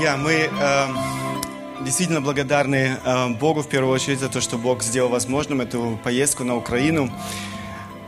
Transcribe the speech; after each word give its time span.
Я, 0.00 0.16
мы 0.16 0.50
э, 0.50 0.86
действительно 1.82 2.20
благодарны 2.20 2.98
э, 3.04 3.28
Богу 3.34 3.62
в 3.62 3.68
первую 3.68 3.92
очередь 3.92 4.20
за 4.20 4.28
то, 4.28 4.40
что 4.40 4.56
Бог 4.56 4.82
сделал 4.82 5.10
возможным 5.10 5.60
эту 5.60 6.00
поездку 6.02 6.44
на 6.44 6.56
Украину, 6.56 7.12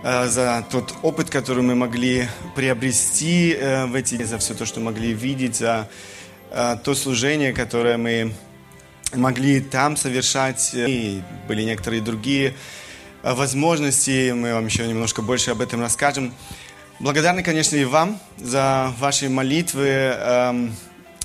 э, 0.02 0.26
за 0.26 0.64
тот 0.70 0.94
опыт, 1.02 1.30
который 1.30 1.62
мы 1.62 1.74
могли 1.74 2.26
приобрести 2.56 3.52
э, 3.52 3.84
в 3.84 3.94
эти, 3.94 4.22
за 4.24 4.38
все 4.38 4.54
то, 4.54 4.64
что 4.64 4.80
могли 4.80 5.12
видеть, 5.12 5.56
за 5.56 5.88
э, 6.50 6.76
то 6.82 6.94
служение, 6.94 7.52
которое 7.52 7.98
мы 7.98 8.32
могли 9.14 9.60
там 9.60 9.96
совершать. 9.96 10.72
И 10.74 11.22
были 11.46 11.62
некоторые 11.64 12.00
другие 12.02 12.54
э, 13.22 13.34
возможности, 13.34 14.32
мы 14.32 14.54
вам 14.54 14.66
еще 14.66 14.86
немножко 14.88 15.20
больше 15.20 15.50
об 15.50 15.60
этом 15.60 15.82
расскажем. 15.82 16.32
Благодарны, 16.98 17.42
конечно, 17.42 17.76
и 17.76 17.84
вам 17.84 18.18
за 18.38 18.92
ваши 18.98 19.28
молитвы. 19.28 19.86
Э, 19.86 20.68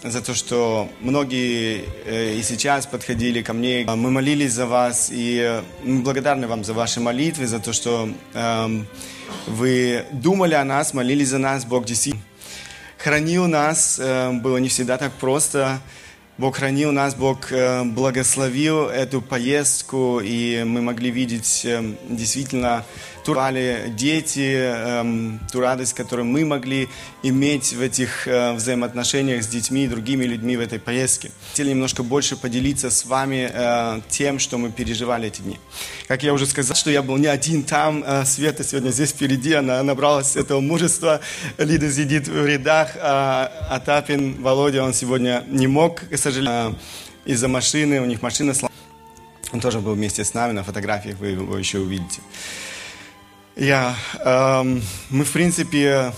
за 0.04 0.21
то, 0.21 0.34
что 0.34 0.89
многие 1.02 1.84
э, 2.05 2.35
и 2.35 2.44
сейчас 2.44 2.85
подходили 2.85 3.41
ко 3.41 3.53
мне. 3.53 3.85
Мы 3.85 4.12
молились 4.12 4.53
за 4.53 4.66
вас, 4.66 5.09
и 5.12 5.62
мы 5.84 6.02
благодарны 6.02 6.48
вам 6.48 6.63
за 6.63 6.73
ваши 6.73 6.99
молитвы, 6.99 7.48
за 7.48 7.59
то, 7.59 7.73
что 7.73 8.09
э, 8.34 8.84
вы 9.48 10.05
думали 10.12 10.54
о 10.54 10.63
нас, 10.63 10.93
молились 10.93 11.30
за 11.30 11.38
нас. 11.38 11.66
Бог 11.66 11.85
действительно 11.85 12.23
хранил 12.99 13.48
нас. 13.48 13.99
Э, 13.99 14.31
было 14.31 14.57
не 14.57 14.70
всегда 14.70 14.98
так 14.98 15.12
просто. 15.13 15.80
Бог 16.38 16.55
хранил 16.55 16.91
нас, 16.91 17.16
Бог 17.16 17.52
э, 17.52 17.84
благословил 17.84 18.88
эту 18.88 19.21
поездку, 19.21 20.21
и 20.23 20.63
мы 20.63 20.81
могли 20.81 21.12
видеть 21.12 21.63
э, 21.66 21.84
действительно 22.09 22.85
турали 23.30 23.94
дети, 23.96 24.56
эм, 24.56 25.40
ту 25.52 25.60
радость, 25.60 25.94
которую 25.94 26.26
мы 26.26 26.46
могли 26.46 26.90
иметь 27.22 27.74
в 27.74 27.80
этих 27.80 28.28
э, 28.28 28.54
взаимоотношениях 28.54 29.44
с 29.44 29.48
детьми 29.48 29.86
и 29.86 29.88
другими 29.88 30.26
людьми 30.26 30.58
в 30.58 30.62
этой 30.62 30.80
поездке. 30.80 31.30
Хотели 31.52 31.70
немножко 31.70 32.02
больше 32.02 32.36
поделиться 32.36 32.90
с 32.90 33.05
вами 33.05 33.48
э, 33.54 34.02
тем, 34.10 34.40
что 34.40 34.58
мы 34.58 34.71
переживали 34.71 35.27
эти 35.27 35.41
дни. 35.41 35.60
Как 36.08 36.24
я 36.24 36.34
уже 36.34 36.48
сказал, 36.48 36.76
что 36.76 36.90
я 36.90 37.04
был 37.04 37.18
не 37.18 37.27
один 37.27 37.62
там, 37.62 38.04
э, 38.04 38.26
Света 38.26 38.63
сегодня 38.63 38.90
здесь 38.90 39.12
впереди, 39.12 39.54
она 39.54 39.84
набралась 39.84 40.36
этого 40.36 40.60
мужества, 40.60 41.20
Лида 41.60 41.91
сидит 41.91 42.27
в 42.27 42.46
рядах, 42.48 42.98
а 42.99 43.52
Атапин, 43.70 44.41
Володя, 44.41 44.84
он 44.84 44.96
сегодня 44.96 45.43
не 45.48 45.68
мог, 45.68 46.02
к 46.10 46.18
сожалению, 46.18 46.80
из-за 47.26 47.48
машины, 47.48 48.02
у 48.02 48.05
них 48.05 48.24
машина 48.24 48.55
сломалась. 48.55 48.80
Он 49.54 49.60
тоже 49.60 49.82
был 49.82 49.93
вместе 49.93 50.24
с 50.24 50.34
нами 50.34 50.54
на 50.54 50.64
фотографиях, 50.64 51.20
вы 51.20 51.27
его 51.27 51.60
еще 51.60 51.77
увидите. 51.77 52.21
Я, 53.60 53.93
эм, 54.24 54.82
мы, 55.10 55.26
в 55.26 55.32
принципе, 55.34 56.13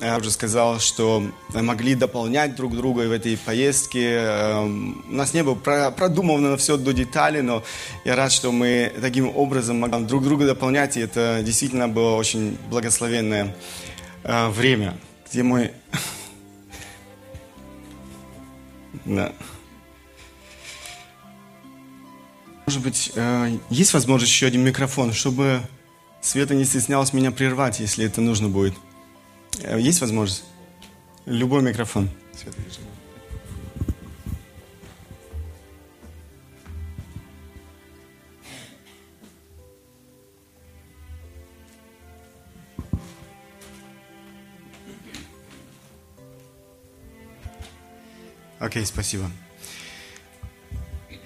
я 0.00 0.18
уже 0.18 0.32
сказал, 0.32 0.80
что 0.80 1.22
могли 1.54 1.94
дополнять 1.94 2.56
друг 2.56 2.74
друга 2.74 3.02
в 3.02 3.12
этой 3.12 3.36
поездке. 3.36 4.16
Эм, 4.16 5.04
у 5.08 5.14
нас 5.14 5.32
не 5.32 5.44
было 5.44 5.54
продумано 5.54 6.56
все 6.56 6.76
до 6.76 6.92
деталей, 6.92 7.42
но 7.42 7.62
я 8.04 8.16
рад, 8.16 8.32
что 8.32 8.50
мы 8.50 8.92
таким 9.00 9.30
образом 9.36 9.78
могли 9.78 10.04
друг 10.04 10.24
друга 10.24 10.46
дополнять, 10.46 10.96
и 10.96 11.00
это 11.00 11.42
действительно 11.44 11.86
было 11.86 12.16
очень 12.16 12.58
благословенное 12.68 13.54
э, 14.24 14.48
время, 14.48 14.96
где 15.30 15.44
мой... 15.44 15.70
Да. 19.04 19.32
Может 22.66 22.82
быть, 22.82 23.12
э, 23.14 23.58
есть 23.70 23.94
возможность 23.94 24.32
еще 24.32 24.46
один 24.46 24.64
микрофон, 24.64 25.12
чтобы 25.12 25.60
Света 26.20 26.54
не 26.54 26.64
стеснялась 26.64 27.12
меня 27.12 27.30
прервать, 27.30 27.80
если 27.80 28.04
это 28.04 28.20
нужно 28.20 28.48
будет. 28.48 28.74
Э, 29.62 29.80
есть 29.80 30.00
возможность? 30.00 30.44
Любой 31.24 31.62
микрофон. 31.62 32.10
Света. 32.36 32.58
Окей, 48.60 48.84
спасибо. 48.84 49.30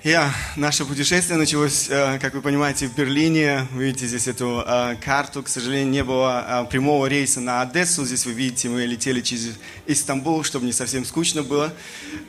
Я, 0.05 0.35
наше 0.57 0.85
путешествие 0.85 1.39
началось, 1.39 1.89
э, 1.89 2.19
как 2.19 2.35
вы 2.35 2.43
понимаете, 2.43 2.89
в 2.89 2.95
Берлине. 2.95 3.67
Вы 3.73 3.85
видите 3.85 4.07
здесь 4.07 4.29
эту 4.29 4.63
э, 4.67 4.97
карту. 5.03 5.43
К 5.43 5.49
сожалению, 5.49 5.89
не 5.89 6.05
было 6.05 6.45
э, 6.47 6.71
прямого 6.71 7.07
рейса 7.07 7.41
на 7.41 7.63
Одессу. 7.63 8.05
Здесь 8.05 8.27
вы 8.27 8.33
видите, 8.33 8.69
мы 8.69 8.85
летели 8.85 9.23
через 9.23 9.53
Истамбул, 9.87 10.45
чтобы 10.45 10.67
не 10.67 10.73
совсем 10.73 11.07
скучно 11.07 11.43
было. 11.43 11.73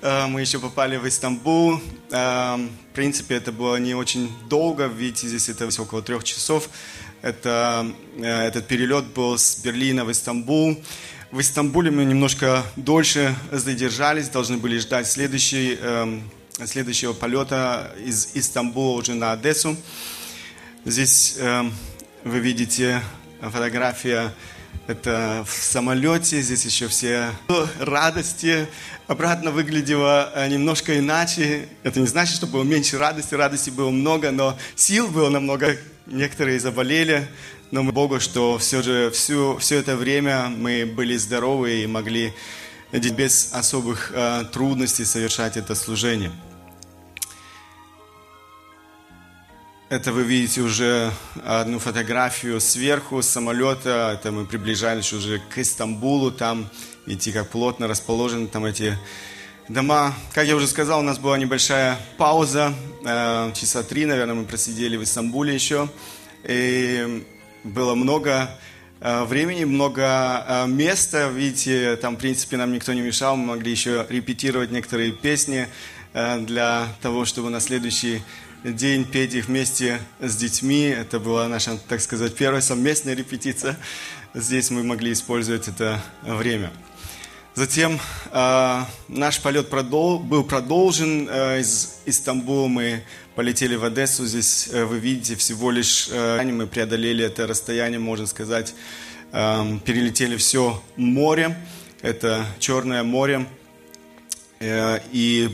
Мы 0.02 0.40
еще 0.40 0.59
попали 0.59 0.96
в 0.96 1.06
Истамбул. 1.06 1.81
В 2.09 2.69
принципе, 2.94 3.35
это 3.35 3.52
было 3.52 3.75
не 3.75 3.94
очень 3.94 4.31
долго. 4.47 4.85
Видите, 4.85 5.28
здесь 5.28 5.50
это 5.50 5.68
около 5.81 6.02
трех 6.02 6.24
часов. 6.24 6.69
Это, 7.22 7.91
этот 8.22 8.69
перелет 8.69 9.08
был 9.08 9.38
с 9.38 9.58
Берлина 9.58 10.06
в 10.06 10.12
Истамбул. 10.14 10.81
В 11.30 11.41
Истамбуле 11.41 11.91
мы 11.91 12.06
немножко 12.06 12.64
дольше 12.78 13.35
задержались, 13.52 14.30
должны 14.30 14.56
были 14.56 14.78
ждать 14.78 15.08
следующий 15.08 15.78
эм, 15.81 16.24
следующего 16.63 17.13
полета 17.13 17.93
из 18.03 18.29
Истамбула 18.33 18.99
уже 18.99 19.13
на 19.13 19.33
Одессу. 19.33 19.75
Здесь 20.85 21.35
э, 21.38 21.63
вы 22.23 22.39
видите 22.39 23.01
фотография 23.41 24.33
это 24.88 25.43
в 25.47 25.51
самолете, 25.51 26.41
здесь 26.41 26.63
еще 26.66 26.88
все 26.88 27.31
радости. 27.79 28.67
Обратно 29.07 29.51
выглядело 29.51 30.31
э, 30.33 30.47
немножко 30.47 30.97
иначе. 30.97 31.67
Это 31.83 31.99
не 31.99 32.07
значит, 32.07 32.35
что 32.35 32.47
было 32.47 32.63
меньше 32.63 32.97
радости, 32.97 33.33
радости 33.35 33.69
было 33.69 33.89
много, 33.89 34.31
но 34.31 34.57
сил 34.75 35.07
было 35.07 35.29
намного. 35.29 35.77
Некоторые 36.05 36.59
заболели, 36.59 37.27
но 37.72 37.81
мы 37.81 37.91
Богу, 37.91 38.19
что 38.19 38.59
все 38.59 38.83
же 38.83 39.09
всю, 39.09 39.57
все 39.57 39.79
это 39.79 39.95
время 39.95 40.49
мы 40.49 40.85
были 40.85 41.17
здоровы 41.17 41.81
и 41.81 41.87
могли 41.87 42.31
без 42.91 43.53
особых 43.53 44.11
э, 44.13 44.45
трудностей 44.53 45.03
совершать 45.03 45.57
это 45.57 45.73
служение. 45.75 46.31
Это 49.88 50.12
вы 50.12 50.23
видите 50.23 50.62
уже 50.62 51.12
одну 51.46 51.78
фотографию 51.78 52.59
сверху 52.59 53.22
самолета. 53.22 54.18
Это 54.19 54.31
мы 54.31 54.46
приближались 54.46 55.13
уже 55.13 55.40
к 55.53 55.59
Истамбулу. 55.59 56.31
Там, 56.31 56.69
видите, 57.06 57.31
как 57.31 57.50
плотно 57.50 57.88
расположены 57.88 58.47
там 58.47 58.66
эти 58.66 58.97
дома. 59.69 60.16
Как 60.34 60.47
я 60.47 60.56
уже 60.56 60.68
сказал, 60.68 61.01
у 61.01 61.03
нас 61.03 61.19
была 61.19 61.38
небольшая 61.38 62.00
пауза. 62.18 62.73
Э, 63.06 63.51
часа 63.53 63.84
три, 63.84 64.06
наверное, 64.06 64.34
мы 64.34 64.46
просидели 64.46 64.97
в 64.97 65.03
Истамбуле 65.03 65.53
еще. 65.53 65.88
И 66.44 67.23
было 67.63 67.94
много 67.94 68.50
Э, 69.02 69.23
времени, 69.25 69.66
много 69.66 70.44
э, 70.47 70.67
места. 70.67 71.28
Видите, 71.28 71.96
там, 71.97 72.16
в 72.16 72.19
принципе, 72.19 72.57
нам 72.57 72.73
никто 72.73 72.91
не 72.94 73.02
мешал. 73.02 73.35
Мы 73.35 73.47
могли 73.47 73.69
еще 73.69 74.06
репетировать 74.09 74.72
некоторые 74.72 75.12
песни 75.12 75.67
для 76.13 76.88
того, 77.02 77.25
чтобы 77.25 77.50
на 77.50 77.59
следующий 77.59 78.22
день 78.74 79.06
петь 79.06 79.34
их 79.36 79.48
вместе 79.48 80.00
с 80.20 80.36
детьми. 80.36 80.86
Это 80.86 81.20
была 81.20 81.48
наша, 81.48 81.78
так 81.88 82.02
сказать, 82.02 82.36
первая 82.36 82.62
совместная 82.62 83.14
репетиция. 83.14 83.78
Здесь 84.34 84.72
мы 84.72 84.84
могли 84.84 85.14
использовать 85.14 85.68
это 85.68 86.02
время. 86.24 86.72
Затем 87.53 88.00
э, 88.31 88.81
наш 89.08 89.40
полет 89.40 89.70
продол 89.70 90.20
был 90.20 90.44
продолжен. 90.44 91.30
Э, 91.31 91.62
из 91.62 92.00
Истамбула 92.06 92.68
мы 92.68 93.03
полетели 93.36 93.76
в 93.76 93.86
Одессу. 93.86 94.26
Здесь 94.26 94.68
э, 94.72 94.84
вы 94.84 95.00
видите 95.00 95.36
всего 95.36 95.72
лишь 95.72 96.09
э, 96.12 96.44
мы 96.44 96.68
преодолели 96.68 97.24
это 97.24 97.47
расстояние, 97.47 98.00
можно 98.00 98.26
сказать, 98.26 98.74
э, 99.32 99.80
перелетели 99.86 100.36
все 100.38 100.84
море. 100.97 101.56
Это 102.02 102.46
Черное 102.59 103.03
море. 103.03 103.47
Э, 104.59 105.00
и 105.12 105.50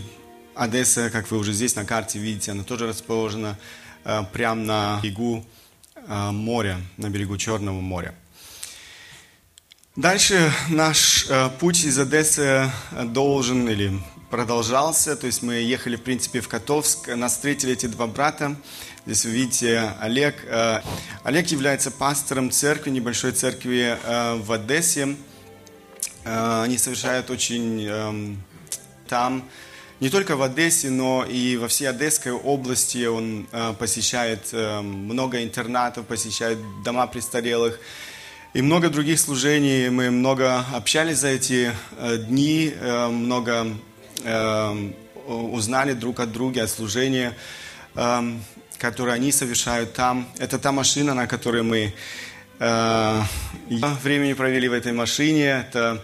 Одесса, 0.62 1.10
как 1.10 1.32
вы 1.32 1.40
уже 1.40 1.54
здесь 1.54 1.76
на 1.76 1.86
карте 1.86 2.20
видите, 2.20 2.52
она 2.52 2.64
тоже 2.64 2.86
расположена 2.86 3.58
э, 4.04 4.22
прямо 4.32 4.62
на 4.62 5.00
берегу 5.02 5.44
э, 5.96 6.30
моря, 6.30 6.80
на 6.98 7.10
берегу 7.10 7.36
Черного 7.36 7.82
моря. 7.82 8.14
Дальше 9.96 10.54
наш 10.70 11.26
э, 11.28 11.50
путь 11.60 11.84
из 11.84 11.98
Одессы 11.98 12.72
должен 13.06 13.68
или 13.70 13.92
продолжался, 14.30 15.16
то 15.16 15.26
есть 15.26 15.42
мы 15.42 15.56
ехали, 15.56 15.96
в 15.96 16.04
принципе, 16.04 16.42
в 16.42 16.48
Котовск, 16.48 17.08
нас 17.08 17.32
встретили 17.34 17.74
эти 17.74 17.88
два 17.88 18.06
брата, 18.06 18.56
здесь 19.08 19.26
вы 19.26 19.32
видите 19.32 19.94
Олег. 20.00 20.46
Э, 20.46 20.82
Олег 21.24 21.48
является 21.48 21.90
пастором 21.90 22.52
церкви, 22.52 22.92
небольшой 22.92 23.32
церкви 23.32 23.98
э, 24.04 24.36
в 24.36 24.52
Одессе. 24.52 25.18
Э, 26.24 26.62
они 26.66 26.78
совершают 26.78 27.32
очень 27.32 27.84
э, 27.90 28.36
там, 29.08 29.50
не 30.02 30.10
только 30.10 30.36
в 30.36 30.42
Одессе, 30.42 30.90
но 30.90 31.24
и 31.24 31.58
во 31.58 31.68
всей 31.68 31.86
Одесской 31.86 32.32
области 32.32 33.06
он 33.06 33.48
э, 33.52 33.74
посещает 33.78 34.50
э, 34.52 34.82
много 34.82 35.44
интернатов, 35.44 36.08
посещает 36.08 36.58
дома 36.84 37.06
престарелых, 37.06 37.80
и 38.56 38.64
много 38.64 38.90
других 38.90 39.20
служений. 39.20 39.90
Мы 39.90 40.10
много 40.10 40.66
общались 40.74 41.20
за 41.20 41.28
эти 41.28 41.72
э, 42.00 42.18
дни, 42.18 42.74
много 43.10 43.68
узнали 45.28 45.94
друг 45.94 46.20
от 46.20 46.32
друга 46.32 46.64
о 46.64 46.68
служении, 46.68 47.32
э, 47.94 48.22
которое 48.80 49.12
они 49.12 49.32
совершают 49.32 49.94
там. 49.94 50.28
Это 50.40 50.58
та 50.58 50.72
машина, 50.72 51.14
на 51.14 51.28
которой 51.28 51.62
мы 51.62 51.94
э, 52.60 53.22
времени 53.70 54.34
провели 54.34 54.68
в 54.68 54.74
этой 54.74 54.94
машине. 54.94 55.68
Это, 55.70 56.04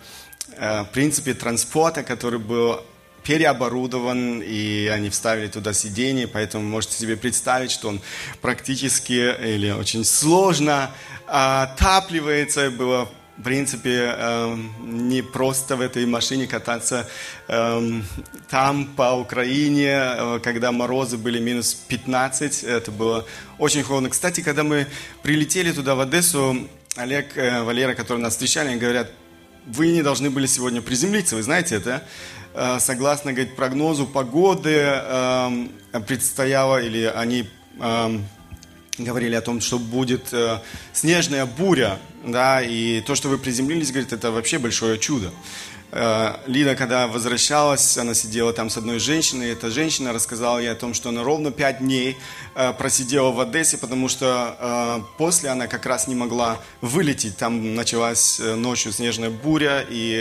в 0.56 0.90
принципе, 0.94 1.34
транспорта, 1.34 2.04
который 2.04 2.40
был 2.40 2.80
переоборудован, 3.28 4.42
и 4.42 4.88
они 4.88 5.10
вставили 5.10 5.50
туда 5.50 5.74
сиденье, 5.74 6.28
поэтому 6.28 6.64
можете 6.64 6.96
себе 6.96 7.18
представить, 7.18 7.72
что 7.72 7.90
он 7.90 8.02
практически 8.42 9.36
или 9.44 9.70
очень 9.70 10.06
сложно 10.06 10.92
отапливается. 11.28 12.72
Было 12.72 13.10
в 13.38 13.44
принципе, 13.44 14.16
э, 14.18 14.58
не 14.82 15.22
просто 15.22 15.76
в 15.76 15.82
этой 15.82 16.08
машине 16.08 16.48
кататься 16.48 17.08
э, 17.48 18.02
там, 18.50 18.86
по 18.96 19.14
Украине, 19.14 19.92
э, 19.92 20.40
когда 20.42 20.72
морозы 20.72 21.18
были 21.18 21.40
минус 21.40 21.76
15, 21.76 22.64
это 22.64 22.90
было 22.90 23.28
очень 23.60 23.84
холодно. 23.84 24.10
Кстати, 24.10 24.42
когда 24.42 24.64
мы 24.64 24.88
прилетели 25.22 25.72
туда, 25.72 25.94
в 25.94 26.00
Одессу, 26.00 26.68
Олег, 26.96 27.38
э, 27.38 27.62
Валера, 27.62 27.94
которые 27.94 28.24
нас 28.24 28.34
встречали, 28.34 28.70
они 28.70 28.80
говорят, 28.80 29.12
вы 29.68 29.90
не 29.90 30.02
должны 30.02 30.32
были 30.32 30.48
сегодня 30.48 30.82
приземлиться, 30.82 31.36
вы 31.36 31.44
знаете 31.44 31.76
это? 31.76 31.92
Э, 31.92 32.02
согласно, 32.80 33.34
говорит, 33.34 33.56
прогнозу 33.56 34.08
погоды 34.08 34.76
э, 34.76 35.68
предстояло, 36.08 36.82
или 36.82 37.04
они 37.04 37.48
э, 37.80 38.20
говорили 38.98 39.36
о 39.36 39.42
том, 39.42 39.62
что 39.62 39.78
будет 39.78 40.34
э, 40.34 40.60
снежная 40.94 41.46
буря, 41.46 42.00
да, 42.26 42.62
и 42.62 43.02
то, 43.02 43.16
что 43.16 43.30
вы 43.30 43.38
приземлились, 43.38 43.92
говорит, 43.92 44.14
это 44.14 44.32
вообще 44.32 44.58
большое 44.58 44.98
чудо. 44.98 45.32
Э, 45.92 46.36
Лида, 46.48 46.76
когда 46.76 47.08
возвращалась, 47.08 47.98
она 47.98 48.14
сидела 48.14 48.52
там 48.52 48.70
с 48.70 48.78
одной 48.78 49.00
женщиной, 49.00 49.48
и 49.48 49.52
эта 49.54 49.70
женщина 49.70 50.12
рассказала 50.12 50.60
ей 50.60 50.72
о 50.72 50.76
том, 50.76 50.94
что 50.94 51.10
она 51.10 51.24
ровно 51.24 51.52
пять 51.52 51.80
дней 51.80 52.18
э, 52.56 52.74
просидела 52.74 53.32
в 53.32 53.40
Одессе, 53.40 53.78
потому 53.78 54.10
что 54.10 54.58
э, 54.60 55.18
после 55.18 55.50
она 55.50 55.68
как 55.68 55.86
раз 55.86 56.08
не 56.08 56.16
могла 56.16 56.60
вылететь. 56.82 57.38
Там 57.38 57.76
началась 57.76 58.40
ночью 58.40 58.92
снежная 58.92 59.30
буря, 59.30 59.86
и 59.88 60.20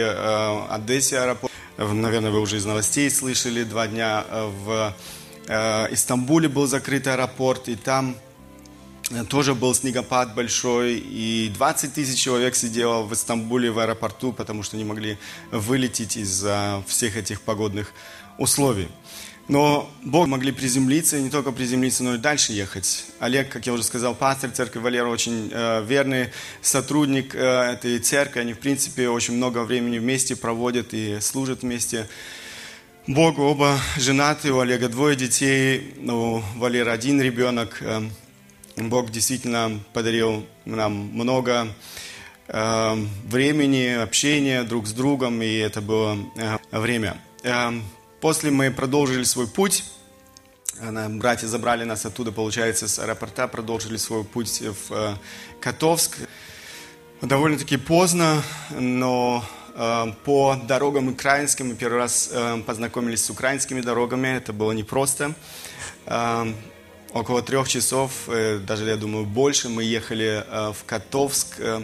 Одессе 0.71 1.19
аэропорт, 1.19 1.53
наверное, 1.79 2.31
вы 2.31 2.41
уже 2.41 2.59
из 2.59 2.65
новостей 2.65 3.11
слышали, 3.11 3.65
два 3.65 3.89
дня 3.89 4.25
в 4.65 4.95
Истамбуле 5.49 6.49
был 6.49 6.67
закрыт 6.67 7.07
аэропорт, 7.07 7.69
и 7.69 7.77
там 7.77 8.17
тоже 9.29 9.55
был 9.55 9.75
снегопад 9.75 10.35
большой, 10.35 10.95
и 10.95 11.51
20 11.55 11.95
тысяч 11.95 12.19
человек 12.19 12.57
сидело 12.57 13.03
в 13.03 13.15
Стамбуле 13.15 13.71
в 13.71 13.79
аэропорту, 13.79 14.33
потому 14.33 14.63
что 14.63 14.77
не 14.77 14.85
могли 14.85 15.19
вылететь 15.51 16.17
из-за 16.17 16.83
всех 16.87 17.17
этих 17.17 17.41
погодных 17.41 17.93
условий. 18.39 18.89
Но 19.49 19.89
Бог 20.03 20.27
могли 20.27 20.51
приземлиться, 20.51 21.19
и 21.19 21.23
не 21.23 21.31
только 21.31 21.53
приземлиться, 21.53 22.03
но 22.03 22.17
и 22.17 22.19
дальше 22.19 22.53
ехать. 22.53 23.07
Олег, 23.21 23.49
как 23.49 23.65
я 23.65 23.73
уже 23.73 23.85
сказал, 23.85 24.17
пастор 24.17 24.51
церкви, 24.51 24.81
Валера 24.81 25.07
очень 25.07 25.51
э, 25.53 25.85
верный 25.85 26.31
сотрудник 26.63 27.33
э, 27.33 27.39
этой 27.39 28.01
церкви. 28.01 28.41
Они, 28.41 28.55
в 28.55 28.59
принципе, 28.59 29.09
очень 29.09 29.35
много 29.35 29.63
времени 29.63 30.01
вместе 30.01 30.35
проводят 30.35 30.93
и 30.95 31.21
служат 31.21 31.63
вместе. 31.63 32.09
Богу 33.07 33.43
оба 33.43 33.79
женаты, 33.99 34.53
у 34.53 34.59
Олега 34.59 34.89
двое 34.89 35.15
детей, 35.15 35.95
у 36.05 36.43
Валера 36.57 36.91
один 36.91 37.21
ребенок. 37.21 37.79
Э, 37.83 38.03
Бог 38.77 39.11
действительно 39.11 39.81
подарил 39.95 40.47
нам 40.67 40.93
много 40.93 41.69
э, 42.47 42.95
времени, 43.25 44.03
общения 44.03 44.65
друг 44.65 44.87
с 44.87 44.93
другом, 44.93 45.41
и 45.41 45.57
это 45.57 45.81
было 45.81 46.19
э, 46.37 46.59
время. 46.79 47.17
Э, 47.43 47.73
после 48.21 48.51
мы 48.51 48.71
продолжили 48.71 49.25
свой 49.25 49.47
путь. 49.47 49.83
Э, 50.79 51.09
братья 51.09 51.47
забрали 51.47 51.85
нас 51.85 52.05
оттуда, 52.05 52.33
получается, 52.33 52.87
с 52.87 52.99
аэропорта, 52.99 53.49
продолжили 53.49 53.97
свой 53.97 54.25
путь 54.25 54.61
в 54.61 54.93
э, 54.93 55.15
Котовск. 55.59 56.19
Довольно-таки 57.23 57.79
поздно, 57.79 58.43
но 58.79 59.43
э, 59.75 60.13
по 60.27 60.55
дорогам 60.69 61.09
украинским 61.09 61.69
мы 61.69 61.77
первый 61.77 61.97
раз 61.97 62.29
э, 62.31 62.63
познакомились 62.67 63.25
с 63.25 63.31
украинскими 63.31 63.81
дорогами. 63.81 64.37
Это 64.37 64.53
было 64.53 64.73
непросто. 64.73 65.35
Около 67.13 67.41
трех 67.41 67.69
часов, 67.69 68.11
э, 68.29 68.59
даже, 68.59 68.85
я 68.85 68.97
думаю, 68.97 69.25
больше, 69.25 69.69
мы 69.69 69.85
ехали 69.85 70.45
э, 70.47 70.73
в 70.73 70.85
Котовск, 70.85 71.55
э, 71.59 71.81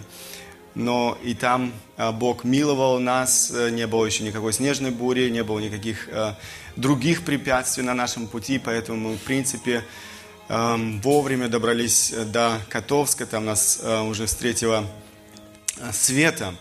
но 0.74 1.16
и 1.22 1.34
там 1.34 1.72
Бог 2.14 2.44
миловал 2.44 2.98
нас, 2.98 3.50
не 3.50 3.86
было 3.86 4.06
еще 4.06 4.24
никакой 4.24 4.54
снежной 4.54 4.90
бури, 4.90 5.28
не 5.28 5.44
было 5.44 5.58
никаких 5.58 6.08
других 6.76 7.26
препятствий 7.26 7.82
на 7.82 7.92
нашем 7.92 8.26
пути, 8.26 8.58
поэтому 8.58 9.10
мы, 9.10 9.16
в 9.16 9.20
принципе, 9.20 9.84
вовремя 10.48 11.48
добрались 11.48 12.14
до 12.32 12.58
Котовска, 12.70 13.26
там 13.26 13.44
нас 13.44 13.82
уже 13.84 14.24
встретила 14.24 14.86
Света. 15.92 16.54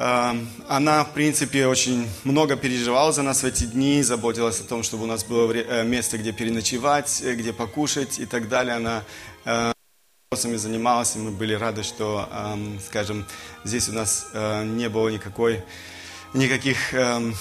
Эм, 0.00 0.48
она, 0.68 1.02
в 1.02 1.12
принципе, 1.12 1.66
очень 1.66 2.08
много 2.22 2.54
переживала 2.54 3.10
за 3.10 3.22
нас 3.22 3.42
в 3.42 3.44
эти 3.44 3.64
дни, 3.64 4.00
заботилась 4.04 4.60
о 4.60 4.64
том, 4.64 4.84
чтобы 4.84 5.02
у 5.02 5.06
нас 5.06 5.24
было 5.24 5.52
э, 5.52 5.82
место, 5.82 6.18
где 6.18 6.30
переночевать, 6.30 7.20
э, 7.20 7.34
где 7.34 7.52
покушать 7.52 8.20
и 8.20 8.24
так 8.24 8.48
далее. 8.48 8.76
Она 8.76 9.02
э, 9.44 9.72
вопросами 10.30 10.54
занималась, 10.54 11.16
и 11.16 11.18
мы 11.18 11.32
были 11.32 11.52
рады, 11.52 11.82
что, 11.82 12.28
эм, 12.32 12.78
скажем, 12.86 13.26
здесь 13.64 13.88
у 13.88 13.92
нас 13.92 14.28
не 14.32 14.88
было 14.88 15.08
никакой, 15.08 15.64
никаких 16.32 16.94
эм, 16.94 17.34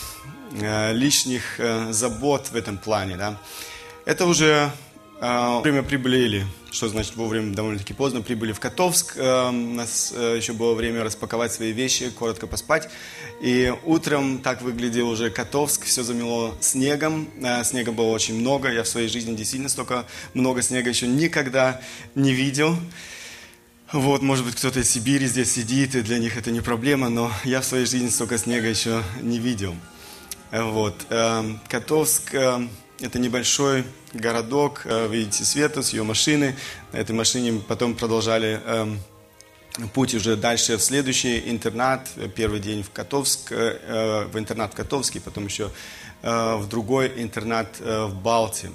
лишних 0.94 1.60
забот 1.92 2.48
в 2.48 2.56
этом 2.56 2.80
плане. 2.80 3.18
Да. 3.18 3.38
Это 4.06 4.25
уже 4.25 4.71
время 5.19 5.83
прибыли 5.83 6.45
что 6.77 6.89
значит 6.89 7.15
вовремя, 7.15 7.55
довольно-таки 7.55 7.93
поздно, 7.93 8.21
прибыли 8.21 8.51
в 8.51 8.59
Котовск. 8.59 9.13
Э, 9.17 9.49
у 9.49 9.51
нас 9.51 10.13
э, 10.15 10.35
еще 10.37 10.53
было 10.53 10.73
время 10.73 11.03
распаковать 11.03 11.51
свои 11.51 11.71
вещи, 11.71 12.09
коротко 12.11 12.45
поспать. 12.45 12.89
И 13.41 13.73
утром 13.83 14.39
так 14.39 14.61
выглядел 14.61 15.09
уже 15.09 15.29
Котовск, 15.29 15.85
все 15.85 16.03
замело 16.03 16.55
снегом. 16.59 17.27
Э, 17.41 17.63
снега 17.63 17.91
было 17.91 18.11
очень 18.11 18.39
много, 18.39 18.71
я 18.71 18.83
в 18.83 18.87
своей 18.87 19.07
жизни 19.07 19.35
действительно 19.35 19.69
столько 19.69 20.05
много 20.33 20.61
снега 20.61 20.89
еще 20.89 21.07
никогда 21.07 21.81
не 22.15 22.31
видел. 22.31 22.77
Вот, 23.91 24.21
может 24.21 24.45
быть, 24.45 24.55
кто-то 24.55 24.81
из 24.81 24.89
Сибири 24.89 25.25
здесь 25.27 25.51
сидит, 25.51 25.95
и 25.95 26.01
для 26.01 26.19
них 26.19 26.37
это 26.37 26.51
не 26.51 26.59
проблема, 26.59 27.09
но 27.09 27.31
я 27.45 27.61
в 27.61 27.65
своей 27.65 27.85
жизни 27.85 28.09
столько 28.09 28.37
снега 28.37 28.67
еще 28.67 29.01
не 29.21 29.39
видел. 29.39 29.75
Вот. 30.51 31.07
Котовск– 31.69 32.35
это 32.99 33.19
небольшой 33.19 33.83
городок, 34.13 34.81
э, 34.86 35.07
видите 35.07 35.43
Свету 35.43 35.83
с 35.83 35.93
ее 35.93 36.03
машины. 36.03 36.55
На 36.91 36.98
этой 36.98 37.13
машине 37.13 37.62
потом 37.67 37.95
продолжали 37.95 38.60
эм, 38.65 39.00
путь 39.93 40.15
уже 40.15 40.36
дальше 40.36 40.77
в 40.77 40.81
следующий 40.81 41.50
интернат. 41.50 42.10
Первый 42.36 42.60
день 42.60 42.83
в 42.83 42.89
Котовск, 42.89 43.51
э, 43.51 44.27
в 44.31 44.38
интернат 44.38 44.74
в 44.74 44.75
Котовске, 44.75 45.22
потом 45.22 45.45
еще 45.45 45.69
э, 46.24 46.55
в 46.55 46.67
другой 46.67 47.13
интернат 47.17 47.79
в 47.79 48.13
Балте. 48.15 48.72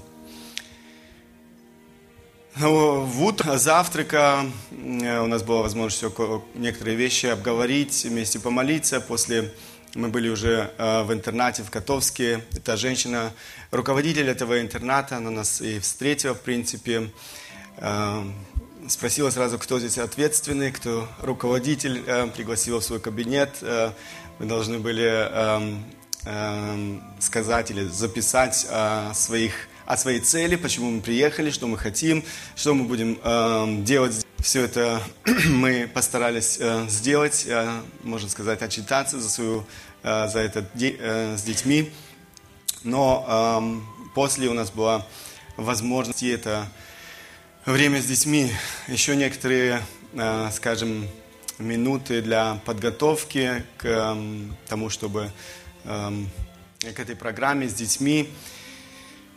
Ну, 2.56 3.00
в 3.00 3.24
утро 3.24 3.56
завтрака 3.56 4.44
у 4.70 5.26
нас 5.26 5.42
была 5.42 5.62
возможность 5.62 6.04
некоторые 6.54 6.96
вещи 6.98 7.24
обговорить, 7.24 8.04
вместе 8.04 8.38
помолиться. 8.38 9.00
После 9.00 9.54
мы 9.94 10.08
были 10.08 10.28
уже 10.28 10.72
в 10.78 11.12
интернате 11.12 11.62
в 11.62 11.70
Котовске. 11.70 12.42
Эта 12.56 12.76
женщина 12.76 13.32
руководитель 13.70 14.28
этого 14.28 14.60
интерната, 14.60 15.16
она 15.16 15.30
нас 15.30 15.60
и 15.60 15.78
встретила, 15.80 16.34
в 16.34 16.40
принципе, 16.40 17.10
э, 17.76 18.24
спросила 18.88 19.30
сразу, 19.30 19.58
кто 19.58 19.78
здесь 19.78 19.98
ответственный, 19.98 20.72
кто 20.72 21.08
руководитель, 21.20 22.02
э, 22.06 22.26
пригласила 22.28 22.80
в 22.80 22.84
свой 22.84 23.00
кабинет. 23.00 23.50
Э, 23.62 23.92
мы 24.38 24.46
должны 24.46 24.78
были 24.78 25.04
эм, 25.04 25.84
эм, 26.24 27.02
сказать 27.20 27.70
или 27.70 27.84
записать 27.84 28.66
о, 28.70 29.12
своих, 29.14 29.52
о 29.86 29.96
своей 29.96 30.20
цели, 30.20 30.56
почему 30.56 30.90
мы 30.90 31.00
приехали, 31.00 31.50
что 31.50 31.66
мы 31.68 31.78
хотим, 31.78 32.24
что 32.56 32.74
мы 32.74 32.84
будем 32.84 33.18
эм, 33.22 33.84
делать. 33.84 34.26
Все 34.42 34.64
это 34.64 35.00
мы 35.46 35.88
постарались 35.92 36.58
сделать, 36.88 37.46
можно 38.02 38.28
сказать, 38.28 38.60
отчитаться 38.60 39.20
за, 39.20 39.30
свою, 39.30 39.64
за 40.02 40.38
это 40.40 40.66
с 40.74 41.42
детьми. 41.42 41.92
Но 42.82 43.24
эм, 43.60 43.86
после 44.14 44.48
у 44.48 44.52
нас 44.52 44.72
была 44.72 45.06
возможность 45.56 46.24
это 46.24 46.66
время 47.64 48.02
с 48.02 48.06
детьми, 48.06 48.50
еще 48.88 49.14
некоторые, 49.14 49.80
э, 50.14 50.50
скажем, 50.52 51.06
минуты 51.58 52.20
для 52.22 52.60
подготовки 52.64 53.64
к 53.76 53.84
э, 53.84 54.48
тому, 54.66 54.90
чтобы 54.90 55.30
э, 55.84 56.10
к 56.80 56.98
этой 56.98 57.14
программе 57.14 57.68
с 57.68 57.74
детьми. 57.74 58.28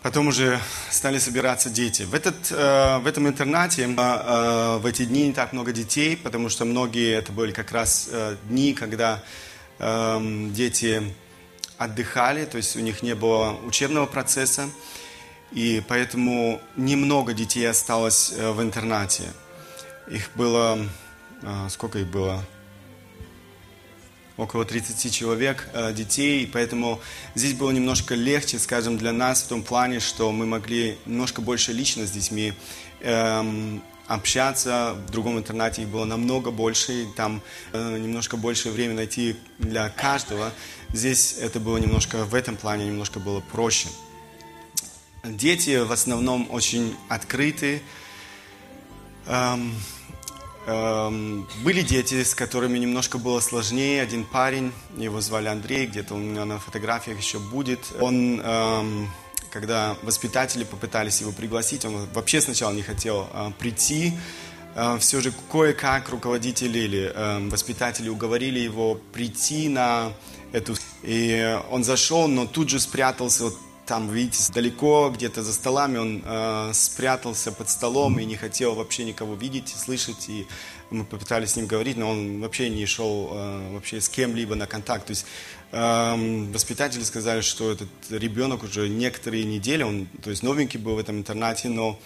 Потом 0.05 0.27
уже 0.27 0.59
стали 0.91 1.17
собираться 1.17 1.71
дети. 1.71 2.03
В, 2.03 2.13
этот, 2.13 2.51
э, 2.51 2.99
в 2.99 3.07
этом 3.07 3.27
интернате 3.27 3.85
э, 3.85 3.87
э, 3.87 4.77
в 4.77 4.85
эти 4.85 5.03
дни 5.03 5.25
не 5.29 5.33
так 5.33 5.51
много 5.51 5.71
детей, 5.71 6.15
потому 6.15 6.49
что 6.49 6.63
многие 6.63 7.15
это 7.15 7.31
были 7.31 7.51
как 7.51 7.71
раз 7.71 8.07
э, 8.11 8.35
дни, 8.43 8.75
когда 8.75 9.23
э, 9.79 10.49
дети 10.51 11.01
отдыхали, 11.79 12.45
то 12.45 12.57
есть 12.57 12.75
у 12.75 12.81
них 12.81 13.01
не 13.01 13.15
было 13.15 13.57
учебного 13.65 14.05
процесса, 14.05 14.69
и 15.51 15.81
поэтому 15.87 16.61
немного 16.75 17.33
детей 17.33 17.67
осталось 17.67 18.31
э, 18.37 18.51
в 18.51 18.61
интернате. 18.61 19.23
Их 20.07 20.29
было, 20.35 20.77
э, 21.41 21.67
сколько 21.71 21.97
их 21.97 22.05
было? 22.05 22.45
Около 24.37 24.65
30 24.65 25.13
человек 25.13 25.69
э, 25.73 25.93
детей, 25.93 26.49
поэтому 26.51 26.99
здесь 27.35 27.53
было 27.53 27.71
немножко 27.71 28.15
легче, 28.15 28.59
скажем, 28.59 28.97
для 28.97 29.11
нас 29.11 29.43
в 29.43 29.47
том 29.47 29.63
плане, 29.63 29.99
что 29.99 30.31
мы 30.31 30.45
могли 30.45 30.97
немножко 31.05 31.41
больше 31.41 31.71
лично 31.71 32.05
с 32.05 32.11
детьми 32.11 32.53
эм, 33.01 33.81
общаться. 34.07 34.97
В 35.07 35.11
другом 35.11 35.37
интернате 35.37 35.83
их 35.83 35.87
было 35.87 36.05
намного 36.05 36.51
больше, 36.51 37.07
там 37.15 37.41
э, 37.71 37.97
немножко 37.97 38.35
больше 38.35 38.71
времени 38.71 38.97
найти 38.97 39.37
для 39.57 39.89
каждого. 39.89 40.51
Здесь 40.93 41.37
это 41.39 41.59
было 41.59 41.77
немножко, 41.77 42.25
в 42.25 42.35
этом 42.35 42.57
плане 42.57 42.87
немножко 42.87 43.19
было 43.19 43.39
проще. 43.39 43.87
Дети 45.23 45.77
в 45.83 45.91
основном 45.91 46.47
очень 46.51 46.95
открыты. 47.09 47.81
Эм, 49.27 49.73
были 50.65 51.81
дети, 51.81 52.23
с 52.23 52.33
которыми 52.33 52.79
немножко 52.79 53.17
было 53.17 53.39
сложнее. 53.39 54.01
Один 54.01 54.25
парень, 54.25 54.71
его 54.97 55.21
звали 55.21 55.47
Андрей, 55.47 55.85
где-то 55.85 56.15
у 56.15 56.17
меня 56.17 56.45
на 56.45 56.57
фотографиях 56.57 57.19
еще 57.19 57.37
будет. 57.37 57.79
Он, 57.99 58.41
эм, 58.43 59.09
когда 59.51 59.95
воспитатели 60.01 60.63
попытались 60.63 61.21
его 61.21 61.31
пригласить, 61.31 61.85
он 61.85 62.07
вообще 62.13 62.41
сначала 62.41 62.73
не 62.73 62.81
хотел 62.81 63.27
э, 63.31 63.51
прийти. 63.59 64.13
Э, 64.75 64.97
все 64.99 65.21
же 65.21 65.31
кое-как 65.51 66.09
руководители 66.09 66.79
или 66.79 67.11
эм, 67.13 67.49
воспитатели 67.49 68.09
уговорили 68.09 68.59
его 68.59 68.95
прийти 69.13 69.69
на 69.69 70.13
эту... 70.51 70.75
И 71.03 71.59
он 71.69 71.83
зашел, 71.83 72.27
но 72.27 72.47
тут 72.47 72.69
же 72.69 72.79
спрятался 72.79 73.45
вот 73.45 73.57
там, 73.85 74.09
видите, 74.09 74.51
далеко, 74.51 75.11
где-то 75.13 75.43
за 75.43 75.53
столами, 75.53 75.97
он 75.97 76.23
э, 76.25 76.71
спрятался 76.73 77.51
под 77.51 77.69
столом 77.69 78.19
и 78.19 78.25
не 78.25 78.35
хотел 78.35 78.73
вообще 78.73 79.03
никого 79.03 79.35
видеть, 79.35 79.69
слышать, 79.69 80.27
и 80.27 80.47
мы 80.89 81.05
попытались 81.05 81.51
с 81.51 81.55
ним 81.55 81.67
говорить, 81.67 81.97
но 81.97 82.09
он 82.09 82.41
вообще 82.41 82.69
не 82.69 82.85
шел 82.85 83.29
э, 83.31 83.73
вообще 83.73 84.01
с 84.01 84.09
кем-либо 84.09 84.55
на 84.55 84.65
контакт. 84.65 85.05
То 85.05 85.11
есть 85.11 85.25
э, 85.71 86.47
воспитатели 86.51 87.03
сказали, 87.03 87.41
что 87.41 87.71
этот 87.71 87.89
ребенок 88.09 88.63
уже 88.63 88.89
некоторые 88.89 89.43
недели, 89.43 89.83
он, 89.83 90.07
то 90.23 90.31
есть 90.31 90.41
новенький 90.41 90.79
был 90.79 90.95
в 90.95 90.99
этом 90.99 91.19
интернате, 91.19 91.69
но 91.69 91.99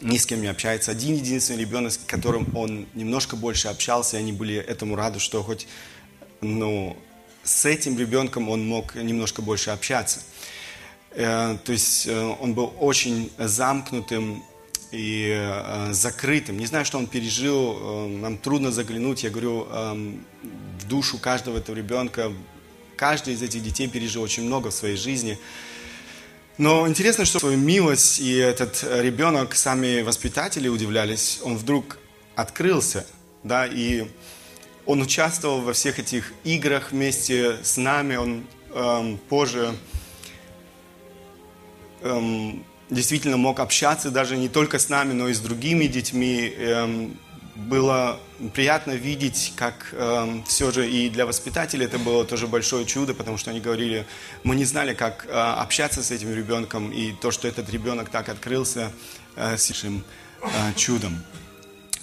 ни 0.00 0.16
с 0.16 0.26
кем 0.26 0.40
не 0.40 0.48
общается. 0.48 0.90
Один 0.90 1.16
единственный 1.16 1.60
ребенок, 1.60 1.92
с 1.92 1.98
которым 1.98 2.54
он 2.56 2.86
немножко 2.94 3.36
больше 3.36 3.68
общался, 3.68 4.16
и 4.16 4.20
они 4.20 4.32
были 4.32 4.56
этому 4.56 4.96
рады, 4.96 5.18
что 5.20 5.42
хоть, 5.42 5.66
ну, 6.40 6.96
с 7.44 7.64
этим 7.64 7.98
ребенком 7.98 8.48
он 8.48 8.66
мог 8.66 8.94
немножко 8.94 9.40
больше 9.40 9.70
общаться. 9.70 10.20
Э, 11.16 11.56
то 11.64 11.72
есть 11.72 12.06
э, 12.06 12.36
он 12.40 12.52
был 12.52 12.74
очень 12.78 13.32
замкнутым 13.38 14.44
и 14.92 15.32
э, 15.34 15.92
закрытым. 15.92 16.58
Не 16.58 16.66
знаю, 16.66 16.84
что 16.84 16.98
он 16.98 17.06
пережил, 17.06 18.06
нам 18.08 18.36
трудно 18.36 18.70
заглянуть. 18.70 19.24
Я 19.24 19.30
говорю, 19.30 19.66
эм, 19.72 20.24
в 20.78 20.86
душу 20.86 21.18
каждого 21.18 21.56
этого 21.56 21.74
ребенка. 21.74 22.32
Каждый 22.96 23.34
из 23.34 23.42
этих 23.42 23.62
детей 23.62 23.88
пережил 23.88 24.22
очень 24.22 24.44
много 24.44 24.70
в 24.70 24.74
своей 24.74 24.96
жизни. 24.96 25.38
Но 26.58 26.86
интересно, 26.86 27.24
что 27.24 27.38
свою 27.38 27.58
милость 27.58 28.20
и 28.20 28.34
этот 28.34 28.84
ребенок, 28.84 29.54
сами 29.54 30.02
воспитатели 30.02 30.68
удивлялись, 30.68 31.40
он 31.42 31.56
вдруг 31.56 31.98
открылся, 32.34 33.06
да, 33.42 33.66
и 33.66 34.06
он 34.86 35.02
участвовал 35.02 35.60
во 35.60 35.72
всех 35.74 35.98
этих 35.98 36.32
играх 36.44 36.92
вместе 36.92 37.56
с 37.62 37.76
нами, 37.76 38.16
он 38.16 38.46
эм, 38.74 39.18
позже 39.28 39.74
эм, 42.06 42.64
действительно 42.90 43.36
мог 43.36 43.60
общаться 43.60 44.10
даже 44.10 44.36
не 44.36 44.48
только 44.48 44.78
с 44.78 44.88
нами, 44.88 45.12
но 45.12 45.28
и 45.28 45.34
с 45.34 45.40
другими 45.40 45.86
детьми. 45.86 46.52
Эм, 46.56 47.18
было 47.56 48.20
приятно 48.52 48.92
видеть, 48.92 49.54
как 49.56 49.88
эм, 49.92 50.44
все 50.44 50.70
же 50.70 50.88
и 50.88 51.08
для 51.08 51.24
воспитателей 51.24 51.86
это 51.86 51.98
было 51.98 52.24
тоже 52.24 52.46
большое 52.46 52.84
чудо, 52.84 53.14
потому 53.14 53.38
что 53.38 53.50
они 53.50 53.60
говорили, 53.60 54.06
мы 54.44 54.56
не 54.56 54.66
знали, 54.66 54.92
как 54.94 55.26
э, 55.26 55.30
общаться 55.30 56.02
с 56.02 56.10
этим 56.10 56.34
ребенком, 56.34 56.92
и 56.92 57.12
то, 57.12 57.30
что 57.30 57.48
этот 57.48 57.70
ребенок 57.70 58.10
так 58.10 58.28
открылся, 58.28 58.92
э, 59.36 59.56
с 59.56 59.68
большим 59.68 60.04
э, 60.42 60.46
чудом. 60.76 61.22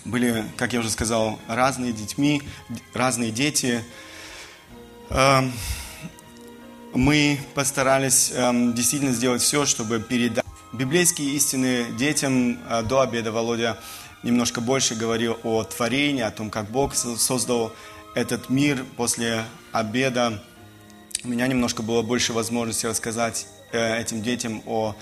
Были, 0.05 0.43
как 0.57 0.74
я 0.74 0.79
уже 0.79 0.89
сказал, 0.89 1.39
разные 1.48 1.93
детьми, 1.93 2.41
разные 2.93 3.31
дети. 3.31 3.83
Эм, 5.12 5.53
мы 6.94 7.40
постарались 7.56 8.32
эм, 8.34 8.74
действительно 8.74 9.14
сделать 9.14 9.42
все, 9.42 9.66
чтобы 9.66 10.00
передать 10.00 10.46
библейские 10.72 11.32
истины 11.32 11.86
детям. 11.98 12.60
Э, 12.70 12.84
до 12.84 13.02
обеда 13.02 13.32
Володя 13.32 13.78
немножко 14.22 14.62
больше 14.62 14.96
говорил 14.96 15.38
о 15.44 15.64
творении, 15.64 16.22
о 16.22 16.32
том, 16.32 16.50
как 16.50 16.70
Бог 16.70 16.94
создал 16.96 17.74
этот 18.16 18.50
мир. 18.50 18.86
После 18.96 19.44
обеда 19.72 20.42
у 21.24 21.28
меня 21.28 21.48
немножко 21.48 21.82
было 21.82 22.02
больше 22.02 22.34
возможности 22.34 22.86
рассказать 22.86 23.48
э, 23.72 24.02
этим 24.02 24.22
детям 24.22 24.62
о 24.66 24.96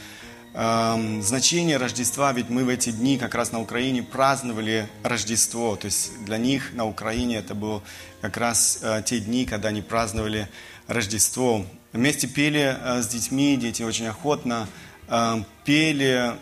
э, 0.54 1.22
значении 1.22 1.74
Рождества, 1.74 2.32
ведь 2.32 2.50
мы 2.50 2.64
в 2.64 2.70
эти 2.70 2.92
дни 2.92 3.18
как 3.18 3.36
раз 3.36 3.52
на 3.52 3.60
Украине 3.60 4.02
праздновали 4.04 4.88
Рождество. 5.04 5.76
То 5.76 5.86
есть 5.86 6.24
для 6.24 6.38
них 6.38 6.74
на 6.74 6.86
Украине 6.86 7.38
это 7.38 7.54
было 7.54 7.84
как 8.22 8.38
раз 8.38 8.80
э, 8.82 9.04
те 9.06 9.20
дни, 9.20 9.46
когда 9.46 9.70
они 9.70 9.82
праздновали 9.82 10.48
Рождество. 10.88 11.66
Вместе 11.94 12.28
пели 12.28 12.78
э, 12.80 13.02
с 13.02 13.08
детьми, 13.08 13.58
дети 13.58 13.84
очень 13.84 14.08
охотно 14.08 14.68
э, 15.10 15.44
пели. 15.66 16.34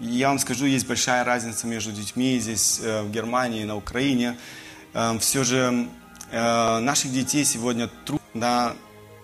Я 0.00 0.28
вам 0.28 0.38
скажу, 0.38 0.66
есть 0.66 0.86
большая 0.86 1.24
разница 1.24 1.66
между 1.66 1.92
детьми 1.92 2.38
здесь, 2.38 2.78
э, 2.82 3.02
в 3.02 3.10
Германии, 3.10 3.64
на 3.64 3.76
Украине. 3.76 4.36
Все 5.20 5.42
же 5.42 5.88
наших 6.30 7.12
детей 7.12 7.46
сегодня 7.46 7.88
трудно 8.04 8.76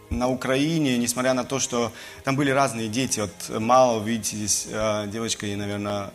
на 0.08 0.28
Украине, 0.28 0.96
несмотря 0.96 1.34
на 1.34 1.44
то, 1.44 1.58
что 1.58 1.92
там 2.24 2.36
были 2.36 2.50
разные 2.50 2.88
дети. 2.88 3.20
Вот 3.20 3.60
мало, 3.60 4.02
видите, 4.02 4.36
здесь 4.36 4.66
девочка, 5.12 5.44
ей, 5.44 5.56
наверное, 5.56 6.10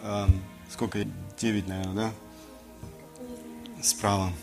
сколько? 0.72 1.06
Девять, 1.40 1.68
наверное, 1.68 1.94
да? 1.94 2.12
Справа. 3.84 4.34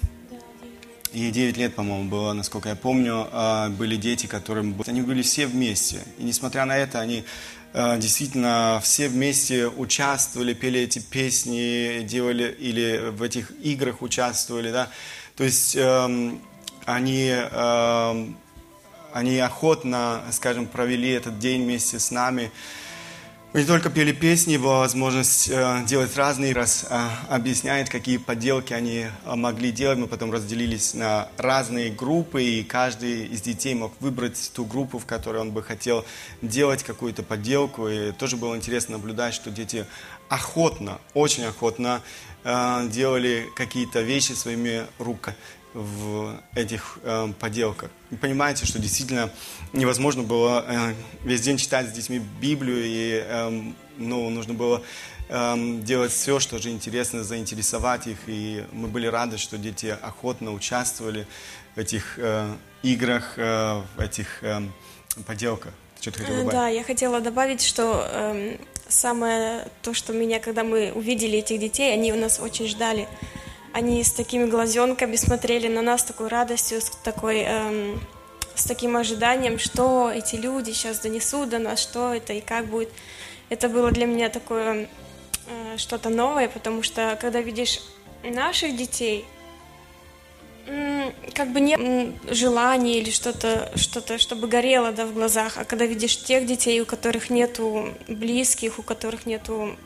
Ей 1.12 1.32
9 1.32 1.56
лет, 1.56 1.74
по-моему, 1.74 2.08
было, 2.08 2.32
насколько 2.32 2.68
я 2.68 2.76
помню, 2.76 3.28
а, 3.32 3.68
были 3.68 3.96
дети, 3.96 4.26
которым... 4.26 4.80
Они 4.86 5.02
были 5.02 5.22
все 5.22 5.46
вместе. 5.46 6.02
И 6.18 6.22
несмотря 6.22 6.64
на 6.66 6.76
это, 6.76 7.00
они 7.00 7.24
а, 7.72 7.98
действительно 7.98 8.80
все 8.82 9.08
вместе 9.08 9.66
участвовали, 9.66 10.54
пели 10.54 10.80
эти 10.80 11.00
песни, 11.00 12.02
делали 12.02 12.56
или 12.58 13.10
в 13.10 13.24
этих 13.24 13.50
играх 13.60 14.02
участвовали, 14.02 14.70
да. 14.70 14.88
То 15.34 15.44
есть 15.44 15.74
эм, 15.76 16.40
они, 16.84 17.28
эм, 17.28 18.36
они 19.12 19.38
охотно, 19.38 20.22
скажем, 20.30 20.66
провели 20.66 21.10
этот 21.10 21.38
день 21.38 21.62
вместе 21.62 21.98
с 21.98 22.10
нами. 22.10 22.52
Мы 23.52 23.62
не 23.62 23.66
только 23.66 23.90
пели 23.90 24.12
песни, 24.12 24.56
была 24.58 24.78
возможность 24.78 25.48
э, 25.50 25.82
делать 25.84 26.16
разные, 26.16 26.52
раз 26.52 26.86
э, 26.88 27.08
объясняет, 27.28 27.90
какие 27.90 28.16
подделки 28.16 28.72
они 28.72 29.06
э, 29.24 29.34
могли 29.34 29.72
делать. 29.72 29.98
Мы 29.98 30.06
потом 30.06 30.30
разделились 30.30 30.94
на 30.94 31.28
разные 31.36 31.90
группы, 31.90 32.44
и 32.44 32.62
каждый 32.62 33.26
из 33.26 33.42
детей 33.42 33.74
мог 33.74 33.92
выбрать 33.98 34.52
ту 34.54 34.64
группу, 34.64 35.00
в 35.00 35.04
которой 35.04 35.38
он 35.38 35.50
бы 35.50 35.64
хотел 35.64 36.04
делать 36.42 36.84
какую-то 36.84 37.24
подделку. 37.24 37.88
И 37.88 38.12
тоже 38.12 38.36
было 38.36 38.54
интересно 38.54 38.98
наблюдать, 38.98 39.34
что 39.34 39.50
дети 39.50 39.84
охотно, 40.28 41.00
очень 41.14 41.42
охотно 41.42 42.02
делали 42.44 43.50
какие-то 43.54 44.00
вещи 44.00 44.32
своими 44.32 44.86
руками 44.98 45.36
в 45.74 46.40
этих 46.54 46.98
э, 47.02 47.32
поделках. 47.38 47.90
Вы 48.10 48.16
понимаете, 48.16 48.66
что 48.66 48.78
действительно 48.78 49.30
невозможно 49.72 50.22
было 50.22 50.64
э, 50.66 50.94
весь 51.24 51.40
день 51.42 51.58
читать 51.58 51.88
с 51.88 51.92
детьми 51.92 52.20
Библию, 52.40 52.82
и 52.84 53.24
э, 53.24 53.72
ну, 53.96 54.30
нужно 54.30 54.54
было 54.54 54.82
э, 55.28 55.78
делать 55.82 56.12
все, 56.12 56.40
что 56.40 56.58
же 56.58 56.70
интересно, 56.70 57.22
заинтересовать 57.22 58.06
их. 58.06 58.18
И 58.26 58.64
мы 58.72 58.88
были 58.88 59.06
рады, 59.06 59.38
что 59.38 59.58
дети 59.58 59.96
охотно 60.02 60.52
участвовали 60.52 61.26
в 61.76 61.78
этих 61.78 62.18
э, 62.18 62.52
играх, 62.82 63.34
э, 63.36 63.82
в 63.96 64.00
этих 64.00 64.42
э, 64.42 64.62
поделках. 65.26 65.72
Что 66.00 66.12
ты 66.12 66.20
хотела 66.20 66.38
добавить? 66.38 66.58
Да, 66.58 66.68
я 66.68 66.82
хотела 66.82 67.20
добавить, 67.20 67.62
что 67.62 68.08
э, 68.10 68.56
самое 68.88 69.68
то, 69.82 69.94
что 69.94 70.12
меня, 70.12 70.40
когда 70.40 70.64
мы 70.64 70.92
увидели 70.92 71.38
этих 71.38 71.60
детей, 71.60 71.92
они 71.92 72.12
у 72.12 72.16
нас 72.16 72.40
очень 72.40 72.66
ждали 72.66 73.06
они 73.72 74.02
с 74.02 74.12
такими 74.12 74.46
глазенками 74.46 75.16
смотрели 75.16 75.68
на 75.68 75.82
нас, 75.82 76.00
с 76.00 76.04
такой 76.04 76.28
радостью, 76.28 76.80
с, 76.80 76.90
такой, 76.90 77.40
эм, 77.40 78.00
с 78.54 78.64
таким 78.64 78.96
ожиданием, 78.96 79.58
что 79.58 80.10
эти 80.10 80.36
люди 80.36 80.70
сейчас 80.72 81.00
донесут 81.00 81.50
до 81.50 81.58
нас, 81.58 81.80
что 81.80 82.12
это 82.12 82.32
и 82.32 82.40
как 82.40 82.66
будет. 82.66 82.90
Это 83.48 83.68
было 83.68 83.90
для 83.90 84.06
меня 84.06 84.28
такое 84.28 84.88
э, 85.46 85.76
что-то 85.76 86.08
новое, 86.08 86.48
потому 86.48 86.82
что 86.82 87.16
когда 87.20 87.40
видишь 87.40 87.80
наших 88.22 88.76
детей, 88.76 89.24
как 91.34 91.52
бы 91.52 91.60
не 91.60 92.12
желание 92.32 92.98
или 92.98 93.10
что-то, 93.10 93.72
что-то, 93.76 94.18
чтобы 94.18 94.46
горело 94.46 94.92
да, 94.92 95.06
в 95.06 95.14
глазах, 95.14 95.56
а 95.56 95.64
когда 95.64 95.86
видишь 95.86 96.22
тех 96.22 96.46
детей, 96.46 96.80
у 96.80 96.86
которых 96.86 97.30
нету 97.30 97.88
близких, 98.08 98.78
у 98.78 98.82
которых 98.82 99.26
нету 99.26 99.76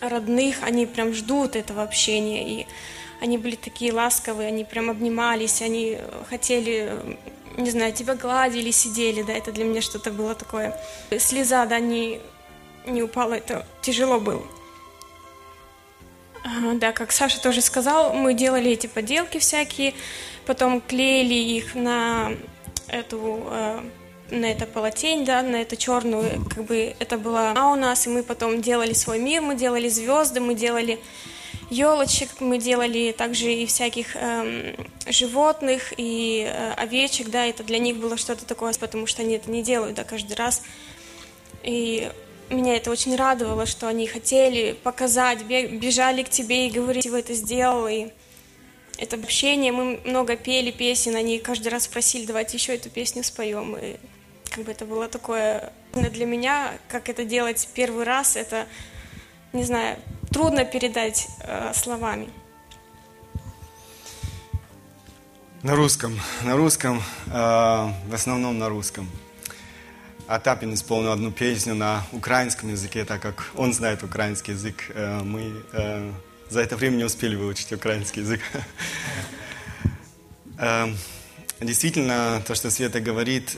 родных, 0.00 0.62
они 0.62 0.86
прям 0.86 1.12
ждут 1.12 1.56
этого 1.56 1.82
общения, 1.82 2.60
и 2.60 2.66
они 3.20 3.38
были 3.38 3.56
такие 3.56 3.92
ласковые, 3.92 4.48
они 4.48 4.64
прям 4.64 4.90
обнимались, 4.90 5.62
они 5.62 5.98
хотели, 6.28 7.18
не 7.56 7.70
знаю, 7.70 7.92
тебя 7.92 8.14
гладили, 8.14 8.70
сидели, 8.70 9.22
да, 9.22 9.32
это 9.32 9.52
для 9.52 9.64
меня 9.64 9.82
что-то 9.82 10.10
было 10.10 10.34
такое. 10.34 10.74
Слеза, 11.18 11.66
да, 11.66 11.80
не, 11.80 12.20
не 12.86 13.02
упала, 13.02 13.34
это 13.34 13.66
тяжело 13.82 14.20
было. 14.20 14.42
Да, 16.74 16.92
как 16.92 17.12
Саша 17.12 17.40
тоже 17.40 17.60
сказал, 17.60 18.14
мы 18.14 18.32
делали 18.32 18.70
эти 18.70 18.86
поделки 18.86 19.38
всякие, 19.38 19.94
потом 20.46 20.80
клеили 20.80 21.34
их 21.34 21.74
на 21.74 22.32
эту 22.88 23.42
э, 23.50 23.82
на 24.30 24.46
это 24.46 24.66
полотень, 24.66 25.24
да, 25.24 25.42
на 25.42 25.56
эту 25.56 25.76
черную, 25.76 26.44
как 26.48 26.64
бы 26.64 26.94
это 26.98 27.18
была 27.18 27.52
а 27.56 27.72
у 27.72 27.76
нас, 27.76 28.06
и 28.06 28.10
мы 28.10 28.22
потом 28.22 28.60
делали 28.60 28.92
свой 28.92 29.18
мир, 29.18 29.42
мы 29.42 29.54
делали 29.54 29.88
звезды, 29.88 30.40
мы 30.40 30.54
делали 30.54 31.00
елочек, 31.70 32.40
мы 32.40 32.58
делали 32.58 33.12
также 33.12 33.52
и 33.52 33.66
всяких 33.66 34.16
эм, 34.16 34.74
животных, 35.06 35.92
и 35.96 36.44
э, 36.46 36.72
овечек, 36.74 37.30
да, 37.30 37.46
это 37.46 37.62
для 37.62 37.78
них 37.78 37.96
было 37.96 38.16
что-то 38.16 38.44
такое, 38.44 38.72
потому 38.74 39.06
что 39.06 39.22
они 39.22 39.34
это 39.34 39.50
не 39.50 39.62
делают, 39.62 39.94
да, 39.94 40.04
каждый 40.04 40.34
раз. 40.34 40.62
И 41.62 42.10
меня 42.50 42.76
это 42.76 42.90
очень 42.90 43.14
радовало, 43.14 43.66
что 43.66 43.86
они 43.86 44.06
хотели 44.06 44.72
показать, 44.72 45.44
бежали 45.44 46.22
к 46.22 46.28
тебе 46.28 46.66
и 46.66 46.70
говорили, 46.70 47.08
вы 47.08 47.20
это 47.20 47.34
сделал, 47.34 47.86
и 47.86 48.08
это 48.98 49.16
общение, 49.16 49.72
мы 49.72 50.00
много 50.04 50.36
пели 50.36 50.70
песен, 50.70 51.14
они 51.14 51.38
каждый 51.38 51.68
раз 51.68 51.86
просили, 51.86 52.26
давайте 52.26 52.56
еще 52.56 52.74
эту 52.74 52.90
песню 52.90 53.22
споем, 53.22 53.76
и 53.76 53.96
как 54.50 54.64
бы 54.64 54.72
это 54.72 54.84
было 54.84 55.08
такое 55.08 55.72
для 55.92 56.26
меня, 56.26 56.78
как 56.88 57.08
это 57.08 57.24
делать 57.24 57.68
первый 57.74 58.04
раз, 58.04 58.36
это, 58.36 58.66
не 59.52 59.64
знаю, 59.64 59.98
трудно 60.30 60.64
передать 60.64 61.28
э, 61.40 61.72
словами. 61.74 62.28
На 65.62 65.76
русском, 65.76 66.18
на 66.42 66.56
русском, 66.56 67.02
э, 67.26 67.30
в 67.32 68.14
основном 68.14 68.58
на 68.58 68.68
русском. 68.68 69.08
Атапин 70.26 70.74
исполнил 70.74 71.12
одну 71.12 71.32
песню 71.32 71.74
на 71.74 72.04
украинском 72.12 72.70
языке, 72.70 73.04
так 73.04 73.20
как 73.20 73.50
он 73.56 73.72
знает 73.72 74.02
украинский 74.02 74.54
язык. 74.54 74.90
Э, 74.94 75.22
мы 75.22 75.62
э, 75.72 76.12
за 76.48 76.60
это 76.60 76.76
время 76.76 76.96
не 76.96 77.04
успели 77.04 77.36
выучить 77.36 77.72
украинский 77.72 78.22
язык. 78.22 78.40
Э, 80.62 80.92
действительно, 81.58 82.42
то, 82.46 82.54
что 82.54 82.70
Света 82.70 83.00
говорит, 83.00 83.56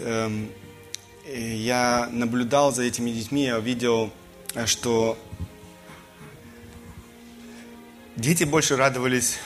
я 1.24 2.08
наблюдал 2.10 2.72
за 2.72 2.82
этими 2.82 3.10
детьми, 3.10 3.44
я 3.44 3.58
видел, 3.58 4.10
что 4.66 5.18
дети 8.16 8.44
больше 8.44 8.76
радовались 8.76 9.38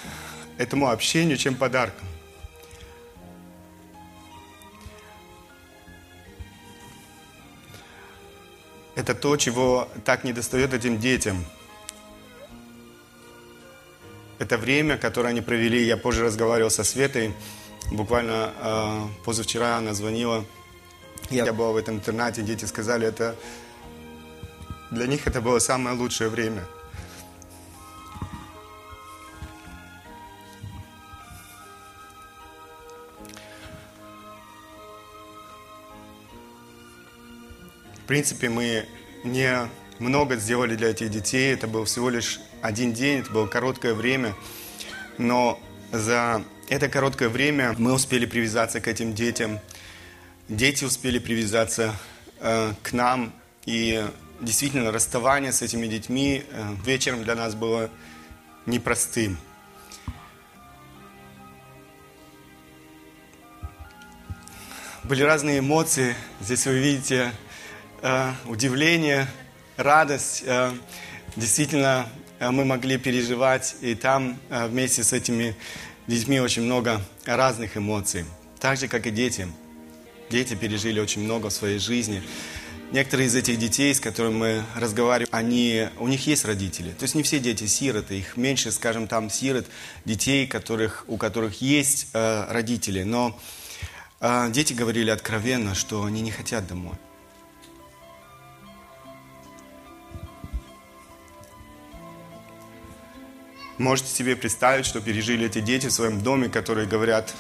этому 0.58 0.90
общению, 0.90 1.36
чем 1.36 1.54
подаркам. 1.54 2.06
Это 8.94 9.14
то, 9.14 9.36
чего 9.36 9.88
так 10.06 10.24
не 10.24 10.32
достает 10.32 10.72
этим 10.72 10.98
детям. 10.98 11.44
Это 14.38 14.56
время, 14.56 14.96
которое 14.96 15.28
они 15.28 15.42
провели, 15.42 15.84
я 15.84 15.96
позже 15.96 16.24
разговаривал 16.24 16.70
со 16.70 16.82
Светой, 16.82 17.34
буквально 17.92 18.52
э, 18.58 19.06
позавчера 19.24 19.76
она 19.76 19.94
звонила, 19.94 20.44
я 21.30 21.52
был 21.52 21.72
в 21.72 21.76
этом 21.76 21.96
интернате, 21.96 22.42
дети 22.42 22.64
сказали, 22.64 23.06
это 23.06 23.36
для 24.90 25.06
них 25.06 25.26
это 25.26 25.40
было 25.40 25.58
самое 25.58 25.96
лучшее 25.96 26.30
время. 26.30 26.62
В 37.94 38.08
принципе, 38.08 38.48
мы 38.48 38.86
не 39.24 39.68
много 39.98 40.36
сделали 40.36 40.76
для 40.76 40.90
этих 40.90 41.10
детей. 41.10 41.52
Это 41.52 41.66
был 41.66 41.84
всего 41.86 42.08
лишь 42.08 42.40
один 42.62 42.92
день, 42.92 43.18
это 43.18 43.32
было 43.32 43.48
короткое 43.48 43.94
время. 43.94 44.34
Но 45.18 45.58
за 45.90 46.44
это 46.68 46.88
короткое 46.88 47.28
время 47.28 47.74
мы 47.78 47.92
успели 47.92 48.26
привязаться 48.26 48.80
к 48.80 48.86
этим 48.86 49.12
детям. 49.12 49.58
Дети 50.48 50.84
успели 50.84 51.18
привязаться 51.18 51.94
э, 52.40 52.72
к 52.82 52.92
нам. 52.92 53.32
И 53.64 54.04
действительно, 54.40 54.92
расставание 54.92 55.52
с 55.52 55.62
этими 55.62 55.86
детьми 55.86 56.44
э, 56.48 56.74
вечером 56.84 57.24
для 57.24 57.34
нас 57.34 57.54
было 57.54 57.90
непростым. 58.66 59.38
Были 65.04 65.22
разные 65.22 65.60
эмоции. 65.60 66.14
Здесь 66.40 66.66
вы 66.66 66.78
видите 66.78 67.32
Э, 68.02 68.32
удивление, 68.44 69.26
радость. 69.76 70.44
Э, 70.46 70.70
действительно, 71.34 72.08
э, 72.38 72.50
мы 72.50 72.64
могли 72.64 72.98
переживать 72.98 73.76
и 73.80 73.94
там 73.94 74.38
вместе 74.48 75.02
с 75.02 75.12
этими 75.12 75.56
детьми 76.06 76.38
очень 76.38 76.62
много 76.62 77.00
разных 77.24 77.76
эмоций. 77.76 78.24
Так 78.60 78.78
же, 78.78 78.86
как 78.86 79.06
и 79.06 79.10
дети. 79.10 79.48
Дети 80.30 80.54
пережили 80.54 80.98
очень 80.98 81.22
много 81.22 81.50
в 81.50 81.52
своей 81.52 81.78
жизни. 81.78 82.22
Некоторые 82.92 83.26
из 83.26 83.34
этих 83.34 83.58
детей, 83.58 83.94
с 83.94 84.00
которыми 84.00 84.34
мы 84.34 84.62
разговариваем, 84.76 85.28
они, 85.32 85.88
у 85.98 86.08
них 86.08 86.26
есть 86.26 86.44
родители. 86.44 86.90
То 86.90 87.02
есть 87.02 87.14
не 87.14 87.22
все 87.22 87.40
дети 87.40 87.66
сироты, 87.66 88.18
их 88.18 88.36
меньше, 88.36 88.70
скажем, 88.70 89.08
там 89.08 89.28
сирот, 89.28 89.66
детей, 90.04 90.46
которых, 90.46 91.04
у 91.08 91.16
которых 91.16 91.60
есть 91.60 92.08
э, 92.12 92.44
родители. 92.48 93.02
Но 93.02 93.38
э, 94.20 94.50
дети 94.50 94.72
говорили 94.72 95.10
откровенно, 95.10 95.74
что 95.74 96.04
они 96.04 96.20
не 96.20 96.30
хотят 96.30 96.66
домой. 96.66 96.94
Можете 103.78 104.10
себе 104.10 104.36
представить, 104.36 104.86
что 104.86 105.00
пережили 105.00 105.46
эти 105.46 105.60
дети 105.60 105.86
в 105.86 105.92
своем 105.92 106.22
доме, 106.22 106.48
которые 106.48 106.88
говорят, 106.88 107.34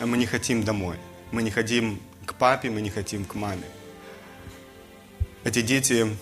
мы 0.00 0.16
не 0.16 0.26
хотим 0.26 0.64
домой, 0.64 0.96
мы 1.30 1.42
не 1.42 1.50
хотим 1.50 2.00
к 2.28 2.34
папе, 2.34 2.70
мы 2.70 2.80
не 2.80 2.90
хотим 2.90 3.24
к 3.24 3.34
маме. 3.34 3.64
Эти 5.44 5.62
дети 5.62 6.16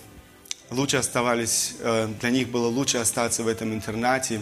лучше 0.69 0.97
оставались, 0.97 1.75
э, 1.79 2.07
для 2.19 2.29
них 2.29 2.49
было 2.49 2.67
лучше 2.67 2.97
остаться 2.97 3.43
в 3.43 3.47
этом 3.47 3.73
интернате, 3.73 4.41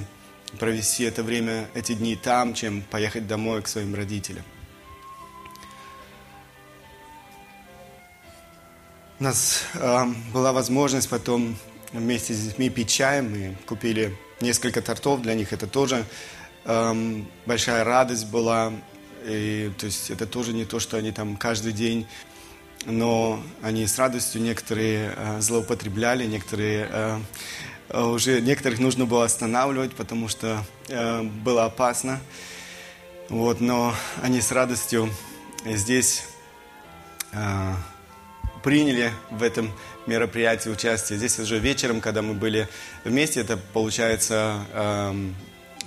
провести 0.60 1.04
это 1.04 1.23
время, 1.23 1.67
эти 1.73 1.93
дни 1.93 2.15
там, 2.15 2.54
чем 2.54 2.82
поехать 2.82 3.28
домой 3.28 3.62
к 3.62 3.67
своим 3.67 3.95
родителям. 3.95 4.43
У 9.19 9.23
нас 9.23 9.63
э, 9.73 10.06
была 10.34 10.51
возможность 10.51 11.10
потом 11.10 11.58
вместе 11.93 12.34
с 12.34 12.39
детьми 12.47 12.69
пить 12.69 12.89
чай. 12.89 13.21
Мы 13.21 13.56
купили 13.65 14.15
несколько 14.41 14.82
тортов 14.82 15.21
для 15.21 15.34
них. 15.34 15.54
Это 15.54 15.67
тоже 15.67 16.06
эм, 16.65 17.28
большая 17.45 17.84
радость 17.84 18.28
была. 18.28 18.73
И, 19.26 19.72
то 19.78 19.88
есть 19.88 20.12
это 20.12 20.26
тоже 20.28 20.54
не 20.54 20.66
то, 20.66 20.80
что 20.80 20.98
они 20.98 21.12
там 21.12 21.36
каждый 21.36 21.74
день, 21.74 22.06
но 22.86 23.42
они 23.62 23.88
с 23.88 23.98
радостью 23.98 24.42
некоторые 24.42 25.14
э, 25.16 25.42
злоупотребляли, 25.42 26.26
некоторые 26.26 26.88
э, 26.92 27.20
э 27.90 28.04
уже 28.04 28.42
некоторых 28.42 28.80
нужно 28.80 29.06
было 29.06 29.26
останавливать, 29.26 29.94
потому 29.96 30.28
что 30.28 30.64
э, 30.90 31.24
было 31.24 31.66
опасно. 31.66 32.20
Вот, 33.30 33.60
но 33.62 33.96
они 34.22 34.42
с 34.42 34.52
радостью 34.52 35.10
здесь 35.66 36.26
э, 37.32 37.74
приняли 38.64 39.12
в 39.32 39.42
этом 39.42 39.72
мероприятии 40.06 40.70
участие. 40.70 41.18
Здесь 41.18 41.40
уже 41.40 41.58
вечером, 41.58 42.02
когда 42.02 42.22
мы 42.22 42.36
были 42.36 42.68
вместе, 43.04 43.42
это 43.42 43.58
получается 43.58 44.66
эм, 44.74 45.36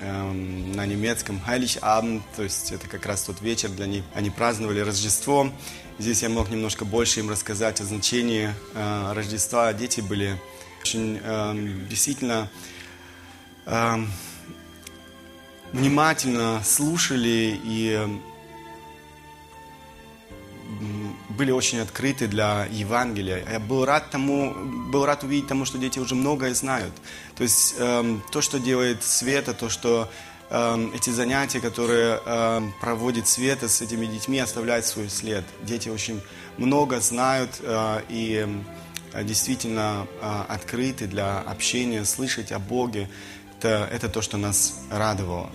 эм, 0.00 0.72
на 0.72 0.87
немецком 0.87 1.40
Heiligabend, 1.46 2.22
то 2.37 2.42
есть 2.42 2.72
это 2.72 2.88
как 2.88 3.06
раз 3.06 3.22
тот 3.22 3.40
вечер 3.40 3.68
для 3.70 3.87
них. 3.87 4.04
Они 4.14 4.30
праздновали 4.30 4.80
Рождество. 4.80 5.50
Здесь 5.98 6.22
я 6.22 6.28
мог 6.28 6.50
немножко 6.50 6.84
больше 6.84 7.20
им 7.20 7.30
рассказать 7.30 7.80
о 7.80 7.84
значении 7.84 8.50
э, 8.74 9.12
Рождества. 9.12 9.72
Дети 9.72 10.00
были 10.00 10.40
очень 10.80 11.20
э, 11.22 11.87
действительно 11.88 12.50
э, 13.66 13.96
внимательно 15.72 16.62
слушали 16.64 17.58
и 17.64 18.20
были 21.31 21.50
очень 21.50 21.78
открыты 21.78 22.26
для 22.26 22.66
Евангелия. 22.70 23.44
Я 23.50 23.59
был 23.59 23.85
рад 23.85 24.11
тому, 24.11 24.54
был 24.90 25.07
рад 25.07 25.24
увидеть 25.24 25.48
тому, 25.48 25.64
что 25.64 25.78
дети 25.78 25.98
уже 25.98 26.14
многое 26.14 26.54
знают. 26.54 26.92
То 27.37 27.42
есть 27.42 27.74
эм, 27.78 28.22
то, 28.31 28.40
что 28.40 28.59
делает 28.59 29.02
Света, 29.02 29.54
то, 29.54 29.68
что 29.70 30.11
э, 30.50 30.88
эти 30.94 31.11
занятия, 31.11 31.61
которые 31.61 32.20
э, 32.24 32.61
проводит 32.81 33.28
Света 33.28 33.68
с 33.68 33.81
этими 33.81 34.07
детьми, 34.07 34.38
оставляют 34.38 34.85
свой 34.85 35.09
след. 35.09 35.44
Дети 35.62 35.88
очень 35.88 36.20
много 36.59 37.00
знают 37.00 37.61
э, 37.61 38.02
и 38.11 38.46
э, 39.14 39.24
действительно 39.24 40.07
э, 40.20 40.44
открыты 40.48 41.07
для 41.07 41.38
общения, 41.38 42.04
слышать 42.04 42.52
о 42.52 42.59
Боге. 42.59 43.09
Это, 43.59 43.88
это 43.90 44.09
то, 44.09 44.20
что 44.22 44.37
нас 44.37 44.81
радовало. 44.90 45.50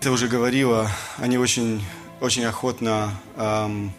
Ты 0.00 0.12
уже 0.12 0.28
говорила, 0.28 0.88
они 1.16 1.38
очень, 1.38 1.82
очень 2.20 2.44
охотно... 2.44 3.12
Эм, 3.36 3.92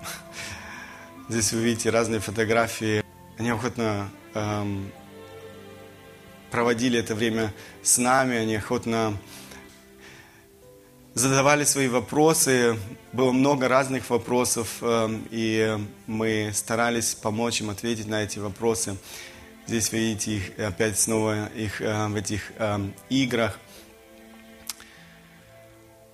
здесь 1.28 1.52
вы 1.52 1.60
видите 1.62 1.90
разные 1.90 2.20
фотографии. 2.20 3.04
Они 3.38 3.50
охотно 3.50 4.10
эм, 4.34 4.90
проводили 6.50 6.98
это 6.98 7.14
время 7.14 7.52
с 7.82 7.98
нами, 7.98 8.36
они 8.36 8.56
охотно 8.56 9.16
задавали 11.14 11.64
свои 11.64 11.88
вопросы. 11.88 12.78
Было 13.12 13.32
много 13.32 13.68
разных 13.68 14.08
вопросов, 14.08 14.78
эм, 14.80 15.26
и 15.30 15.78
мы 16.06 16.50
старались 16.54 17.14
помочь 17.14 17.60
им 17.60 17.70
ответить 17.70 18.06
на 18.06 18.22
эти 18.22 18.38
вопросы. 18.38 18.96
Здесь 19.66 19.90
вы 19.92 19.98
видите 19.98 20.36
их 20.36 20.58
опять 20.58 20.98
снова 20.98 21.46
их 21.48 21.82
э, 21.82 22.06
в 22.06 22.14
этих 22.14 22.52
эм, 22.58 22.94
играх. 23.10 23.58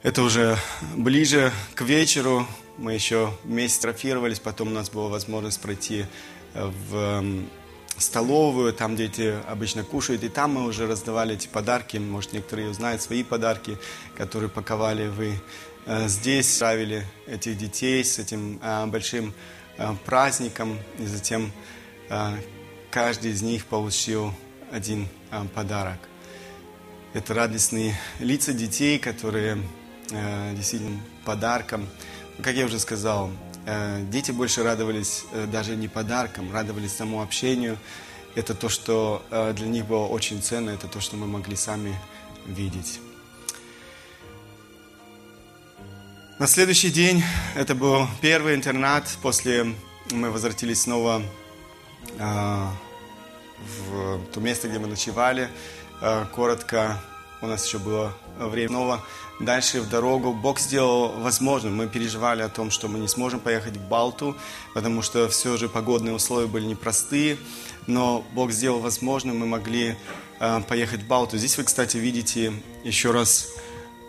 Это 0.03 0.23
уже 0.23 0.59
ближе 0.97 1.53
к 1.77 1.83
вечеру. 1.83 2.45
Мы 2.77 2.93
еще 2.93 3.33
вместе 3.45 3.83
трофировались, 3.83 4.41
потом 4.41 4.69
у 4.69 4.71
нас 4.73 4.91
была 4.91 5.09
возможность 5.09 5.61
пройти 5.61 6.07
э, 6.55 6.73
в 6.88 6.97
эм, 6.97 7.49
столовую, 7.99 8.73
там 8.73 8.97
дети 8.97 9.37
обычно 9.47 9.85
кушают, 9.85 10.25
и 10.25 10.29
там 10.29 10.55
мы 10.55 10.65
уже 10.65 10.88
раздавали 10.88 11.37
эти 11.37 11.47
подарки. 11.47 11.99
Может, 11.99 12.33
некоторые 12.33 12.71
узнают 12.71 13.01
свои 13.01 13.23
подарки, 13.23 13.79
которые 14.17 14.51
паковали 14.51 15.07
вы 15.07 15.35
э, 15.87 16.09
здесь, 16.09 16.53
ставили 16.53 17.07
этих 17.29 17.57
детей 17.57 18.03
с 18.03 18.19
этим 18.19 18.59
э, 18.61 18.87
большим 18.87 19.33
праздником, 20.05 20.79
и 20.99 21.07
затем 21.07 21.51
каждый 22.91 23.31
из 23.31 23.41
них 23.41 23.65
получил 23.65 24.35
один 24.71 25.09
подарок. 25.55 25.99
Это 27.15 27.33
радостные 27.33 27.99
лица 28.21 28.53
детей, 28.53 28.99
которые 28.99 29.59
Э, 30.11 30.53
действительно 30.55 31.01
подарком. 31.25 31.88
Как 32.43 32.55
я 32.55 32.67
уже 32.67 32.79
сказал, 32.79 33.31
э, 33.67 34.03
дети 34.11 34.31
больше 34.31 34.62
радовались 34.62 35.25
э, 35.33 35.47
даже 35.47 35.77
не 35.77 35.88
подаркам, 35.88 36.53
радовались 36.53 36.93
самому 36.93 37.23
общению. 37.23 37.79
Это 38.35 38.55
то, 38.55 38.71
что 38.71 39.23
для 39.31 39.67
них 39.67 39.85
было 39.85 40.07
очень 40.07 40.41
ценно, 40.41 40.71
это 40.71 40.88
то, 40.88 41.01
что 41.01 41.17
мы 41.17 41.27
могли 41.27 41.55
сами 41.55 41.95
видеть. 42.47 42.99
На 46.38 46.47
следующий 46.47 46.91
день, 46.91 47.23
это 47.55 47.75
был 47.75 48.09
первый 48.23 48.55
интернат, 48.55 49.07
после 49.21 49.75
мы 50.12 50.31
возвратились 50.31 50.81
снова 50.81 51.23
в 52.17 52.73
то 54.33 54.41
место, 54.41 54.67
где 54.67 54.79
мы 54.79 54.88
ночевали. 54.88 55.51
Коротко, 56.35 56.99
у 57.43 57.47
нас 57.47 57.67
еще 57.67 57.79
было 57.79 58.15
время 58.38 58.69
снова 58.69 59.05
дальше 59.44 59.81
в 59.81 59.88
дорогу. 59.88 60.33
Бог 60.33 60.59
сделал 60.59 61.09
возможным. 61.20 61.76
Мы 61.76 61.88
переживали 61.88 62.42
о 62.42 62.48
том, 62.48 62.70
что 62.70 62.88
мы 62.88 62.98
не 62.98 63.09
сможем 63.09 63.40
поехать 63.40 63.76
в 63.76 63.88
Балту, 63.88 64.37
потому 64.74 65.02
что 65.02 65.28
все 65.28 65.57
же 65.57 65.68
погодные 65.68 66.14
условия 66.14 66.46
были 66.46 66.64
непростые. 66.64 67.37
Но 67.87 68.24
Бог 68.33 68.52
сделал 68.52 68.81
возможным, 68.81 69.38
мы 69.38 69.46
могли 69.46 69.96
э, 70.40 70.61
поехать 70.68 71.02
в 71.02 71.07
Балту. 71.07 71.38
Здесь 71.38 71.59
вы, 71.59 71.64
кстати, 71.64 71.96
видите 71.96 72.52
еще 72.85 73.11
раз 73.11 73.48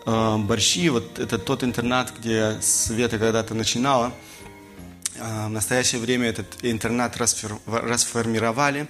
э, 0.06 0.36
борщи. 0.38 0.88
Вот 0.88 1.18
это 1.18 1.38
тот 1.38 1.64
интернат, 1.64 2.12
где 2.18 2.60
Света 2.60 3.18
когда-то 3.18 3.54
начинала. 3.54 4.12
Э, 5.16 5.46
в 5.46 5.50
настоящее 5.50 6.00
время 6.00 6.28
этот 6.28 6.46
интернат 6.62 7.16
расфер... 7.16 7.58
расформировали. 7.66 8.86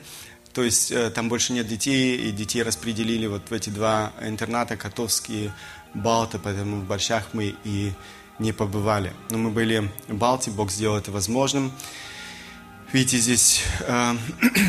То 0.54 0.62
есть 0.62 0.92
э, 0.92 1.10
там 1.10 1.28
больше 1.28 1.52
нет 1.52 1.66
детей, 1.66 2.16
и 2.16 2.30
детей 2.30 2.62
распределили 2.62 3.26
вот 3.26 3.50
в 3.50 3.52
эти 3.52 3.70
два 3.70 4.12
интерната, 4.22 4.76
Котовские 4.76 5.52
Балты, 5.94 6.38
поэтому 6.38 6.80
в 6.80 6.84
Борщах 6.84 7.28
мы 7.32 7.54
и 7.64 7.92
не 8.38 8.52
побывали. 8.52 9.12
Но 9.30 9.38
мы 9.38 9.50
были 9.50 9.90
в 10.08 10.14
Балте, 10.14 10.50
Бог 10.50 10.70
сделал 10.70 10.96
это 10.96 11.12
возможным. 11.12 11.72
Видите, 12.92 13.18
здесь 13.18 13.62
э, 13.80 14.14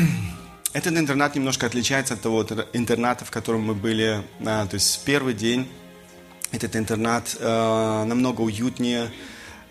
этот 0.72 0.96
интернат 0.96 1.34
немножко 1.34 1.66
отличается 1.66 2.14
от 2.14 2.22
того 2.22 2.44
интерната, 2.72 3.24
в 3.24 3.30
котором 3.30 3.62
мы 3.62 3.74
были, 3.74 4.22
то 4.42 4.68
есть 4.72 5.04
первый 5.04 5.34
день. 5.34 5.68
Этот 6.52 6.76
интернат 6.76 7.36
э, 7.38 8.04
намного 8.06 8.42
уютнее, 8.42 9.10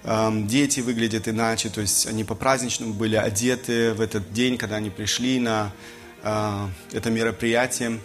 э, 0.04 0.30
дети 0.44 0.82
выглядят 0.82 1.28
иначе, 1.28 1.70
то 1.70 1.82
есть 1.82 2.06
они 2.06 2.24
по-праздничному 2.24 2.94
были 2.94 3.16
одеты 3.16 3.94
в 3.94 4.02
этот 4.02 4.34
день, 4.34 4.58
когда 4.58 4.76
они 4.76 4.90
пришли 4.90 5.40
на 5.40 5.72
э, 6.22 6.68
это 6.92 7.10
мероприятие. 7.10 8.00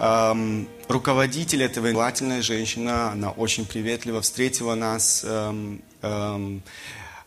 Эм, 0.00 0.68
руководитель 0.86 1.64
этого 1.64 1.88
желательная 1.88 2.40
женщина, 2.40 3.10
она 3.10 3.30
очень 3.30 3.66
приветливо 3.66 4.20
встретила 4.20 4.76
нас. 4.76 5.24
Эм, 5.26 5.82
эм, 6.02 6.62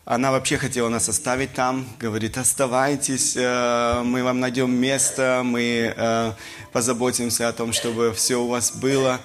она 0.06 0.32
вообще 0.32 0.56
хотела 0.56 0.88
нас 0.88 1.06
оставить 1.06 1.52
там, 1.52 1.86
говорит, 2.00 2.38
оставайтесь, 2.38 3.36
э, 3.36 4.02
мы 4.04 4.24
вам 4.24 4.40
найдем 4.40 4.72
место, 4.72 5.42
мы 5.44 5.92
э, 5.94 6.32
позаботимся 6.72 7.48
о 7.48 7.52
том, 7.52 7.74
чтобы 7.74 8.14
все 8.14 8.40
у 8.40 8.48
вас 8.48 8.72
было. 8.74 9.20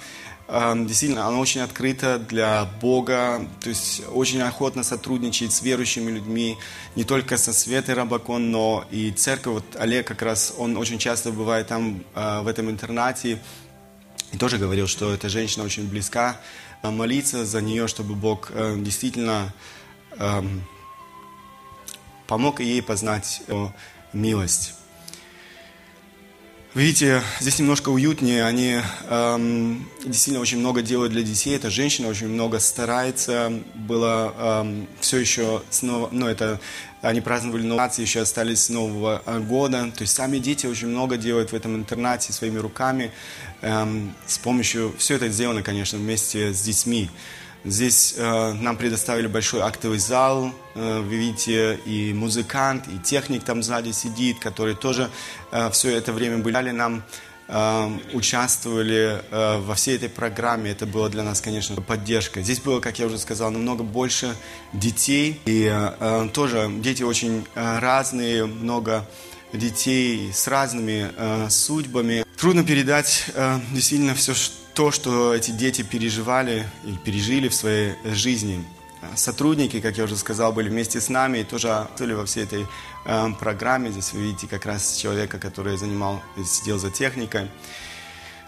Действительно, 0.48 1.28
она 1.28 1.40
очень 1.40 1.60
открыта 1.60 2.18
для 2.20 2.64
Бога, 2.80 3.46
то 3.60 3.68
есть 3.68 4.04
очень 4.14 4.42
охотно 4.42 4.82
сотрудничает 4.82 5.52
с 5.52 5.62
верующими 5.62 6.10
людьми, 6.10 6.58
не 6.96 7.04
только 7.04 7.38
со 7.38 7.52
Светой 7.52 7.96
Рабакон, 7.96 8.50
но 8.50 8.86
и 8.90 9.12
церковь. 9.12 9.56
Вот 9.56 9.76
Олег 9.76 10.08
как 10.08 10.22
раз, 10.22 10.54
он 10.58 10.78
очень 10.78 11.00
часто 11.00 11.32
бывает 11.32 11.68
там, 11.68 12.02
а, 12.16 12.44
в 12.44 12.48
этом 12.48 12.70
интернате, 12.70 13.42
и 14.32 14.38
тоже 14.38 14.58
говорил, 14.58 14.88
что 14.88 15.14
эта 15.14 15.28
женщина 15.28 15.66
очень 15.66 15.86
близка, 15.90 16.40
а, 16.82 16.92
молиться 16.92 17.46
за 17.46 17.62
нее, 17.62 17.90
чтобы 17.90 18.16
Бог 18.16 18.50
э, 18.52 18.76
действительно 18.78 19.54
помог 22.26 22.60
ей 22.62 22.82
познать 22.82 23.42
милость. 24.14 24.77
Видите, 26.78 27.24
здесь 27.40 27.58
немножко 27.58 27.90
уютнее. 27.90 28.46
Они 28.46 28.80
эм, 29.10 29.90
действительно 30.06 30.40
очень 30.40 30.60
много 30.60 30.84
делают 30.84 31.12
для 31.12 31.24
детей. 31.24 31.56
Эта 31.56 31.72
женщина 31.72 32.08
очень 32.08 32.28
много 32.28 32.60
старается. 32.60 33.52
Было 33.74 34.32
эм, 34.38 34.88
все 35.00 35.18
еще 35.18 35.63
снова, 35.72 36.08
ну 36.12 36.28
это 36.28 36.60
они 37.02 37.20
праздновали 37.20 37.63
Новый 37.63 37.90
еще 37.98 38.22
остались 38.22 38.66
с 38.66 38.70
Нового 38.70 39.24
э, 39.26 39.40
года. 39.40 39.92
То 39.96 40.04
есть 40.04 40.13
сами 40.13 40.38
дети 40.38 40.68
очень 40.68 40.90
много 40.90 41.18
делают 41.18 41.52
в 41.52 41.56
этом 41.56 41.76
интернате 41.76 42.32
своими 42.32 42.60
руками. 42.60 43.12
Эм, 43.63 44.13
с 44.28 44.38
помощью 44.38 44.94
все 45.00 45.16
это 45.16 45.30
сделано, 45.30 45.63
конечно, 45.63 45.98
вместе 45.98 46.54
с 46.54 46.62
детьми. 46.62 47.10
Здесь 47.68 48.14
э, 48.16 48.54
нам 48.54 48.78
предоставили 48.78 49.28
большой 49.28 49.60
актовый 49.60 50.00
зал, 50.00 50.54
э, 50.74 51.00
вы 51.02 51.18
видите, 51.18 51.78
и 51.86 52.14
музыкант, 52.14 52.86
и 52.88 52.98
техник 52.98 53.44
там 53.44 53.62
сзади 53.62 53.92
сидит, 53.92 54.40
которые 54.40 54.74
тоже 54.78 55.10
э, 55.52 55.70
все 55.72 55.90
это 55.98 56.14
время 56.14 56.38
были 56.38 56.72
нам 56.72 57.04
э, 57.50 57.90
участвовали 58.14 59.22
э, 59.30 59.60
во 59.60 59.76
всей 59.76 59.98
этой 59.98 60.08
программе. 60.08 60.72
Это 60.72 60.86
было 60.86 61.10
для 61.10 61.24
нас, 61.24 61.42
конечно, 61.42 61.76
поддержка. 61.82 62.42
Здесь 62.42 62.62
было, 62.62 62.80
как 62.80 63.00
я 63.00 63.06
уже 63.06 63.18
сказал, 63.18 63.52
намного 63.52 63.84
больше 63.84 64.34
детей. 64.72 65.42
И 65.44 65.70
э, 65.70 66.30
тоже 66.34 66.72
дети 66.78 67.04
очень 67.04 67.46
разные, 67.54 68.46
много 68.46 69.06
детей 69.52 70.32
с 70.34 70.48
разными 70.48 71.50
судьбами. 71.50 72.24
Трудно 72.38 72.64
передать 72.64 73.26
действительно 73.72 74.14
все, 74.16 74.34
что 74.34 74.67
то, 74.78 74.92
что 74.92 75.34
эти 75.34 75.50
дети 75.50 75.82
переживали 75.82 76.63
и 76.86 76.92
пережили 77.04 77.48
в 77.48 77.56
своей 77.56 77.96
жизни. 78.06 78.63
Сотрудники, 79.16 79.82
как 79.82 79.98
я 79.98 80.04
уже 80.04 80.16
сказал, 80.16 80.54
были 80.54 80.70
вместе 80.70 81.02
с 81.02 81.10
нами 81.10 81.40
и 81.40 81.44
тоже 81.44 81.88
были 81.98 82.13
во 82.13 82.28
всей 82.28 82.44
этой 82.44 82.68
э, 83.06 83.28
программе. 83.40 83.90
Здесь 83.90 84.13
вы 84.13 84.22
видите 84.22 84.46
как 84.46 84.68
раз 84.68 84.98
человека, 84.98 85.40
который 85.40 85.78
занимал, 85.78 86.22
сидел 86.46 86.78
за 86.78 86.92
техникой. 86.92 87.50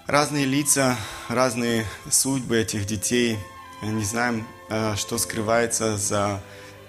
Разные 0.05 0.45
лица, 0.45 0.97
разные 1.29 1.87
судьбы 2.11 2.57
этих 2.57 2.85
детей. 2.85 3.39
Не 3.81 4.03
знаем, 4.03 4.47
э, 4.69 4.93
что 4.97 5.17
скрывается 5.17 5.97
за 5.97 6.43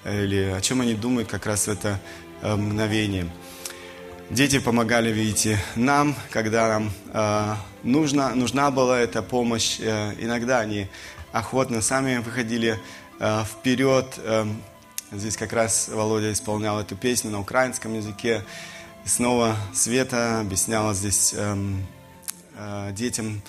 или 0.05 0.53
о 0.55 0.61
чем 0.61 0.83
они 0.83 0.93
думают 0.93 1.31
как 1.31 1.47
раз 1.47 1.67
в 1.67 1.71
это 1.71 1.99
э, 2.43 2.55
мгновение. 2.55 3.31
Дети 4.31 4.61
помогали, 4.61 5.11
видите, 5.11 5.59
нам, 5.75 6.15
когда 6.31 6.69
нам 6.69 6.93
э, 7.13 7.55
нужна, 7.83 8.33
нужна 8.37 8.71
была 8.71 9.01
эта 9.01 9.23
помощь. 9.23 9.81
Э, 9.81 10.15
иногда 10.21 10.61
они 10.61 10.87
охотно 11.33 11.83
сами 11.83 12.19
выходили 12.19 12.79
э, 13.19 13.43
вперед. 13.43 14.07
Э, 14.19 14.47
здесь 15.11 15.37
как 15.37 15.53
раз 15.53 15.89
Володя 15.89 16.31
исполнял 16.31 16.81
эту 16.81 16.95
песню 16.95 17.33
на 17.33 17.41
украинском 17.41 17.93
языке. 17.93 18.45
И 19.05 19.09
снова 19.09 19.57
Света 19.75 20.39
объясняла 20.39 20.95
здесь 20.95 21.35
э, 21.37 21.57
э, 22.55 22.93
детям, 22.93 23.43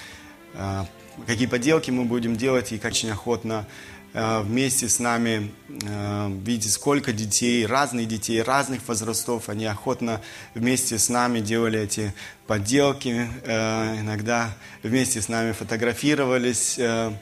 э, 0.55 0.85
какие 1.27 1.45
поделки 1.45 1.91
мы 1.91 2.05
будем 2.05 2.35
делать, 2.35 2.71
и 2.71 2.79
как 2.79 2.93
очень 2.93 3.11
охотно 3.11 3.67
э, 3.67 3.90
вместе 4.13 4.89
с 4.89 4.99
нами 4.99 5.51
э, 5.69 6.31
видите, 6.43 6.69
сколько 6.69 7.13
детей, 7.13 7.65
разных 7.65 8.07
детей, 8.07 8.41
разных 8.41 8.87
возрастов, 8.87 9.47
они 9.47 9.65
охотно 9.65 10.21
вместе 10.53 10.97
с 10.97 11.07
нами 11.09 11.39
делали 11.39 11.79
эти 11.79 12.13
поделки, 12.47 13.29
э, 13.43 13.99
иногда 13.99 14.53
вместе 14.83 15.21
с 15.21 15.29
нами 15.29 15.53
фотографировались. 15.53 16.77
Э, 16.77 17.13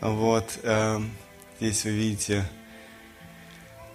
вот, 0.00 0.58
э, 0.62 1.00
здесь 1.60 1.84
вы 1.84 1.90
видите 1.90 2.44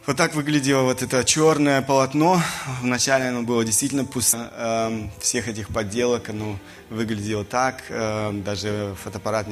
вот 0.06 0.18
так 0.18 0.34
выглядело 0.34 0.84
вот 0.84 1.04
это 1.04 1.24
черное 1.24 1.82
полотно. 1.82 2.42
Вначале 2.82 3.26
оно 3.26 3.44
было 3.44 3.64
действительно 3.64 4.04
пусто. 4.04 4.52
Эм, 4.58 5.12
всех 5.20 5.48
этих 5.48 5.68
подделок 5.68 6.30
оно 6.30 6.58
выглядело 6.90 7.46
так. 7.46 7.84
Эм, 7.90 8.44
даже 8.44 8.96
фотоаппарат. 9.04 9.48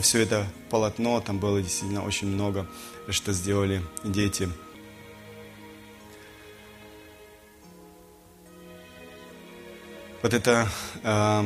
Все 0.00 0.20
это 0.20 0.46
полотно, 0.70 1.20
там 1.20 1.38
было 1.38 1.60
действительно 1.60 2.04
очень 2.04 2.28
много, 2.28 2.66
что 3.10 3.32
сделали 3.32 3.82
дети. 4.02 4.48
Вот 10.22 10.34
эта 10.34 10.68
э, 11.02 11.44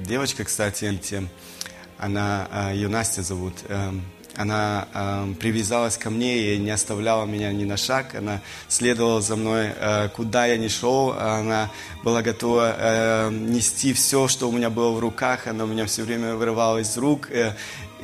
девочка, 0.00 0.44
кстати, 0.44 1.28
она, 1.98 2.48
э, 2.50 2.74
ее 2.74 2.88
Настя 2.88 3.22
зовут, 3.22 3.54
она 4.36 4.88
э, 4.92 5.34
привязалась 5.38 5.96
ко 5.96 6.10
мне 6.10 6.54
и 6.54 6.58
не 6.58 6.70
оставляла 6.70 7.24
меня 7.24 7.52
ни 7.52 7.64
на 7.64 7.76
шаг. 7.76 8.14
Она 8.14 8.40
следовала 8.68 9.20
за 9.20 9.36
мной, 9.36 9.70
э, 9.78 10.08
куда 10.08 10.46
я 10.46 10.56
ни 10.56 10.68
шел. 10.68 11.12
Она 11.12 11.70
была 12.02 12.22
готова 12.22 12.74
э, 12.76 13.30
нести 13.30 13.92
все, 13.92 14.28
что 14.28 14.48
у 14.48 14.52
меня 14.52 14.70
было 14.70 14.90
в 14.90 14.98
руках. 14.98 15.46
Она 15.46 15.64
у 15.64 15.66
меня 15.66 15.86
все 15.86 16.02
время 16.02 16.34
вырывала 16.34 16.78
из 16.78 16.96
рук. 16.96 17.30
Э, 17.30 17.54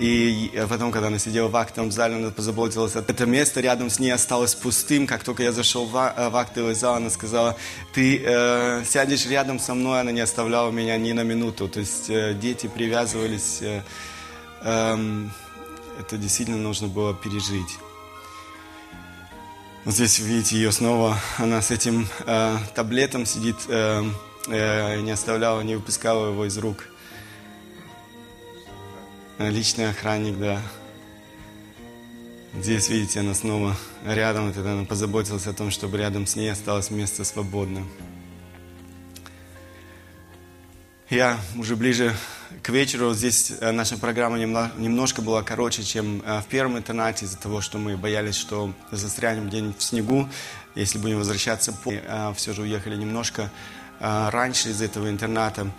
и 0.00 0.50
потом, 0.68 0.92
когда 0.92 1.08
она 1.08 1.18
сидела 1.18 1.48
в 1.48 1.56
актовом 1.56 1.90
зале, 1.90 2.16
она 2.16 2.30
позаботилась. 2.30 2.96
Это 2.96 3.26
место 3.26 3.60
рядом 3.60 3.90
с 3.90 3.98
ней 3.98 4.10
осталось 4.10 4.54
пустым. 4.54 5.06
Как 5.06 5.24
только 5.24 5.42
я 5.42 5.52
зашел 5.52 5.86
в, 5.86 5.96
э, 5.96 6.28
в 6.30 6.36
актовый 6.36 6.74
зал, 6.74 6.94
она 6.94 7.10
сказала, 7.10 7.56
ты 7.92 8.22
э, 8.24 8.82
сядешь 8.86 9.26
рядом 9.26 9.58
со 9.58 9.74
мной. 9.74 10.00
Она 10.00 10.12
не 10.12 10.20
оставляла 10.20 10.70
меня 10.70 10.96
ни 10.96 11.12
на 11.12 11.22
минуту. 11.22 11.68
То 11.68 11.80
есть 11.80 12.08
э, 12.08 12.34
дети 12.40 12.66
привязывались... 12.66 13.58
Э, 13.62 13.82
э, 14.62 15.28
это 15.98 16.16
действительно 16.16 16.58
нужно 16.58 16.88
было 16.88 17.14
пережить. 17.14 17.78
Вот 19.84 19.94
здесь 19.94 20.18
видите 20.18 20.56
ее 20.56 20.72
снова, 20.72 21.18
она 21.38 21.62
с 21.62 21.70
этим 21.70 22.06
э, 22.26 22.56
таблетом 22.74 23.24
сидит, 23.24 23.56
э, 23.68 24.04
э, 24.48 25.00
не 25.00 25.10
оставляла, 25.10 25.62
не 25.62 25.74
выпускала 25.76 26.30
его 26.30 26.44
из 26.44 26.58
рук. 26.58 26.86
Личный 29.38 29.88
охранник, 29.88 30.38
да. 30.38 30.60
Здесь, 32.54 32.90
видите, 32.90 33.20
она 33.20 33.32
снова 33.32 33.74
рядом, 34.04 34.48
вот 34.48 34.56
это 34.56 34.72
она 34.72 34.84
позаботилась 34.84 35.46
о 35.46 35.54
том, 35.54 35.70
чтобы 35.70 35.96
рядом 35.96 36.26
с 36.26 36.36
ней 36.36 36.52
осталось 36.52 36.90
место 36.90 37.24
свободно. 37.24 37.86
Я 41.08 41.40
уже 41.56 41.74
ближе 41.74 42.14
к 42.62 42.68
вечеру 42.68 43.14
здесь 43.14 43.52
э, 43.60 43.70
наша 43.70 43.96
программа 43.96 44.38
немножко 44.38 45.22
была 45.22 45.42
короче, 45.42 45.82
чем 45.82 46.22
э, 46.24 46.40
в 46.40 46.46
первом 46.46 46.78
интернате, 46.78 47.24
из-за 47.24 47.38
того, 47.38 47.60
что 47.60 47.78
мы 47.78 47.96
боялись, 47.96 48.34
что 48.34 48.72
застрянем 48.90 49.48
день 49.48 49.74
в 49.76 49.82
снегу, 49.82 50.28
если 50.74 50.98
будем 50.98 51.18
возвращаться. 51.18 51.74
Э, 51.86 52.32
Все 52.36 52.52
же 52.52 52.62
уехали 52.62 52.96
немножко 52.96 53.50
раньше 54.00 54.70
из 54.70 54.80
этого 54.80 55.10
интерната. 55.10 55.70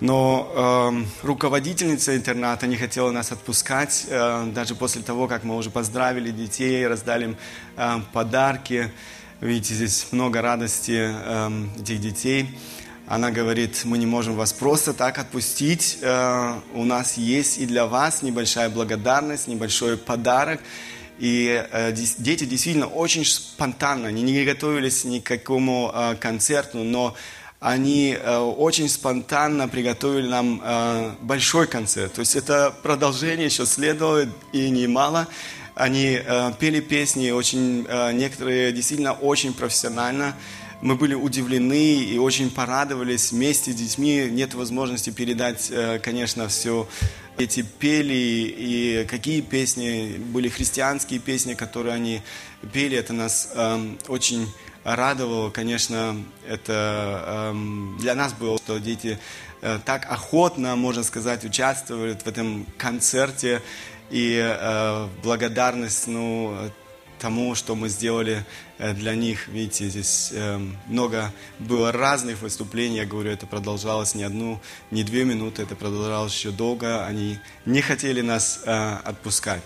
Но 0.00 0.50
э, 0.54 1.26
руководительница 1.26 2.16
интерната 2.16 2.66
не 2.66 2.76
хотела 2.76 3.10
нас 3.10 3.32
отпускать, 3.32 4.06
э, 4.08 4.50
даже 4.54 4.74
после 4.74 5.02
того, 5.02 5.28
как 5.28 5.44
мы 5.44 5.56
уже 5.56 5.70
поздравили 5.70 6.30
детей, 6.30 6.86
раздали 6.86 7.24
им 7.24 7.36
э, 7.76 8.00
подарки. 8.12 8.90
Видите, 9.40 9.74
здесь 9.74 10.08
много 10.10 10.40
радости 10.40 11.12
э, 11.12 11.66
этих 11.80 12.00
детей. 12.00 12.58
Она 13.10 13.32
говорит, 13.32 13.80
мы 13.86 13.98
не 13.98 14.06
можем 14.06 14.36
вас 14.36 14.52
просто 14.52 14.92
так 14.92 15.18
отпустить. 15.18 15.98
Э, 16.00 16.60
у 16.74 16.84
нас 16.84 17.16
есть 17.16 17.58
и 17.58 17.66
для 17.66 17.86
вас 17.86 18.22
небольшая 18.22 18.68
благодарность, 18.68 19.48
небольшой 19.48 19.96
подарок. 19.96 20.60
И 21.18 21.60
э, 21.72 21.90
дети 21.90 22.44
действительно 22.44 22.86
очень 22.86 23.24
спонтанно, 23.24 24.06
они 24.06 24.22
не 24.22 24.44
готовились 24.44 25.02
ни 25.02 25.18
к 25.18 25.24
какому 25.24 25.90
э, 25.92 26.14
концерту, 26.20 26.84
но 26.84 27.16
они 27.58 28.16
очень 28.56 28.88
спонтанно 28.88 29.68
приготовили 29.68 30.28
нам 30.28 30.62
большой 31.20 31.66
концерт. 31.66 32.14
То 32.14 32.20
есть 32.20 32.34
это 32.34 32.72
продолжение 32.82 33.46
еще 33.46 33.66
следовало 33.66 34.24
и 34.52 34.70
немало. 34.70 35.26
Они 35.74 36.18
пели 36.58 36.80
песни, 36.80 37.32
очень, 37.32 37.86
некоторые 38.14 38.72
действительно 38.72 39.12
очень 39.12 39.52
профессионально 39.52 40.34
мы 40.82 40.94
были 40.94 41.14
удивлены 41.14 41.96
и 41.96 42.18
очень 42.18 42.50
порадовались 42.50 43.32
вместе 43.32 43.72
с 43.72 43.74
детьми. 43.74 44.28
Нет 44.30 44.54
возможности 44.54 45.10
передать, 45.10 45.68
э, 45.70 45.98
конечно, 45.98 46.48
все. 46.48 46.88
Эти 47.36 47.62
пели 47.62 48.14
и 48.14 49.06
какие 49.08 49.40
песни 49.40 50.16
были 50.18 50.48
христианские 50.48 51.20
песни, 51.20 51.54
которые 51.54 51.94
они 51.94 52.22
пели. 52.72 52.96
Это 52.96 53.12
нас 53.12 53.50
эм, 53.54 53.98
очень 54.08 54.46
радовало. 54.84 55.50
Конечно, 55.50 56.16
это 56.46 57.50
эм, 57.52 57.96
для 57.98 58.14
нас 58.14 58.32
было, 58.32 58.58
что 58.58 58.78
дети 58.78 59.18
э, 59.62 59.78
так 59.84 60.06
охотно, 60.10 60.76
можно 60.76 61.02
сказать, 61.02 61.44
участвовали 61.44 62.14
в 62.14 62.26
этом 62.26 62.66
концерте. 62.76 63.62
И 64.10 64.38
э, 64.42 65.08
благодарность 65.22 66.08
ну, 66.08 66.70
тому, 67.20 67.54
что 67.54 67.76
мы 67.76 67.88
сделали 67.88 68.44
э, 68.78 68.94
для 68.94 69.14
них. 69.14 69.46
Видите, 69.48 69.88
здесь 69.88 70.30
эм, 70.32 70.76
много 70.86 71.32
было 71.58 71.92
разных 71.92 72.40
выступлений. 72.40 72.96
Я 72.96 73.04
говорю, 73.04 73.30
это 73.30 73.46
продолжалось 73.46 74.14
не 74.14 74.24
одну, 74.24 74.60
не 74.90 75.04
две 75.04 75.24
минуты, 75.24 75.62
это 75.62 75.76
продолжалось 75.76 76.34
еще 76.34 76.50
долго. 76.50 77.06
Они 77.06 77.38
не 77.66 77.82
хотели 77.82 78.22
нас 78.22 78.62
э, 78.64 78.96
отпускать. 79.04 79.62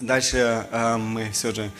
Дальше 0.00 0.68
э, 0.70 0.96
мы 0.98 1.30
все 1.32 1.52
же 1.52 1.70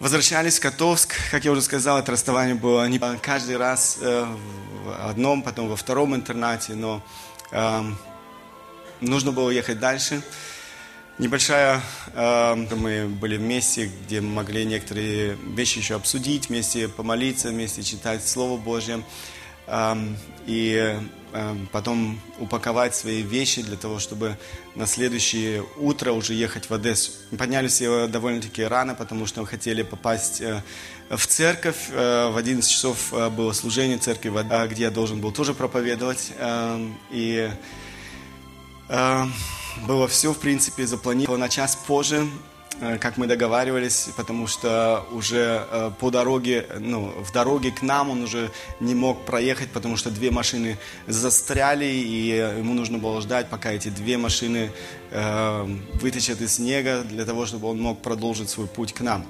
возвращались 0.00 0.58
в 0.58 0.62
Котовск. 0.62 1.14
Как 1.30 1.44
я 1.44 1.52
уже 1.52 1.62
сказал, 1.62 1.98
это 1.98 2.12
расставание 2.12 2.54
было 2.54 2.88
не 2.88 2.98
каждый 3.18 3.56
раз 3.56 3.98
в 4.00 5.08
одном, 5.08 5.42
потом 5.42 5.68
во 5.68 5.76
втором 5.76 6.14
интернате, 6.14 6.74
но 6.74 7.02
эм, 7.52 7.96
нужно 9.00 9.30
было 9.32 9.50
ехать 9.50 9.78
дальше. 9.78 10.22
Небольшая, 11.16 11.80
э, 12.12 12.54
мы 12.74 13.06
были 13.06 13.36
вместе, 13.36 13.88
где 14.04 14.20
мы 14.20 14.30
могли 14.34 14.64
некоторые 14.64 15.36
вещи 15.54 15.78
еще 15.78 15.94
обсудить, 15.94 16.48
вместе 16.48 16.88
помолиться, 16.88 17.50
вместе 17.50 17.84
читать 17.84 18.26
Слово 18.26 18.58
Божье. 18.58 19.04
Э, 19.68 19.94
и 20.46 20.98
э, 21.32 21.56
потом 21.70 22.20
упаковать 22.40 22.96
свои 22.96 23.22
вещи 23.22 23.62
для 23.62 23.76
того, 23.76 24.00
чтобы 24.00 24.36
на 24.74 24.86
следующее 24.86 25.64
утро 25.76 26.10
уже 26.10 26.34
ехать 26.34 26.68
в 26.68 26.74
Одессу. 26.74 27.12
Мы 27.30 27.38
поднялись 27.38 27.78
довольно-таки 27.78 28.64
рано, 28.64 28.96
потому 28.96 29.26
что 29.26 29.42
мы 29.42 29.46
хотели 29.46 29.82
попасть 29.82 30.40
э, 30.40 30.62
в 31.10 31.24
церковь. 31.28 31.90
Э, 31.92 32.30
в 32.30 32.36
11 32.36 32.68
часов 32.68 33.12
э, 33.12 33.30
было 33.30 33.52
служение 33.52 33.98
церкви, 33.98 34.32
где 34.66 34.82
я 34.82 34.90
должен 34.90 35.20
был 35.20 35.30
тоже 35.30 35.54
проповедовать. 35.54 36.32
Э, 36.38 36.84
и 37.12 37.48
э, 38.88 39.24
было 39.86 40.08
все, 40.08 40.32
в 40.32 40.38
принципе, 40.38 40.86
запланировано 40.86 41.44
на 41.44 41.48
час 41.48 41.76
позже, 41.76 42.26
э, 42.80 42.98
как 42.98 43.16
мы 43.16 43.26
договаривались, 43.26 44.08
потому 44.16 44.46
что 44.46 45.04
уже 45.12 45.66
э, 45.70 45.90
по 45.98 46.10
дороге, 46.10 46.66
ну, 46.78 47.12
в 47.22 47.32
дороге 47.32 47.70
к 47.70 47.82
нам 47.82 48.10
он 48.10 48.22
уже 48.22 48.50
не 48.80 48.94
мог 48.94 49.24
проехать, 49.24 49.70
потому 49.70 49.96
что 49.96 50.10
две 50.10 50.30
машины 50.30 50.78
застряли, 51.06 51.84
и 51.84 52.28
ему 52.58 52.74
нужно 52.74 52.98
было 52.98 53.20
ждать, 53.20 53.50
пока 53.50 53.72
эти 53.72 53.88
две 53.88 54.16
машины 54.16 54.70
э, 55.10 55.76
вытащат 55.94 56.40
из 56.40 56.54
снега, 56.54 57.02
для 57.02 57.24
того, 57.24 57.46
чтобы 57.46 57.68
он 57.68 57.80
мог 57.80 58.02
продолжить 58.02 58.50
свой 58.50 58.66
путь 58.66 58.92
к 58.92 59.00
нам. 59.00 59.26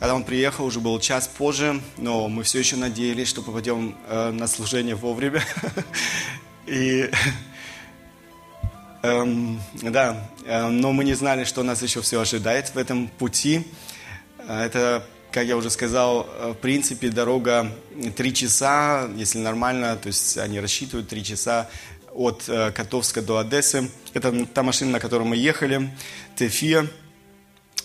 Когда 0.00 0.14
он 0.14 0.24
приехал, 0.24 0.64
уже 0.64 0.80
был 0.80 0.98
час 0.98 1.28
позже, 1.28 1.78
но 1.98 2.26
мы 2.28 2.42
все 2.42 2.58
еще 2.58 2.76
надеялись, 2.76 3.28
что 3.28 3.42
попадем 3.42 3.94
э, 4.08 4.30
на 4.30 4.46
служение 4.46 4.94
вовремя. 4.94 5.42
И 6.66 7.10
Эм, 9.02 9.58
да, 9.82 10.28
э, 10.44 10.68
но 10.68 10.92
мы 10.92 11.04
не 11.04 11.14
знали, 11.14 11.44
что 11.44 11.62
нас 11.62 11.82
еще 11.82 12.02
все 12.02 12.20
ожидает 12.20 12.74
в 12.74 12.76
этом 12.76 13.08
пути. 13.08 13.66
Э, 14.46 14.64
это, 14.64 15.06
как 15.32 15.46
я 15.46 15.56
уже 15.56 15.70
сказал, 15.70 16.28
э, 16.28 16.50
в 16.50 16.56
принципе, 16.56 17.08
дорога 17.08 17.72
три 18.14 18.34
часа, 18.34 19.08
если 19.16 19.38
нормально, 19.38 19.96
то 19.96 20.08
есть 20.08 20.36
они 20.36 20.60
рассчитывают 20.60 21.08
три 21.08 21.24
часа 21.24 21.70
от 22.12 22.44
э, 22.48 22.72
Котовска 22.72 23.22
до 23.22 23.38
Одессы. 23.38 23.90
Это 24.12 24.44
та 24.44 24.62
машина, 24.62 24.92
на 24.92 25.00
которой 25.00 25.22
мы 25.22 25.36
ехали, 25.36 25.90
Тефия. 26.36 26.86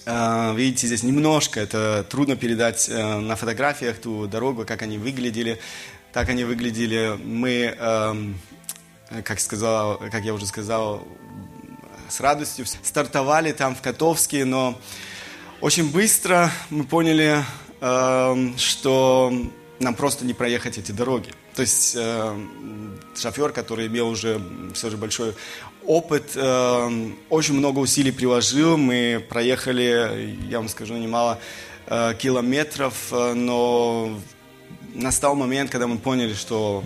Э, 0.06 0.54
видите, 0.54 0.88
здесь 0.88 1.04
немножко, 1.04 1.62
это 1.62 2.06
трудно 2.10 2.36
передать 2.36 2.90
э, 2.90 3.20
на 3.20 3.38
фотографиях 3.38 4.00
ту 4.00 4.28
дорогу, 4.28 4.66
как 4.66 4.82
они 4.82 4.98
выглядели. 4.98 5.60
Так 6.12 6.28
они 6.28 6.44
выглядели. 6.44 7.18
Мы 7.24 7.76
эм, 7.78 8.40
как, 9.24 9.40
сказал, 9.40 9.98
как 9.98 10.24
я 10.24 10.34
уже 10.34 10.46
сказал, 10.46 11.08
с 12.10 12.20
радостью 12.20 12.66
стартовали 12.66 13.52
там 13.52 13.76
в 13.76 13.82
Котовске, 13.82 14.46
но 14.46 14.80
очень 15.62 15.92
быстро 15.92 16.52
мы 16.70 16.84
поняли, 16.84 17.44
э, 17.82 18.52
что 18.58 19.34
нам 19.80 19.96
просто 19.96 20.26
не 20.26 20.34
проехать 20.34 20.78
эти 20.78 20.92
дороги. 20.92 21.32
То 21.56 21.62
есть 21.62 21.96
э, 21.98 22.46
шофер, 23.16 23.52
который 23.52 23.88
имел 23.88 24.10
уже 24.10 24.42
все 24.74 24.90
же 24.90 24.98
большой 24.98 25.34
опыт, 25.86 26.32
э, 26.36 27.12
очень 27.30 27.56
много 27.56 27.80
усилий 27.80 28.12
приложил. 28.12 28.78
Мы 28.78 29.26
проехали, 29.30 30.38
я 30.50 30.60
вам 30.60 30.70
скажу, 30.70 30.96
немало 30.96 31.40
э, 31.88 32.14
километров, 32.18 32.96
э, 33.12 33.34
но 33.34 34.20
настал 34.94 35.36
момент, 35.36 35.72
когда 35.72 35.88
мы 35.88 35.98
поняли, 35.98 36.34
что 36.34 36.84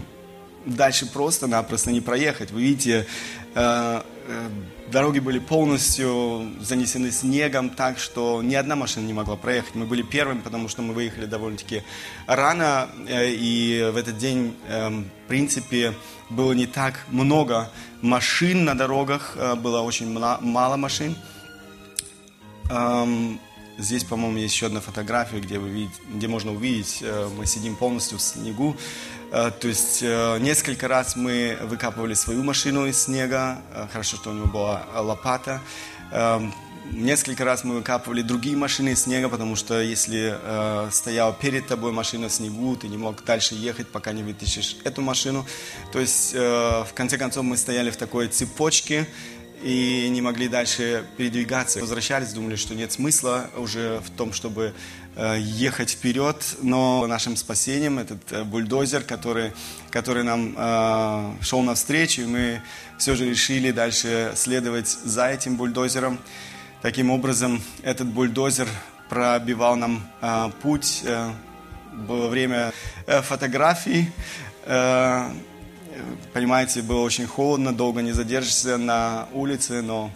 дальше 0.66 1.06
просто-напросто 1.06 1.92
не 1.92 2.02
проехать. 2.02 2.52
Вы 2.52 2.62
видите, 2.62 3.06
э, 3.56 4.02
э, 4.28 4.50
дороги 4.92 5.20
были 5.20 5.40
полностью 5.40 6.52
занесены 6.62 7.12
снегом, 7.12 7.70
так 7.70 8.00
что 8.00 8.42
ни 8.42 8.56
одна 8.56 8.76
машина 8.76 9.06
не 9.06 9.14
могла 9.14 9.36
проехать. 9.36 9.76
Мы 9.76 9.86
были 9.86 10.02
первыми, 10.02 10.40
потому 10.40 10.70
что 10.70 10.82
мы 10.82 10.94
выехали 10.94 11.26
довольно-таки 11.26 11.84
рано, 12.28 12.90
э, 13.08 13.30
и 13.32 13.90
в 13.92 13.98
этот 13.98 14.18
день, 14.18 14.56
эм, 14.68 15.10
в 15.26 15.28
принципе, 15.28 15.94
было 16.30 16.54
не 16.54 16.68
так 16.68 17.06
много 17.10 17.72
машин 18.02 18.66
на 18.66 18.76
дорогах, 18.76 19.36
было 19.58 19.82
очень 19.82 20.08
мало 20.12 20.78
машин. 20.78 21.16
Здесь, 23.80 24.04
по-моему, 24.04 24.38
есть 24.38 24.54
еще 24.54 24.66
одна 24.66 24.82
фотография, 24.82 25.40
где, 25.40 25.58
вы 25.58 25.70
видите, 25.70 25.96
где 26.14 26.28
можно 26.28 26.52
увидеть, 26.54 27.00
э, 27.02 27.30
мы 27.38 27.46
сидим 27.46 27.76
полностью 27.76 28.18
в 28.18 28.22
снегу. 28.22 28.76
Э, 29.32 29.52
то 29.58 29.68
есть 29.68 30.02
несколько 30.02 30.88
раз 30.88 31.16
мы 31.16 31.58
выкапывали 31.62 32.14
свою 32.14 32.44
машину 32.44 32.86
из 32.86 33.02
снега. 33.02 33.62
Хорошо, 33.92 34.18
что 34.18 34.32
у 34.32 34.34
него 34.34 34.48
была 34.48 34.86
лопата. 34.94 35.62
Эм, 36.12 36.54
несколько 36.92 37.46
раз 37.46 37.64
мы 37.64 37.76
выкапывали 37.76 38.22
другие 38.22 38.58
машины 38.58 38.90
из 38.90 39.04
снега, 39.04 39.30
потому 39.30 39.56
что 39.56 39.82
если 39.82 40.38
э, 40.42 40.90
стояла 40.92 41.34
перед 41.34 41.68
тобой 41.68 41.92
машина 41.92 42.30
в 42.30 42.32
снегу, 42.32 42.76
ты 42.76 42.88
не 42.88 42.98
мог 42.98 43.24
дальше 43.24 43.56
ехать, 43.56 43.88
пока 43.88 44.12
не 44.12 44.24
вытащишь 44.24 44.78
эту 44.84 45.02
машину. 45.02 45.46
То 45.92 46.00
есть, 46.00 46.32
э, 46.34 46.40
в 46.40 46.94
конце 46.94 47.18
концов, 47.18 47.44
мы 47.44 47.58
стояли 47.58 47.92
в 47.92 47.98
такой 47.98 48.28
цепочке 48.28 49.08
и 49.62 50.08
не 50.10 50.22
могли 50.22 50.48
дальше 50.48 51.06
передвигаться. 51.18 51.80
Возвращались, 51.80 52.34
думали, 52.34 52.56
что 52.56 52.76
нет 52.76 52.92
смысла 52.92 53.50
уже 53.58 54.00
в 54.06 54.10
том, 54.12 54.34
чтобы 54.34 54.74
э, 55.16 55.38
ехать 55.40 55.92
вперед, 55.92 56.36
но 56.62 57.06
нашим 57.08 57.36
спасением 57.36 58.00
этот 58.00 58.32
э, 58.32 58.44
бульдозер, 58.44 59.04
который, 59.04 59.52
который 59.92 60.24
нам 60.24 60.56
э, 60.58 61.44
шел 61.44 61.62
навстречу, 61.62 62.22
и 62.22 62.26
мы 62.26 62.62
все 62.98 63.16
же 63.16 63.30
решили 63.30 63.72
дальше 63.72 64.34
следовать 64.36 64.88
за 64.88 65.28
этим 65.28 65.58
бульдозером. 65.58 66.20
Таким 66.82 67.12
образом, 67.12 67.62
этот 67.84 68.08
бульдозер 68.08 68.68
пробивал 69.10 69.76
нам 69.76 70.08
э, 70.22 70.52
путь. 70.62 71.02
Э, 71.06 71.32
было 71.94 72.28
время 72.28 72.72
э, 73.08 73.22
фотографий. 73.22 74.10
Э, 74.66 75.32
понимаете, 76.34 76.82
было 76.82 77.02
очень 77.02 77.26
холодно, 77.26 77.74
долго 77.74 78.02
не 78.02 78.12
задержишься 78.12 78.78
на 78.78 79.28
улице, 79.34 79.82
но 79.82 80.12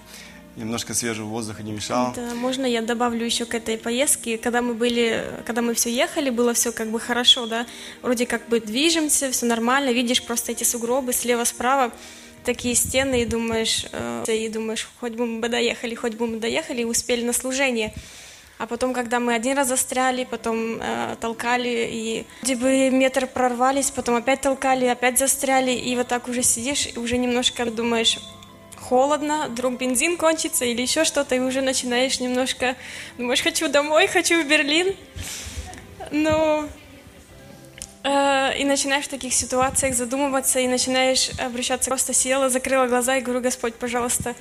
немножко 0.56 0.94
свежего 0.94 1.28
воздуха 1.28 1.64
не 1.64 1.72
мешало. 1.72 2.14
Да, 2.16 2.34
можно 2.36 2.66
я 2.66 2.82
добавлю 2.82 3.26
еще 3.26 3.46
к 3.46 3.56
этой 3.56 3.78
поездке? 3.78 4.38
Когда 4.38 4.62
мы 4.62 4.74
были, 4.74 5.26
когда 5.46 5.62
мы 5.62 5.74
все 5.74 5.94
ехали, 5.94 6.30
было 6.30 6.54
все 6.54 6.72
как 6.72 6.90
бы 6.90 7.00
хорошо, 7.00 7.48
да? 7.48 7.66
Вроде 8.02 8.26
как 8.26 8.48
бы 8.48 8.60
движемся, 8.60 9.32
все 9.32 9.46
нормально, 9.46 9.92
видишь 9.92 10.24
просто 10.24 10.52
эти 10.52 10.64
сугробы 10.64 11.14
слева-справа 11.14 11.92
такие 12.44 12.76
стены 12.76 13.22
и 13.22 13.26
думаешь, 13.26 13.86
э, 13.92 14.26
и 14.28 14.50
думаешь, 14.50 14.90
хоть 15.00 15.14
бы 15.14 15.26
мы 15.26 15.48
доехали, 15.48 15.96
хоть 15.96 16.16
бы 16.16 16.28
мы 16.28 16.40
доехали 16.40 16.82
и 16.82 16.86
успели 16.86 17.24
на 17.24 17.34
служение. 17.34 17.94
А 18.58 18.68
потом, 18.68 18.94
когда 18.94 19.20
мы 19.20 19.34
один 19.34 19.58
раз 19.58 19.68
застряли, 19.68 20.24
потом 20.24 20.80
э, 20.80 21.16
толкали, 21.20 21.90
и 21.92 22.26
вроде 22.42 22.56
бы 22.56 22.90
метр 22.92 23.28
прорвались, 23.28 23.92
потом 23.92 24.16
опять 24.16 24.42
толкали, 24.42 24.86
опять 24.86 25.18
застряли, 25.20 25.72
и 25.72 25.96
вот 25.96 26.08
так 26.08 26.28
уже 26.28 26.44
сидишь, 26.44 26.88
и 26.88 26.98
уже 27.00 27.18
немножко 27.18 27.66
думаешь, 27.66 28.20
холодно, 28.80 29.48
вдруг 29.50 29.78
бензин 29.80 30.18
кончится 30.18 30.66
или 30.66 30.82
еще 30.82 31.04
что-то, 31.04 31.36
и 31.36 31.40
уже 31.40 31.62
начинаешь 31.62 32.20
немножко, 32.20 32.76
думаешь, 33.18 33.42
хочу 33.42 33.68
домой, 33.68 34.08
хочу 34.08 34.42
в 34.42 34.48
Берлин. 34.48 34.96
Но 36.12 36.70
Э, 38.04 38.52
и 38.58 38.66
начинаешь 38.66 39.06
в 39.06 39.08
таких 39.08 39.34
ситуациях 39.34 39.96
задумываться, 39.96 40.60
и 40.60 40.68
начинаешь 40.68 41.32
обращаться. 41.40 41.90
Просто 41.90 42.14
села, 42.14 42.50
закрыла 42.50 42.88
глаза 42.88 43.16
и 43.16 43.22
говорю, 43.22 43.42
Господь, 43.42 43.76
пожалуйста, 43.76 44.36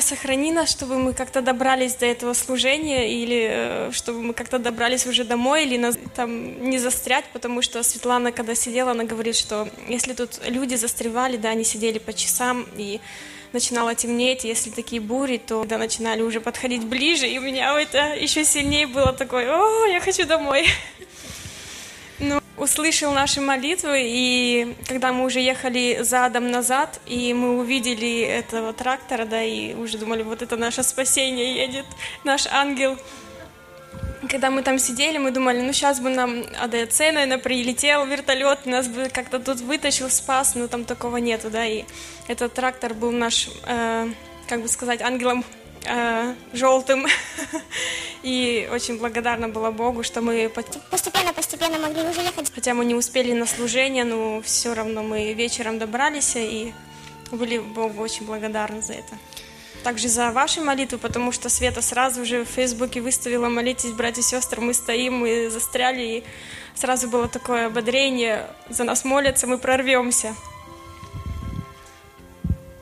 сохрани 0.00 0.52
нас, 0.52 0.70
чтобы 0.70 0.98
мы 0.98 1.12
как-то 1.12 1.42
добрались 1.42 1.94
до 1.96 2.06
этого 2.06 2.32
служения, 2.32 3.12
или 3.12 3.48
э, 3.50 3.90
чтобы 3.92 4.22
мы 4.22 4.34
как-то 4.34 4.58
добрались 4.58 5.06
уже 5.06 5.24
домой, 5.24 5.64
или 5.64 5.76
нас, 5.76 5.98
там 6.14 6.70
не 6.70 6.78
застрять, 6.78 7.26
потому 7.32 7.62
что 7.62 7.82
Светлана, 7.82 8.32
когда 8.32 8.54
сидела, 8.54 8.92
она 8.92 9.04
говорит, 9.04 9.36
что 9.36 9.68
если 9.88 10.14
тут 10.14 10.40
люди 10.46 10.76
застревали, 10.76 11.36
да, 11.36 11.50
они 11.50 11.64
сидели 11.64 11.98
по 11.98 12.12
часам, 12.12 12.66
и 12.76 13.00
начинало 13.52 13.94
темнеть, 13.94 14.44
если 14.44 14.70
такие 14.70 15.00
бури, 15.00 15.38
то 15.38 15.60
когда 15.60 15.78
начинали 15.78 16.22
уже 16.22 16.40
подходить 16.40 16.84
ближе, 16.84 17.26
и 17.26 17.38
у 17.38 17.42
меня 17.42 17.78
это 17.78 18.14
еще 18.14 18.44
сильнее 18.44 18.86
было 18.86 19.12
такое, 19.12 19.50
о, 19.50 19.86
я 19.86 20.00
хочу 20.00 20.26
домой. 20.26 20.66
Услышал 22.56 23.12
наши 23.12 23.42
молитвы, 23.42 24.00
и 24.02 24.76
когда 24.88 25.12
мы 25.12 25.26
уже 25.26 25.40
ехали 25.40 25.98
задом 26.00 26.50
назад, 26.50 27.00
и 27.04 27.34
мы 27.34 27.58
увидели 27.58 28.20
этого 28.20 28.72
трактора, 28.72 29.26
да, 29.26 29.42
и 29.42 29.74
уже 29.74 29.98
думали, 29.98 30.22
вот 30.22 30.40
это 30.40 30.56
наше 30.56 30.82
спасение 30.82 31.54
едет, 31.54 31.84
наш 32.24 32.46
ангел. 32.46 32.96
Когда 34.30 34.50
мы 34.50 34.62
там 34.62 34.78
сидели, 34.78 35.18
мы 35.18 35.32
думали, 35.32 35.60
ну 35.60 35.72
сейчас 35.74 36.00
бы 36.00 36.08
нам 36.08 36.44
АДЦ, 36.58 37.00
наверное, 37.00 37.36
прилетел 37.38 38.06
вертолет, 38.06 38.64
нас 38.64 38.88
бы 38.88 39.10
как-то 39.10 39.38
тут 39.38 39.60
вытащил, 39.60 40.08
спас, 40.08 40.54
но 40.54 40.66
там 40.66 40.84
такого 40.84 41.18
нету, 41.18 41.50
да, 41.50 41.66
и 41.66 41.84
этот 42.26 42.54
трактор 42.54 42.94
был 42.94 43.12
наш, 43.12 43.50
э, 43.66 44.08
как 44.48 44.62
бы 44.62 44.68
сказать, 44.68 45.02
ангелом 45.02 45.44
э, 45.88 46.34
желтым. 46.52 47.06
И 48.22 48.68
очень 48.72 48.98
благодарна 48.98 49.48
была 49.48 49.70
Богу, 49.70 50.02
что 50.02 50.20
мы 50.20 50.50
постепенно-постепенно 50.90 51.78
могли 51.78 52.02
уже 52.02 52.20
ехать. 52.22 52.52
Хотя 52.54 52.74
мы 52.74 52.84
не 52.84 52.94
успели 52.94 53.32
на 53.32 53.46
служение, 53.46 54.04
но 54.04 54.40
все 54.42 54.74
равно 54.74 55.02
мы 55.02 55.32
вечером 55.32 55.78
добрались 55.78 56.36
и 56.36 56.74
были 57.30 57.58
Богу 57.58 58.02
очень 58.02 58.26
благодарны 58.26 58.82
за 58.82 58.94
это. 58.94 59.14
Также 59.84 60.08
за 60.08 60.32
ваши 60.32 60.60
молитвы, 60.60 60.98
потому 60.98 61.30
что 61.30 61.48
Света 61.48 61.82
сразу 61.82 62.24
же 62.24 62.44
в 62.44 62.48
Фейсбуке 62.48 63.00
выставила 63.00 63.48
«Молитесь, 63.48 63.92
братья 63.92 64.20
и 64.20 64.24
сестры, 64.24 64.60
мы 64.60 64.74
стоим, 64.74 65.18
мы 65.18 65.48
застряли», 65.48 66.02
и 66.02 66.24
сразу 66.74 67.08
было 67.08 67.28
такое 67.28 67.66
ободрение, 67.66 68.48
за 68.68 68.82
нас 68.82 69.04
молятся, 69.04 69.46
мы 69.46 69.58
прорвемся. 69.58 70.34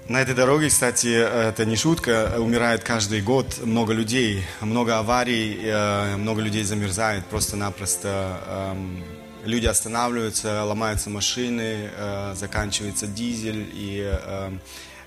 На 0.06 0.20
этой 0.20 0.34
дороге, 0.34 0.68
кстати, 0.68 1.06
это 1.06 1.64
не 1.64 1.76
шутка, 1.76 2.34
умирает 2.36 2.84
каждый 2.84 3.22
год 3.22 3.64
много 3.64 3.94
людей, 3.94 4.44
много 4.60 4.98
аварий, 4.98 5.58
э, 5.62 6.16
много 6.16 6.42
людей 6.42 6.62
замерзает 6.62 7.24
просто-напросто. 7.24 8.38
Эм, 8.46 9.02
люди 9.46 9.64
останавливаются, 9.64 10.62
ломаются 10.64 11.08
машины, 11.08 11.88
э, 11.90 12.34
заканчивается 12.36 13.06
дизель, 13.06 13.66
и 13.72 14.02
э, 14.04 14.50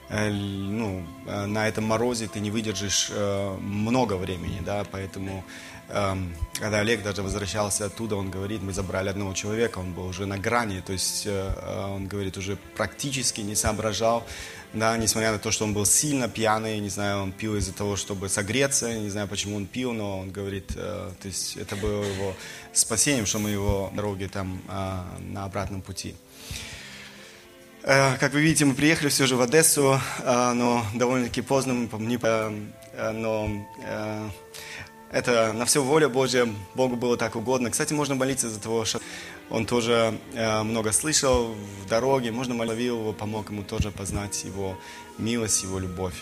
ну, 0.10 1.05
на 1.25 1.67
этом 1.67 1.83
морозе 1.83 2.27
ты 2.27 2.39
не 2.39 2.49
выдержишь 2.49 3.12
много 3.60 4.13
времени, 4.13 4.62
да, 4.65 4.86
поэтому 4.89 5.43
эм, 5.89 6.33
когда 6.53 6.79
Олег 6.79 7.03
даже 7.03 7.23
возвращался 7.23 7.86
оттуда, 7.86 8.15
он 8.15 8.31
говорит, 8.31 8.63
мы 8.63 8.71
забрали 8.71 9.10
одного 9.10 9.33
человека, 9.33 9.79
он 9.79 9.91
был 9.91 10.07
уже 10.07 10.25
на 10.25 10.38
грани, 10.38 10.79
то 10.79 10.93
есть 10.93 11.27
он 11.27 12.07
говорит, 12.07 12.38
уже 12.38 12.57
практически 12.77 13.41
не 13.41 13.53
соображал, 13.53 14.25
да, 14.73 14.98
несмотря 14.98 15.31
на 15.31 15.39
то, 15.39 15.52
что 15.52 15.65
он 15.65 15.73
был 15.73 15.85
сильно 15.85 16.27
пьяный, 16.27 16.79
не 16.79 16.89
знаю, 16.89 17.23
он 17.23 17.31
пил 17.31 17.56
из-за 17.56 17.73
того, 17.73 17.96
чтобы 17.96 18.29
согреться, 18.29 18.94
не 18.94 19.10
знаю, 19.10 19.27
почему 19.27 19.56
он 19.56 19.65
пил, 19.65 19.94
но 19.94 20.19
он 20.19 20.31
говорит, 20.31 20.71
э, 20.75 21.12
то 21.21 21.27
есть 21.27 21.58
это 21.58 21.75
было 21.75 22.04
его 22.04 22.35
спасением, 22.73 23.25
что 23.25 23.39
мы 23.39 23.50
его 23.50 23.92
дороги 23.96 24.25
там 24.25 24.62
э, 24.67 25.02
на 25.19 25.46
обратном 25.46 25.81
пути. 25.81 26.15
Э, 27.83 28.17
как 28.17 28.33
вы 28.33 28.42
видите, 28.42 28.65
мы 28.65 28.73
приехали 28.73 29.10
все 29.10 29.25
же 29.25 29.35
в 29.35 29.42
Одессу, 29.42 30.00
э, 30.19 30.52
но 30.54 30.85
довольно-таки 30.94 31.42
поздно, 31.42 31.73
мы 31.73 32.06
не, 32.06 32.19
э, 32.21 33.12
но 33.12 33.65
э, 33.83 34.29
это 35.12 35.54
на 35.54 35.65
все 35.65 35.81
воля 35.81 36.10
Божья, 36.10 36.48
Богу 36.75 36.98
было 36.98 37.17
так 37.17 37.35
угодно. 37.35 37.71
Кстати, 37.71 37.94
можно 37.94 38.15
молиться 38.15 38.50
за 38.50 38.60
того, 38.60 38.83
что 38.83 39.00
он 39.50 39.65
тоже 39.65 40.19
э, 40.33 40.63
много 40.63 40.91
слышал 40.91 41.56
в 41.83 41.87
дороге, 41.87 42.31
можно 42.31 42.54
молил 42.54 42.98
его, 42.98 43.13
помог 43.13 43.50
ему 43.50 43.63
тоже 43.63 43.91
познать 43.91 44.43
его 44.43 44.77
милость, 45.17 45.63
его 45.63 45.79
любовь. 45.79 46.15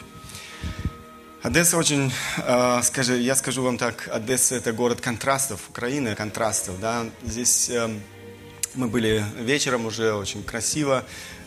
Одесса 1.41 1.77
очень, 1.77 2.11
э, 2.37 2.81
скажи, 2.83 3.17
я 3.17 3.35
скажу 3.35 3.63
вам 3.63 3.77
так, 3.77 4.09
Одесса 4.11 4.55
это 4.55 4.73
город 4.73 5.01
контрастов, 5.01 5.61
Украина 5.69 6.15
контрастов, 6.15 6.79
да. 6.79 7.05
Здесь 7.23 7.69
э, 7.69 7.89
мы 8.75 8.87
были 8.87 9.23
вечером 9.39 9.85
уже 9.85 10.13
очень 10.13 10.43
красиво, 10.43 11.03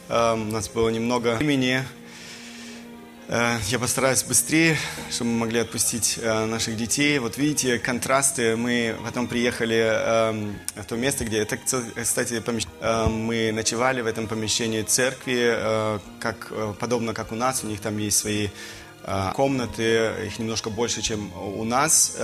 у 0.08 0.36
нас 0.36 0.70
было 0.70 0.88
немного 0.88 1.34
времени. 1.36 1.84
Я 3.30 3.78
постараюсь 3.78 4.22
быстрее, 4.22 4.78
чтобы 5.10 5.32
мы 5.32 5.40
могли 5.40 5.58
отпустить 5.58 6.18
наших 6.22 6.78
детей. 6.78 7.18
Вот 7.18 7.36
видите, 7.36 7.78
контрасты. 7.78 8.56
Мы 8.56 8.96
потом 9.04 9.26
приехали 9.26 10.54
в 10.74 10.84
то 10.86 10.96
место, 10.96 11.26
где 11.26 11.40
это, 11.40 11.58
кстати, 11.58 12.42
мы 13.10 13.52
ночевали 13.52 14.00
в 14.00 14.06
этом 14.06 14.28
помещении 14.28 14.80
церкви, 14.80 16.00
как, 16.20 16.50
подобно 16.78 17.12
как 17.12 17.30
у 17.30 17.34
нас. 17.34 17.62
У 17.64 17.66
них 17.66 17.82
там 17.82 17.98
есть 17.98 18.16
свои 18.16 18.48
комнаты, 19.34 20.10
их 20.24 20.38
немножко 20.38 20.70
больше, 20.70 21.02
чем 21.02 21.30
у 21.36 21.64
нас. 21.64 22.16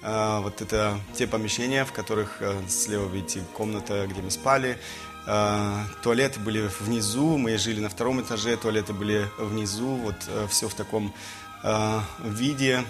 Вот 0.00 0.62
это 0.62 1.00
те 1.18 1.26
помещения, 1.26 1.84
в 1.84 1.90
которых 1.90 2.40
слева 2.68 3.08
видите 3.08 3.40
комната, 3.52 4.06
где 4.06 4.22
мы 4.22 4.30
спали. 4.30 4.78
Туалеты 5.24 6.40
были 6.40 6.68
внизу, 6.80 7.38
мы 7.38 7.56
жили 7.56 7.80
на 7.80 7.88
втором 7.88 8.20
этаже, 8.20 8.56
туалеты 8.56 8.92
были 8.92 9.28
внизу. 9.38 9.96
Вот 9.96 10.16
все 10.48 10.68
в 10.68 10.74
таком 10.74 11.14
виде. 12.22 12.84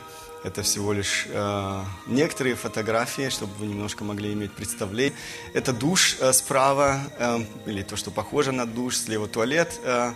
Это 0.44 0.62
всего 0.62 0.92
лишь 0.92 1.26
э, 1.30 1.84
некоторые 2.06 2.54
фотографии, 2.54 3.30
чтобы 3.30 3.54
вы 3.54 3.66
немножко 3.66 4.04
могли 4.04 4.34
иметь 4.34 4.52
представление. 4.52 5.14
Это 5.54 5.72
душ 5.72 6.18
э, 6.20 6.34
справа, 6.34 7.00
э, 7.18 7.38
или 7.64 7.82
то, 7.82 7.96
что 7.96 8.10
похоже 8.10 8.52
на 8.52 8.66
душ, 8.66 8.98
слева 8.98 9.26
туалет. 9.26 9.80
Э, 9.84 10.12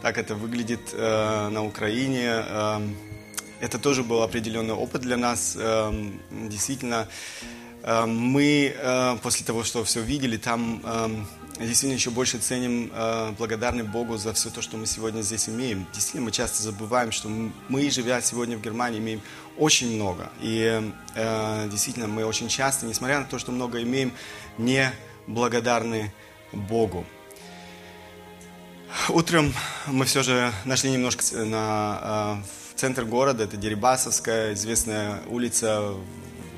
так 0.00 0.18
это 0.18 0.36
выглядит 0.36 0.92
э, 0.92 1.48
на 1.48 1.64
Украине. 1.64 2.44
Э, 2.46 2.88
это 3.58 3.80
тоже 3.80 4.04
был 4.04 4.22
определенный 4.22 4.74
опыт 4.74 5.02
для 5.02 5.16
нас. 5.16 5.56
Э, 5.58 5.92
действительно, 6.30 7.08
э, 7.82 8.06
мы 8.06 8.72
э, 8.76 9.16
после 9.20 9.44
того, 9.44 9.64
что 9.64 9.82
все 9.82 10.00
видели, 10.00 10.36
там 10.36 10.80
э, 10.84 11.24
действительно 11.66 11.94
еще 11.96 12.10
больше 12.10 12.38
ценим, 12.38 12.90
э, 12.94 13.32
благодарны 13.38 13.84
Богу 13.84 14.16
за 14.16 14.32
все 14.32 14.50
то, 14.50 14.62
что 14.62 14.76
мы 14.76 14.86
сегодня 14.86 15.22
здесь 15.22 15.48
имеем. 15.48 15.86
Действительно, 15.92 16.24
мы 16.24 16.32
часто 16.32 16.62
забываем, 16.62 17.12
что 17.12 17.28
мы, 17.28 17.90
живя 17.90 18.20
сегодня 18.20 18.56
в 18.56 18.62
Германии, 18.62 18.98
имеем 18.98 19.20
очень 19.58 19.94
много. 19.94 20.30
И 20.40 20.82
э, 21.14 21.68
действительно, 21.70 22.08
мы 22.08 22.24
очень 22.24 22.48
часто, 22.48 22.86
несмотря 22.86 23.20
на 23.20 23.26
то, 23.26 23.38
что 23.38 23.52
много 23.52 23.82
имеем, 23.82 24.12
не 24.58 24.92
благодарны 25.26 26.12
Богу. 26.52 27.04
Утром 29.08 29.54
мы 29.86 30.04
все 30.04 30.22
же 30.22 30.52
нашли 30.64 30.90
немножко 30.90 31.24
на, 31.36 32.40
э, 32.42 32.74
в 32.74 32.80
центр 32.80 33.04
города, 33.04 33.44
это 33.44 33.56
Дерибасовская, 33.56 34.54
известная 34.54 35.22
улица 35.28 35.94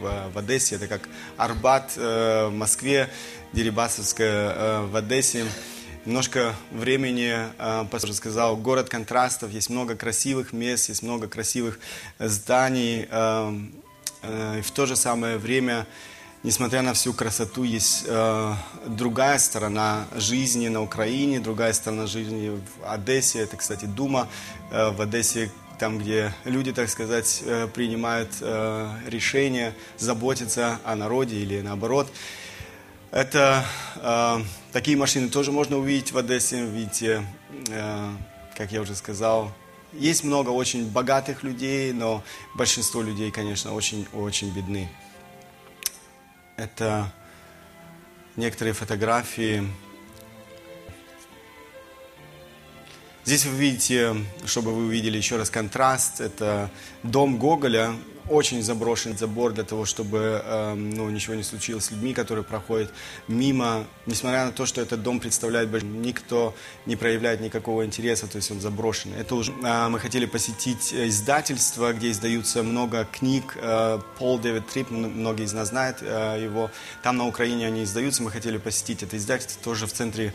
в, 0.00 0.32
в 0.32 0.38
Одессе, 0.38 0.76
это 0.76 0.88
как 0.88 1.08
Арбат 1.36 1.92
э, 1.96 2.46
в 2.48 2.52
Москве, 2.52 3.08
Дерибасовская 3.54 4.52
э, 4.52 4.86
в 4.86 4.96
Одессе. 4.96 5.46
Немножко 6.04 6.54
времени, 6.70 7.34
пастор 7.90 8.12
сказал, 8.12 8.58
город 8.58 8.90
контрастов, 8.90 9.50
есть 9.52 9.70
много 9.70 9.96
красивых 9.96 10.52
мест, 10.52 10.90
есть 10.90 11.02
много 11.02 11.28
красивых 11.28 11.78
зданий, 12.18 13.04
и 13.04 14.60
в 14.60 14.70
то 14.74 14.84
же 14.84 14.96
самое 14.96 15.38
время 15.38 15.86
несмотря 16.44 16.82
на 16.82 16.92
всю 16.92 17.12
красоту, 17.12 17.64
есть 17.64 18.04
э, 18.06 18.54
другая 18.86 19.38
сторона 19.38 20.06
жизни 20.14 20.68
на 20.68 20.82
Украине, 20.82 21.40
другая 21.40 21.72
сторона 21.72 22.06
жизни 22.06 22.50
в 22.50 22.86
Одессе. 22.86 23.40
Это, 23.40 23.56
кстати, 23.56 23.86
Дума 23.86 24.28
э, 24.70 24.90
в 24.90 25.00
Одессе, 25.00 25.50
там, 25.80 25.98
где 25.98 26.32
люди, 26.44 26.72
так 26.72 26.88
сказать, 26.90 27.42
э, 27.44 27.66
принимают 27.66 28.30
э, 28.40 28.88
решения 29.06 29.74
заботиться 29.98 30.78
о 30.84 30.94
народе 30.94 31.36
или 31.36 31.60
наоборот. 31.62 32.12
Это 33.14 33.64
э, 33.94 34.42
такие 34.72 34.96
машины 34.96 35.28
тоже 35.28 35.52
можно 35.52 35.78
увидеть 35.78 36.10
в 36.10 36.18
Одессе. 36.18 36.64
Видите, 36.64 37.24
э, 37.68 38.10
как 38.56 38.72
я 38.72 38.80
уже 38.80 38.96
сказал, 38.96 39.52
есть 39.92 40.24
много 40.24 40.50
очень 40.50 40.90
богатых 40.90 41.44
людей, 41.44 41.92
но 41.92 42.24
большинство 42.56 43.02
людей, 43.02 43.30
конечно, 43.30 43.72
очень-очень 43.72 44.52
бедны. 44.52 44.90
Это 46.56 47.12
некоторые 48.34 48.74
фотографии. 48.74 49.62
Здесь 53.24 53.46
вы 53.46 53.56
видите, 53.56 54.16
чтобы 54.44 54.74
вы 54.74 54.86
увидели 54.86 55.16
еще 55.16 55.36
раз 55.36 55.50
контраст, 55.50 56.20
это 56.20 56.68
дом 57.04 57.38
Гоголя, 57.38 57.94
очень 58.28 58.62
заброшен 58.62 59.16
забор 59.16 59.52
для 59.52 59.64
того, 59.64 59.84
чтобы 59.84 60.42
э, 60.44 60.74
ну, 60.74 61.10
ничего 61.10 61.34
не 61.34 61.42
случилось 61.42 61.86
с 61.86 61.90
людьми, 61.90 62.14
которые 62.14 62.44
проходят 62.44 62.90
мимо. 63.28 63.84
Несмотря 64.06 64.46
на 64.46 64.52
то, 64.52 64.66
что 64.66 64.80
этот 64.80 65.02
дом 65.02 65.20
представляет, 65.20 65.70
никто 65.82 66.54
не 66.86 66.96
проявляет 66.96 67.40
никакого 67.40 67.84
интереса, 67.84 68.26
то 68.26 68.36
есть 68.36 68.50
он 68.50 68.60
заброшен. 68.60 69.12
Это 69.14 69.34
уже 69.34 69.52
э, 69.52 69.88
мы 69.88 69.98
хотели 69.98 70.26
посетить 70.26 70.92
издательство, 70.92 71.92
где 71.92 72.10
издаются 72.10 72.62
много 72.62 73.06
книг. 73.10 73.56
Э, 73.60 74.00
Пол 74.18 74.38
Дэвид 74.38 74.66
Трип, 74.68 74.90
многие 74.90 75.44
из 75.44 75.52
нас 75.52 75.68
знают 75.68 75.98
э, 76.00 76.40
его. 76.42 76.70
Там 77.02 77.16
на 77.16 77.26
Украине 77.26 77.66
они 77.66 77.84
издаются. 77.84 78.22
Мы 78.22 78.30
хотели 78.30 78.58
посетить 78.58 79.02
это 79.02 79.16
издательство 79.16 79.62
тоже 79.62 79.86
в 79.86 79.92
центре. 79.92 80.32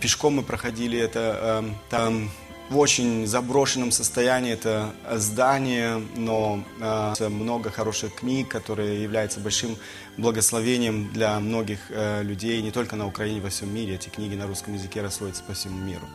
Пешком 0.00 0.36
мы 0.36 0.42
проходили 0.42 0.98
это. 0.98 1.62
Э, 1.62 1.70
там 1.90 2.30
в 2.70 2.78
очень 2.78 3.26
заброшенном 3.26 3.90
состоянии 3.90 4.52
это 4.52 4.94
здание, 5.10 6.00
но 6.16 6.64
э, 6.80 7.28
много 7.28 7.70
хороших 7.70 8.14
книг, 8.14 8.48
которые 8.48 9.02
являются 9.02 9.40
большим 9.40 9.76
благословением 10.16 11.12
для 11.12 11.40
многих 11.40 11.80
э, 11.90 12.22
людей, 12.22 12.62
не 12.62 12.70
только 12.70 12.94
на 12.94 13.08
Украине, 13.08 13.40
во 13.40 13.48
всем 13.48 13.74
мире. 13.74 13.96
Эти 13.96 14.08
книги 14.08 14.36
на 14.36 14.46
русском 14.46 14.74
языке 14.74 15.02
расходятся 15.02 15.42
по 15.42 15.52
всему 15.52 15.78
миру. 15.78 16.06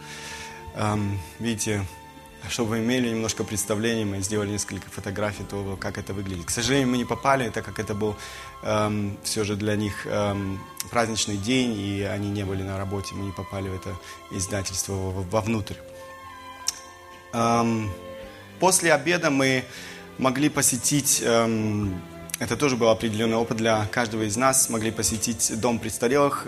Эм, 0.75 1.19
видите, 1.39 1.85
чтобы 2.47 2.69
вы 2.69 2.79
имели 2.79 3.09
немножко 3.09 3.43
представление, 3.43 4.05
мы 4.05 4.21
сделали 4.21 4.51
несколько 4.51 4.89
фотографий 4.89 5.43
того, 5.43 5.75
как 5.75 5.97
это 5.97 6.13
выглядит. 6.13 6.45
К 6.45 6.51
сожалению, 6.51 6.87
мы 6.87 6.97
не 6.97 7.05
попали, 7.05 7.49
так 7.49 7.65
как 7.65 7.79
это 7.79 7.93
был 7.93 8.15
эм, 8.63 9.17
все 9.23 9.43
же 9.43 9.57
для 9.57 9.75
них 9.75 10.07
эм, 10.07 10.61
праздничный 10.89 11.35
день, 11.35 11.77
и 11.77 12.03
они 12.03 12.29
не 12.29 12.45
были 12.45 12.63
на 12.63 12.77
работе, 12.77 13.13
мы 13.13 13.25
не 13.25 13.33
попали 13.33 13.67
в 13.67 13.75
это 13.75 13.93
издательство 14.31 14.93
вовнутрь. 14.93 15.75
После 18.59 18.93
обеда 18.93 19.29
мы 19.29 19.63
могли 20.17 20.49
посетить, 20.49 21.21
это 21.21 22.57
тоже 22.57 22.75
был 22.75 22.89
определенный 22.89 23.37
опыт 23.37 23.57
для 23.57 23.85
каждого 23.87 24.23
из 24.23 24.35
нас, 24.37 24.69
могли 24.69 24.91
посетить 24.91 25.59
дом 25.59 25.79
престарелых 25.79 26.47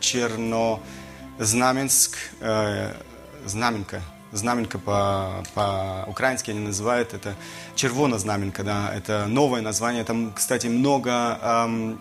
Чернознаменск, 0.00 2.16
э, 2.40 2.94
Знаменка, 3.44 4.00
Знаменка 4.32 4.78
по, 4.78 5.44
по-украински 5.54 6.50
они 6.50 6.60
называют 6.60 7.14
это 7.14 7.34
Червона 7.74 8.18
Знаменка, 8.18 8.64
да, 8.64 8.92
это 8.94 9.26
новое 9.26 9.62
название. 9.62 10.04
Там, 10.04 10.32
кстати, 10.32 10.66
много 10.66 11.38
эм, 11.40 12.00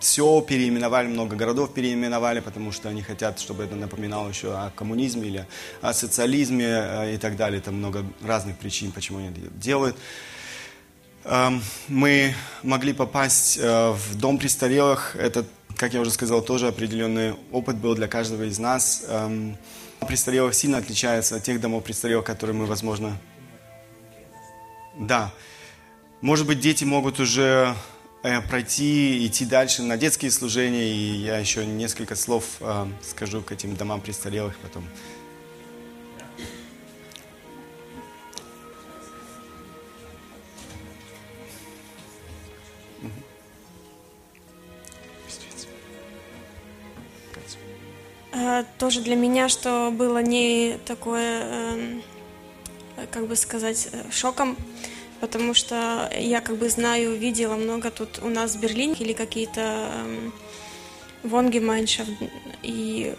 все 0.00 0.40
переименовали, 0.40 1.08
много 1.08 1.36
городов 1.36 1.74
переименовали, 1.74 2.40
потому 2.40 2.72
что 2.72 2.88
они 2.88 3.02
хотят, 3.02 3.38
чтобы 3.38 3.64
это 3.64 3.76
напоминало 3.76 4.28
еще 4.28 4.56
о 4.56 4.70
коммунизме 4.70 5.28
или 5.28 5.46
о 5.82 5.92
социализме 5.92 6.66
э, 6.66 7.14
и 7.14 7.18
так 7.18 7.36
далее. 7.36 7.60
Там 7.60 7.74
много 7.74 8.04
разных 8.22 8.56
причин, 8.56 8.92
почему 8.92 9.18
они 9.18 9.28
это 9.28 9.40
делают. 9.54 9.96
Мы 11.88 12.34
могли 12.62 12.92
попасть 12.92 13.58
э, 13.58 13.90
в 13.90 14.14
дом 14.16 14.38
престарелых. 14.38 15.16
Это, 15.16 15.44
как 15.76 15.92
я 15.92 16.00
уже 16.00 16.10
сказал, 16.10 16.40
тоже 16.40 16.68
определенный 16.68 17.34
опыт 17.52 17.76
был 17.76 17.94
для 17.94 18.08
каждого 18.08 18.44
из 18.44 18.58
нас. 18.58 19.04
Престарелых 20.06 20.54
сильно 20.54 20.78
отличается 20.78 21.36
от 21.36 21.42
тех 21.42 21.60
домов 21.60 21.84
престарелых, 21.84 22.24
которые 22.24 22.54
мы, 22.54 22.66
возможно... 22.66 23.16
Да. 24.98 25.32
Может 26.20 26.46
быть, 26.46 26.60
дети 26.60 26.84
могут 26.84 27.20
уже 27.20 27.74
пройти, 28.48 29.26
идти 29.26 29.44
дальше 29.44 29.82
на 29.82 29.96
детские 29.96 30.30
служения, 30.30 30.88
и 30.88 31.16
я 31.16 31.38
еще 31.38 31.64
несколько 31.64 32.16
слов 32.16 32.44
э, 32.60 32.86
скажу 33.02 33.40
к 33.42 33.52
этим 33.52 33.76
домам 33.76 34.00
престарелых 34.00 34.56
потом. 34.58 34.84
Э, 48.32 48.64
тоже 48.78 49.02
для 49.02 49.14
меня, 49.14 49.48
что 49.48 49.90
было 49.92 50.18
не 50.18 50.78
такое, 50.84 51.42
эм, 51.42 52.02
как 53.10 53.28
бы 53.28 53.36
сказать, 53.36 53.88
шоком, 54.10 54.56
потому 55.20 55.54
что 55.54 56.10
я 56.18 56.40
как 56.40 56.56
бы 56.56 56.68
знаю, 56.68 57.16
видела 57.16 57.54
много 57.54 57.90
тут 57.90 58.20
у 58.22 58.28
нас 58.28 58.54
в 58.54 58.60
Берлине 58.60 58.94
или 58.98 59.12
какие-то 59.12 59.90
э, 59.92 60.30
Вонгемайншафт, 61.22 62.10
и 62.62 63.14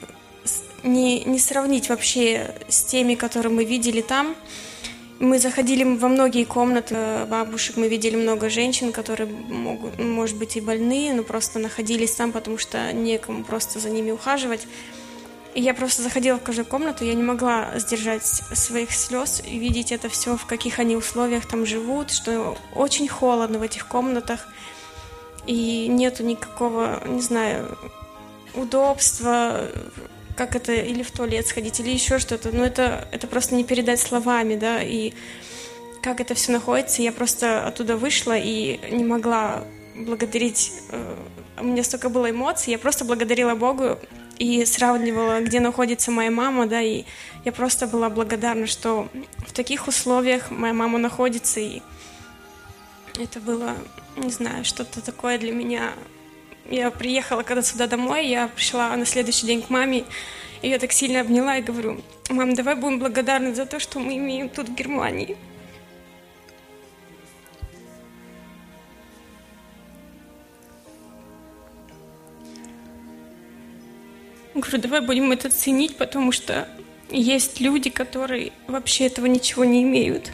не, 0.84 1.24
не 1.24 1.40
сравнить 1.40 1.90
вообще 1.90 2.56
с 2.68 2.84
теми, 2.84 3.16
которые 3.16 3.52
мы 3.52 3.66
видели 3.66 4.02
там. 4.02 4.36
Мы 5.20 5.40
заходили 5.40 5.84
во 5.84 6.10
многие 6.10 6.44
комнаты 6.44 7.26
бабушек, 7.28 7.76
мы 7.76 7.88
видели 7.88 8.16
много 8.16 8.50
женщин, 8.52 8.92
которые 8.92 9.28
могут, 9.28 9.98
может 9.98 10.38
быть, 10.38 10.58
и 10.58 10.62
больные, 10.62 11.14
но 11.14 11.24
просто 11.24 11.58
находились 11.58 12.12
там, 12.12 12.32
потому 12.32 12.60
что 12.60 12.94
некому 12.94 13.44
просто 13.44 13.80
за 13.80 13.90
ними 13.90 14.12
ухаживать. 14.12 14.68
И 15.58 15.62
я 15.62 15.74
просто 15.74 16.04
заходила 16.04 16.38
в 16.38 16.44
каждую 16.44 16.68
комнату, 16.68 17.04
я 17.04 17.16
не 17.16 17.24
могла 17.24 17.80
сдержать 17.80 18.24
своих 18.24 18.94
слез 18.94 19.42
и 19.44 19.58
видеть 19.58 19.92
это 19.92 20.08
все, 20.08 20.38
в 20.38 20.46
каких 20.46 20.78
они 20.78 20.96
условиях 20.96 21.48
там 21.48 21.66
живут, 21.66 22.12
что 22.12 22.56
очень 22.76 23.08
холодно 23.08 23.58
в 23.58 23.64
этих 23.64 23.88
комнатах, 23.88 24.48
и 25.48 25.88
нету 25.88 26.22
никакого, 26.22 27.02
не 27.08 27.22
знаю, 27.22 27.76
удобства, 28.54 29.68
как 30.36 30.56
это, 30.56 30.74
или 30.74 31.02
в 31.02 31.10
туалет 31.10 31.48
сходить, 31.48 31.80
или 31.80 31.90
еще 31.90 32.20
что-то. 32.20 32.56
Но 32.56 32.64
это, 32.64 33.08
это 33.12 33.26
просто 33.26 33.56
не 33.56 33.64
передать 33.64 34.00
словами, 34.00 34.58
да, 34.58 34.84
и 34.84 35.14
как 36.04 36.22
это 36.22 36.36
все 36.36 36.52
находится. 36.52 37.02
Я 37.02 37.12
просто 37.12 37.66
оттуда 37.66 37.98
вышла 37.98 38.38
и 38.38 38.80
не 38.92 39.04
могла 39.04 39.64
благодарить. 39.96 40.72
Э, 40.92 41.16
у 41.60 41.64
меня 41.64 41.84
столько 41.84 42.10
было 42.10 42.30
эмоций, 42.30 42.70
я 42.70 42.78
просто 42.78 43.06
благодарила 43.06 43.56
Богу 43.56 43.98
и 44.40 44.66
сравнивала, 44.66 45.42
где 45.42 45.60
находится 45.60 46.12
моя 46.12 46.32
мама, 46.32 46.68
да, 46.68 46.82
и 46.82 47.06
я 47.46 47.52
просто 47.52 47.88
была 47.88 48.10
благодарна, 48.10 48.68
что 48.68 49.08
в 49.48 49.54
таких 49.54 49.88
условиях 49.88 50.52
моя 50.52 50.74
мама 50.74 50.98
находится, 50.98 51.60
и 51.60 51.82
это 53.20 53.40
было, 53.40 53.76
не 54.16 54.30
знаю, 54.30 54.64
что-то 54.64 55.02
такое 55.02 55.38
для 55.38 55.52
меня 55.52 55.94
я 56.70 56.92
приехала 56.92 57.44
когда 57.44 57.62
сюда 57.62 57.88
домой, 57.88 58.28
я 58.28 58.50
пришла 58.50 58.96
на 58.96 59.06
следующий 59.06 59.48
день 59.48 59.62
к 59.62 59.70
маме, 59.70 60.04
и 60.62 60.70
я 60.70 60.80
так 60.80 60.92
сильно 60.92 61.22
обняла 61.22 61.58
и 61.58 61.62
говорю, 61.62 62.02
мам, 62.30 62.54
давай 62.54 62.76
будем 62.76 63.00
благодарны 63.00 63.56
за 63.56 63.66
то, 63.66 63.80
что 63.80 64.00
мы 64.00 64.18
имеем 64.18 64.50
тут 64.50 64.70
в 64.70 64.76
Германии. 64.76 65.38
Говорю, 74.58 74.80
давай 74.80 75.02
будем 75.02 75.32
это 75.32 75.52
ценить, 75.52 75.98
потому 75.98 76.32
что 76.32 76.68
есть 77.12 77.60
люди, 77.60 77.92
которые 77.92 78.54
вообще 78.68 79.06
этого 79.06 79.28
ничего 79.28 79.64
не 79.66 79.84
имеют. 79.84 80.32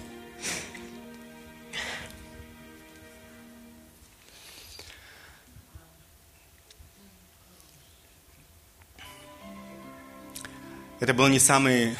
Это 11.01 11.13
был 11.13 11.27
не 11.27 11.39
самый, 11.39 11.97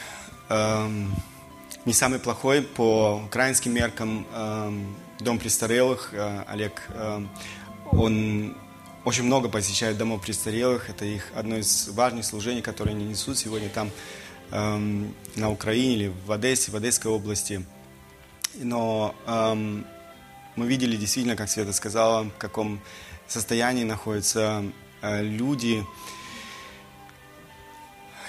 эм, 0.47 1.13
не 1.83 1.91
самый 1.91 2.19
плохой 2.19 2.61
по 2.61 3.21
украинским 3.25 3.73
меркам 3.73 4.25
эм, 4.33 4.95
дом 5.19 5.39
престарелых. 5.39 6.13
Э, 6.13 6.45
Олег, 6.47 6.83
э, 6.87 7.25
он 7.91 8.55
очень 9.05 9.23
много 9.23 9.49
посещает 9.49 9.97
домов 9.97 10.21
престарелых. 10.21 10.89
Это 10.89 11.05
их 11.05 11.31
одно 11.35 11.57
из 11.57 11.89
важных 11.89 12.25
служений, 12.25 12.61
которые 12.61 12.95
они 12.95 13.05
несут 13.05 13.37
сегодня 13.37 13.69
там 13.69 13.91
эм, 14.51 15.13
на 15.35 15.51
Украине 15.51 15.93
или 15.93 16.13
в 16.25 16.31
Одессе, 16.31 16.71
в 16.71 16.75
Одесской 16.75 17.11
области. 17.11 17.65
Но 18.55 19.15
эм, 19.25 19.85
мы 20.55 20.67
видели 20.67 20.95
действительно, 20.95 21.35
как 21.35 21.49
Света 21.49 21.73
сказала, 21.73 22.23
в 22.23 22.37
каком 22.37 22.81
состоянии 23.27 23.83
находятся 23.83 24.63
э, 25.01 25.21
люди, 25.21 25.83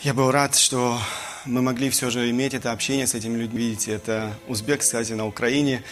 я 0.04 0.12
был 0.12 0.30
рад, 0.30 0.54
что 0.54 0.98
мы 1.46 1.62
могли 1.62 1.88
все 1.88 2.10
же 2.10 2.28
иметь 2.28 2.52
это 2.52 2.72
общение 2.72 3.06
с 3.06 3.14
этими 3.14 3.38
людьми. 3.38 3.68
Видите, 3.68 3.92
это 3.92 4.34
узбек, 4.48 4.80
кстати, 4.80 5.12
на 5.12 5.26
Украине. 5.26 5.82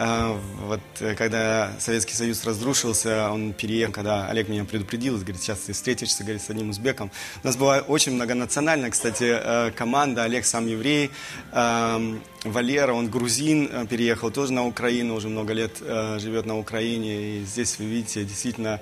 А, 0.00 0.40
вот 0.60 0.80
э, 1.00 1.16
когда 1.16 1.72
Советский 1.80 2.14
Союз 2.14 2.44
разрушился, 2.44 3.30
он 3.32 3.52
переехал, 3.52 3.92
когда 3.92 4.28
Олег 4.28 4.48
меня 4.48 4.64
предупредил, 4.64 5.16
говорит, 5.16 5.42
сейчас 5.42 5.58
ты 5.58 5.72
встретишься, 5.72 6.22
говорит, 6.22 6.40
с 6.40 6.48
одним 6.48 6.70
узбеком. 6.70 7.10
У 7.42 7.46
нас 7.46 7.56
была 7.56 7.80
очень 7.80 8.12
многонациональная, 8.12 8.90
кстати, 8.90 9.24
э, 9.28 9.72
команда. 9.72 10.22
Олег 10.22 10.44
сам 10.44 10.68
еврей, 10.68 11.10
Валера, 11.50 12.92
он 12.92 13.10
грузин, 13.10 13.68
э, 13.72 13.86
переехал 13.86 14.30
тоже 14.30 14.52
на 14.52 14.64
Украину, 14.64 15.16
уже 15.16 15.28
много 15.28 15.52
лет 15.52 15.78
живет 15.78 16.46
на 16.46 16.56
Украине. 16.56 17.38
И 17.38 17.44
здесь 17.44 17.80
вы 17.80 17.86
видите, 17.86 18.22
действительно, 18.24 18.74
а, 18.74 18.80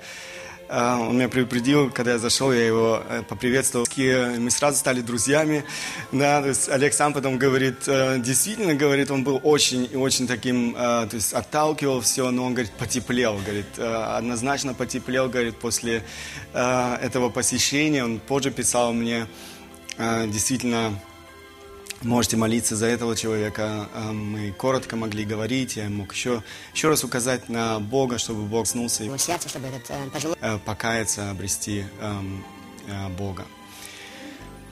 он 0.69 1.15
меня 1.15 1.29
предупредил, 1.29 1.89
когда 1.89 2.13
я 2.13 2.17
зашел, 2.17 2.51
я 2.51 2.65
его 2.65 3.01
э, 3.09 3.23
поприветствовал. 3.23 3.85
Мы 3.95 4.51
сразу 4.51 4.77
стали 4.77 5.01
друзьями. 5.01 5.63
Да, 6.11 6.41
то 6.41 6.49
есть 6.49 6.69
Олег 6.69 6.93
сам 6.93 7.13
потом 7.13 7.37
говорит, 7.37 7.87
э, 7.87 8.19
действительно, 8.19 8.73
говорит, 8.73 9.09
он 9.11 9.23
был 9.23 9.39
очень 9.43 9.87
и 9.91 9.95
очень 9.95 10.27
таким, 10.27 10.75
э, 10.75 11.07
то 11.09 11.15
есть 11.15 11.33
отталкивал 11.33 12.01
все, 12.01 12.31
но 12.31 12.45
он, 12.45 12.53
говорит, 12.53 12.71
потеплел, 12.73 13.37
говорит, 13.37 13.79
однозначно 13.79 14.73
потеплел, 14.73 15.29
говорит, 15.29 15.57
после 15.57 16.03
этого 16.53 17.29
посещения. 17.29 18.03
Он 18.03 18.19
позже 18.19 18.51
писал 18.51 18.93
мне, 18.93 19.27
действительно, 19.97 20.99
Можете 22.03 22.37
молиться 22.37 22.75
за 22.75 22.85
этого 22.85 23.15
человека. 23.15 23.89
А, 23.93 24.11
мы 24.11 24.51
коротко 24.51 24.95
могли 24.95 25.25
говорить. 25.25 25.77
Я 25.77 25.89
мог 25.89 26.13
еще, 26.13 26.43
еще 26.73 26.89
раз 26.89 27.03
указать 27.03 27.49
на 27.49 27.79
Бога, 27.79 28.17
чтобы 28.17 28.43
Бог 28.43 28.67
снулся 28.67 29.03
и 29.03 29.17
сердце, 29.17 29.49
чтобы 29.49 29.67
этот, 29.67 29.89
э, 29.89 30.09
пожилой... 30.11 30.37
Э, 30.41 30.59
покаяться, 30.63 31.31
обрести 31.31 31.85
эм, 31.99 32.45
э, 32.87 33.09
Бога. 33.09 33.45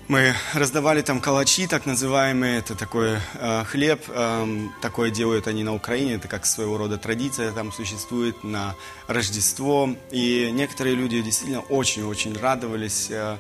Мы 0.08 0.36
раздавали 0.54 1.02
там 1.02 1.20
калачи, 1.20 1.66
так 1.66 1.88
называемые, 1.88 2.60
это 2.60 2.76
такой 2.76 3.18
э, 3.34 3.64
хлеб, 3.64 4.04
э, 4.08 4.68
такое 4.80 5.10
делают 5.10 5.48
они 5.48 5.64
на 5.64 5.74
Украине, 5.74 6.14
это 6.14 6.28
как 6.28 6.46
своего 6.46 6.78
рода 6.78 7.00
традиция 7.00 7.52
там 7.52 7.72
существует 7.72 8.44
на 8.44 8.76
Рождество. 9.08 9.90
И 10.12 10.52
некоторые 10.54 10.96
люди 10.96 11.20
действительно 11.24 11.62
очень-очень 11.62 12.38
радовались 12.38 13.08
э, 13.10 13.16
э, 13.16 13.38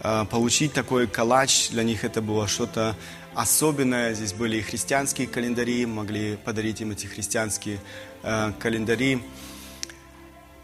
получить 0.00 0.72
такой 0.72 1.06
калач, 1.06 1.70
для 1.70 1.82
них 1.82 2.04
это 2.04 2.22
было 2.22 2.46
что-то 2.46 2.96
особенное. 3.38 4.14
Здесь 4.14 4.32
были 4.32 4.56
и 4.56 4.62
христианские 4.62 5.28
календари, 5.28 5.86
могли 5.86 6.36
подарить 6.36 6.80
им 6.80 6.90
эти 6.90 7.06
христианские 7.06 7.78
э, 8.24 8.52
календари. 8.58 9.22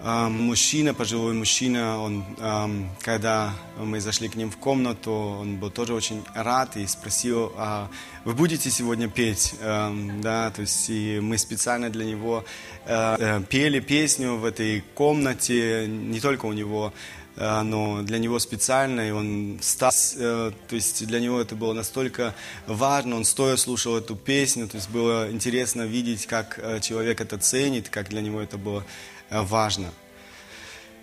Э, 0.01 0.26
мужчина, 0.28 0.93
пожилой 0.93 1.35
мужчина, 1.35 2.01
он, 2.01 2.24
э, 2.37 2.68
когда 3.01 3.55
мы 3.78 4.01
зашли 4.01 4.28
к 4.28 4.35
ним 4.35 4.51
в 4.51 4.57
комнату, 4.57 5.12
он 5.12 5.57
был 5.57 5.70
тоже 5.70 5.95
очень 5.95 6.24
рад 6.35 6.76
и 6.76 6.85
спросил, 6.89 7.53
а 7.57 7.89
вы 8.24 8.35
будете 8.35 8.70
сегодня 8.70 9.09
петь? 9.09 9.55
Э, 9.61 9.93
да, 10.20 10.51
то 10.51 10.62
есть 10.62 10.91
и 10.91 11.20
мы 11.22 11.39
специально 11.39 11.91
для 11.91 12.05
него 12.05 12.45
э, 12.87 13.16
э 13.18 13.43
пели 13.49 13.78
песню 13.78 14.35
в 14.35 14.45
этой 14.45 14.82
комнате, 14.95 15.87
не 15.87 16.18
только 16.18 16.47
у 16.47 16.53
него 16.53 16.93
Э, 17.37 17.62
но 17.62 18.03
для 18.03 18.18
него 18.18 18.39
специально, 18.39 19.09
и 19.09 19.11
он 19.11 19.59
стал, 19.61 19.91
э, 20.16 20.53
то 20.68 20.74
есть 20.74 21.07
для 21.07 21.20
него 21.20 21.41
это 21.41 21.57
было 21.57 21.72
настолько 21.72 22.35
важно, 22.66 23.16
он 23.16 23.24
стоя 23.24 23.57
слушал 23.57 23.97
эту 23.97 24.14
песню, 24.14 24.68
то 24.68 24.76
есть 24.76 24.89
было 24.91 25.30
интересно 25.30 25.82
видеть, 25.82 26.26
как 26.26 26.59
э, 26.59 26.80
человек 26.80 27.20
это 27.20 27.39
ценит, 27.39 27.89
как 27.89 28.09
для 28.09 28.20
него 28.20 28.41
это 28.41 28.57
было 28.57 28.85
важно. 29.30 29.93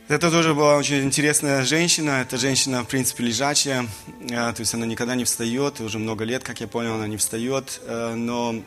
Это 0.07 0.29
тоже 0.29 0.53
была 0.53 0.77
очень 0.77 1.03
интересная 1.03 1.63
женщина, 1.63 2.21
это 2.21 2.38
женщина, 2.38 2.84
в 2.84 2.88
принципе, 2.88 3.23
лежачая, 3.23 3.88
то 4.27 4.55
есть 4.57 4.73
она 4.73 4.86
никогда 4.86 5.15
не 5.15 5.23
встает, 5.23 5.79
уже 5.79 5.99
много 5.99 6.25
лет, 6.25 6.43
как 6.43 6.59
я 6.59 6.67
понял, 6.67 6.95
она 6.95 7.07
не 7.07 7.15
встает, 7.15 7.82
но 7.88 8.61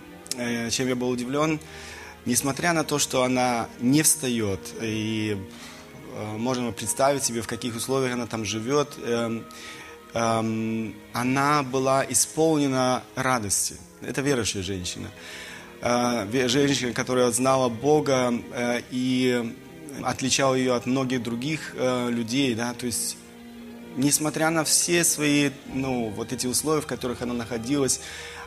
чем 0.71 0.89
я 0.89 0.97
был 0.97 1.11
удивлен, 1.11 1.61
несмотря 2.25 2.73
на 2.73 2.83
то, 2.83 2.99
что 2.99 3.25
она 3.25 3.69
не 3.81 4.03
встает, 4.03 4.61
и 4.81 5.37
можем 6.37 6.73
представить 6.73 7.25
себе, 7.25 7.43
в 7.43 7.47
каких 7.47 7.77
условиях 7.77 8.13
она 8.13 8.27
там 8.27 8.45
живет, 8.45 8.89
эм, 9.05 9.45
эм, 10.15 10.95
она 11.13 11.63
была 11.63 12.05
исполнена 12.09 13.03
радости. 13.15 13.77
Это 14.01 14.21
верующая 14.23 14.63
женщина. 14.63 15.09
Э, 15.81 16.27
женщина, 16.49 16.93
которая 16.93 17.31
знала 17.31 17.69
Бога 17.69 18.33
э, 18.53 18.83
и 18.91 19.55
отличала 20.03 20.55
ее 20.55 20.75
от 20.75 20.87
многих 20.87 21.23
других 21.23 21.77
людей, 21.77 22.55
да, 22.57 22.75
то 22.75 22.87
есть 22.87 23.17
несмотря 23.97 24.51
на 24.51 24.65
все 24.65 25.05
свои, 25.05 25.51
ну, 25.67 26.11
вот 26.11 26.33
эти 26.33 26.47
условия, 26.47 26.81
в 26.81 26.87
которых 26.87 27.23
она 27.23 27.35
находилась, 27.35 28.01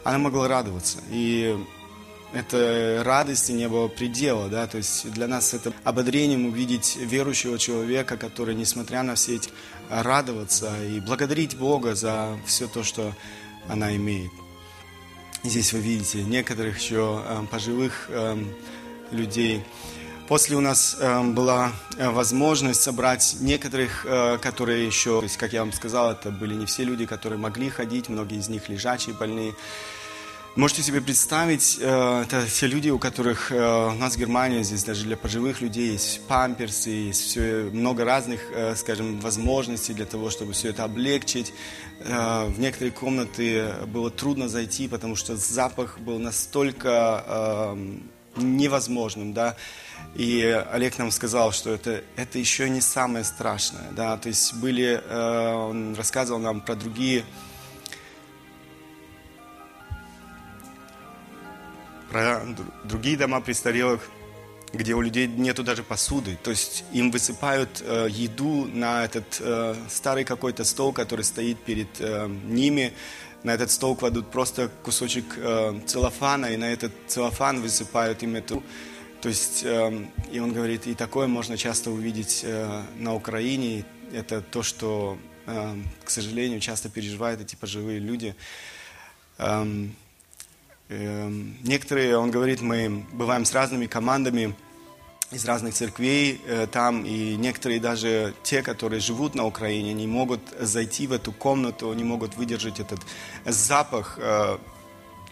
она 0.03 0.17
могла 0.17 0.47
радоваться. 0.47 0.99
И 1.09 1.57
это 2.37 3.01
радости 3.03 3.51
не 3.51 3.67
было 3.67 3.87
предела, 3.87 4.47
да, 4.47 4.67
то 4.67 4.77
есть 4.77 5.09
для 5.11 5.27
нас 5.27 5.53
это 5.53 5.73
ободрением 5.83 6.45
увидеть 6.45 6.97
верующего 6.97 7.57
человека, 7.57 8.17
который, 8.17 8.55
несмотря 8.55 9.03
на 9.03 9.15
все 9.15 9.35
эти, 9.35 9.49
радоваться 9.89 10.71
и 10.83 10.99
благодарить 10.99 11.57
Бога 11.57 11.95
за 11.95 12.37
все 12.45 12.67
то, 12.67 12.83
что 12.83 13.13
она 13.67 13.95
имеет. 13.95 14.31
Здесь 15.43 15.73
вы 15.73 15.79
видите 15.79 16.23
некоторых 16.23 16.79
еще 16.79 17.23
э, 17.25 17.43
пожилых 17.49 18.07
э, 18.09 18.37
людей. 19.11 19.63
После 20.27 20.57
у 20.57 20.59
нас 20.59 20.97
была 21.23 21.71
возможность 21.97 22.81
собрать 22.81 23.37
некоторых, 23.39 24.05
которые 24.41 24.85
еще, 24.85 25.19
то 25.19 25.23
есть, 25.23 25.37
как 25.37 25.53
я 25.53 25.61
вам 25.61 25.71
сказал, 25.71 26.11
это 26.11 26.31
были 26.31 26.53
не 26.53 26.65
все 26.65 26.83
люди, 26.83 27.05
которые 27.05 27.39
могли 27.39 27.69
ходить, 27.69 28.09
многие 28.09 28.37
из 28.37 28.49
них 28.49 28.67
лежачие, 28.67 29.15
больные. 29.15 29.53
Можете 30.57 30.81
себе 30.81 31.01
представить, 31.01 31.77
э, 31.79 32.23
это 32.23 32.47
те 32.49 32.65
люди, 32.65 32.89
у 32.89 32.97
которых 32.97 33.51
э, 33.51 33.89
у 33.91 33.93
нас 33.93 34.15
в 34.15 34.17
Германии, 34.17 34.63
здесь 34.63 34.83
даже 34.83 35.03
для 35.03 35.15
пожилых 35.15 35.61
людей 35.61 35.91
есть 35.91 36.21
памперсы, 36.27 36.89
есть 36.89 37.21
все, 37.21 37.69
много 37.71 38.03
разных, 38.03 38.41
э, 38.51 38.75
скажем, 38.75 39.19
возможностей 39.19 39.93
для 39.93 40.07
того, 40.07 40.31
чтобы 40.31 40.53
все 40.53 40.69
это 40.69 40.83
облегчить. 40.83 41.53
В 41.99 42.55
некоторые 42.57 42.91
комнаты 42.91 43.71
было 43.85 44.09
трудно 44.09 44.49
зайти, 44.49 44.87
потому 44.87 45.15
что 45.15 45.35
запах 45.35 45.99
был 45.99 46.17
настолько 46.17 47.75
невозможным, 48.35 49.33
да. 49.33 49.55
И 50.15 50.41
Олег 50.71 50.97
нам 50.97 51.11
сказал, 51.11 51.51
что 51.51 51.71
это, 51.71 52.03
это 52.15 52.39
еще 52.39 52.67
не 52.69 52.81
самое 52.81 53.25
страшное, 53.25 53.91
да. 53.91 54.17
То 54.17 54.29
есть 54.29 54.55
были, 54.55 55.01
он 55.09 55.95
рассказывал 55.95 56.39
нам 56.39 56.61
про 56.61 56.75
другие 56.75 57.25
про 62.09 62.41
другие 62.83 63.17
дома 63.17 63.41
престарелых, 63.41 64.09
где 64.73 64.93
у 64.93 65.01
людей 65.01 65.27
нету 65.27 65.63
даже 65.63 65.83
посуды. 65.83 66.37
То 66.43 66.51
есть 66.51 66.83
им 66.91 67.11
высыпают 67.11 67.81
э, 67.85 68.07
еду 68.09 68.65
на 68.65 69.05
этот 69.05 69.39
э, 69.39 69.75
старый 69.89 70.23
какой-то 70.23 70.63
стол, 70.63 70.93
который 70.93 71.23
стоит 71.23 71.57
перед 71.59 71.87
э, 71.99 72.27
ними. 72.27 72.93
На 73.43 73.53
этот 73.53 73.71
стол 73.71 73.95
кладут 73.95 74.29
просто 74.29 74.69
кусочек 74.83 75.25
э, 75.37 75.79
целлофана, 75.85 76.47
и 76.47 76.57
на 76.57 76.65
этот 76.65 76.91
целлофан 77.07 77.61
высыпают 77.61 78.23
им 78.23 78.35
эту... 78.35 78.63
То 79.21 79.29
есть, 79.29 79.63
э, 79.63 80.05
и 80.31 80.39
он 80.39 80.53
говорит, 80.53 80.85
и 80.87 80.93
такое 80.93 81.27
можно 81.27 81.57
часто 81.57 81.91
увидеть 81.91 82.41
э, 82.43 82.83
на 82.97 83.15
Украине. 83.15 83.85
Это 84.11 84.41
то, 84.41 84.63
что, 84.63 85.17
э, 85.45 85.75
к 86.03 86.09
сожалению, 86.09 86.59
часто 86.59 86.89
переживают 86.89 87.41
эти 87.41 87.55
пожилые 87.55 87.99
люди. 87.99 88.35
Эм, 89.37 89.95
некоторые, 90.89 92.17
он 92.17 92.31
говорит, 92.31 92.61
мы 92.61 93.05
бываем 93.11 93.45
с 93.45 93.53
разными 93.53 93.87
командами 93.87 94.55
из 95.31 95.45
разных 95.45 95.73
церквей 95.73 96.41
э, 96.45 96.67
там, 96.71 97.05
и 97.05 97.35
некоторые 97.35 97.81
даже 97.81 98.33
те, 98.43 98.61
которые 98.61 99.01
живут 99.01 99.35
на 99.35 99.45
Украине, 99.45 99.93
не 99.93 100.07
могут 100.07 100.39
зайти 100.59 101.05
в 101.05 101.11
эту 101.11 101.33
комнату, 101.33 101.91
не 101.93 102.03
могут 102.03 102.35
выдержать 102.37 102.79
этот 102.79 102.99
запах, 103.45 104.17
э, 104.21 104.57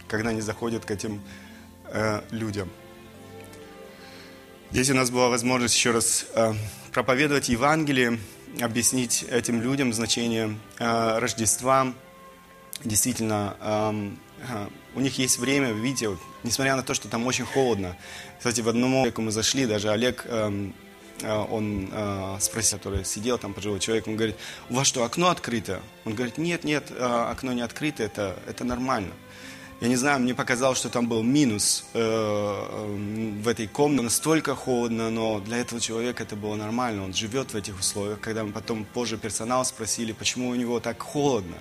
когда 0.08 0.32
они 0.32 0.42
заходят 0.42 0.84
к 0.84 0.92
этим 0.92 1.22
э, 1.86 2.22
людям. 2.32 2.70
Здесь 4.72 4.90
у 4.90 4.96
нас 4.96 5.10
была 5.10 5.30
возможность 5.30 5.76
еще 5.76 5.92
раз 5.92 6.26
проповедовать 6.92 7.48
Евангелие, 7.48 8.20
объяснить 8.60 9.24
этим 9.24 9.62
людям 9.62 9.94
значение 9.94 10.58
Рождества. 10.80 11.94
Действительно, 12.84 13.56
эм, 13.62 14.20
у 14.96 15.00
них 15.02 15.18
есть 15.18 15.38
время, 15.38 15.72
видите, 15.72 16.10
вот, 16.10 16.20
несмотря 16.44 16.76
на 16.76 16.84
то, 16.84 16.94
что 16.94 17.08
там 17.08 17.26
очень 17.28 17.46
холодно. 17.46 17.96
Кстати, 18.38 18.62
в 18.62 18.70
одном 18.70 19.04
веку 19.04 19.22
мы 19.22 19.32
зашли, 19.32 19.66
даже 19.66 19.90
Олег, 19.90 20.26
эм, 20.28 20.74
э, 21.22 21.34
он 21.34 21.90
э, 21.92 22.38
спросил, 22.40 22.78
который 22.78 23.06
сидел 23.06 23.38
там, 23.38 23.54
пожилой 23.54 23.80
человек, 23.80 24.08
он 24.08 24.16
говорит, 24.16 24.36
у 24.70 24.76
вас 24.76 24.88
что, 24.88 25.04
окно 25.04 25.30
открыто? 25.30 25.82
Он 26.06 26.14
говорит, 26.14 26.38
нет, 26.38 26.64
нет, 26.64 26.92
э, 26.92 27.04
окно 27.04 27.54
не 27.54 27.62
открыто, 27.62 28.04
это, 28.04 28.40
это 28.48 28.64
нормально. 28.64 29.12
Я 29.82 29.90
не 29.90 29.98
знаю, 29.98 30.22
мне 30.22 30.34
показалось, 30.34 30.78
что 30.78 30.90
там 30.90 31.10
был 31.10 31.22
минус 31.22 31.86
э, 31.94 32.00
э, 32.00 33.42
в 33.44 33.48
этой 33.48 33.68
комнате. 33.68 34.04
Настолько 34.04 34.56
холодно, 34.56 35.10
но 35.10 35.42
для 35.42 35.58
этого 35.58 35.82
человека 35.82 36.24
это 36.24 36.38
было 36.38 36.56
нормально. 36.56 37.04
Он 37.04 37.14
живет 37.14 37.52
в 37.52 37.58
этих 37.58 37.78
условиях. 37.78 38.22
Когда 38.22 38.46
мы 38.46 38.54
потом 38.54 38.86
позже 38.86 39.18
персонал 39.18 39.66
спросили, 39.66 40.14
почему 40.14 40.50
у 40.50 40.56
него 40.56 40.80
так 40.80 41.02
холодно, 41.02 41.58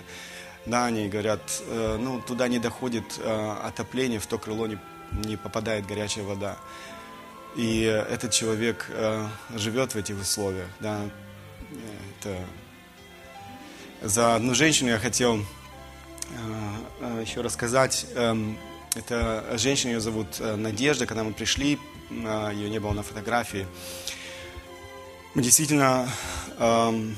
да, 0.65 0.85
они 0.85 1.07
говорят, 1.07 1.41
э, 1.67 1.97
ну, 1.99 2.21
туда 2.21 2.47
не 2.47 2.59
доходит 2.59 3.19
э, 3.19 3.55
отопление, 3.63 4.19
в 4.19 4.25
то 4.25 4.37
крыло 4.37 4.67
не, 4.67 4.79
не 5.11 5.37
попадает 5.37 5.85
горячая 5.85 6.25
вода. 6.25 6.57
И 7.55 7.81
этот 7.81 8.31
человек 8.31 8.87
э, 8.89 9.27
живет 9.55 9.93
в 9.93 9.97
этих 9.97 10.19
условиях, 10.19 10.67
да. 10.79 11.01
Это... 12.19 12.37
За 14.01 14.35
одну 14.35 14.53
женщину 14.53 14.89
я 14.89 14.99
хотел 14.99 15.39
еще 17.21 17.41
рассказать. 17.41 18.05
Эм, 18.15 18.57
это 18.93 19.57
женщина, 19.57 19.91
ее 19.91 19.99
зовут 19.99 20.39
Надежда. 20.39 21.05
Когда 21.05 21.23
мы 21.23 21.33
пришли, 21.33 21.79
ее 22.11 22.69
не 22.69 22.79
было 22.79 22.91
на 22.91 23.03
фотографии. 23.03 23.65
Мы 25.33 25.41
действительно 25.41 26.07
эм, 26.59 27.15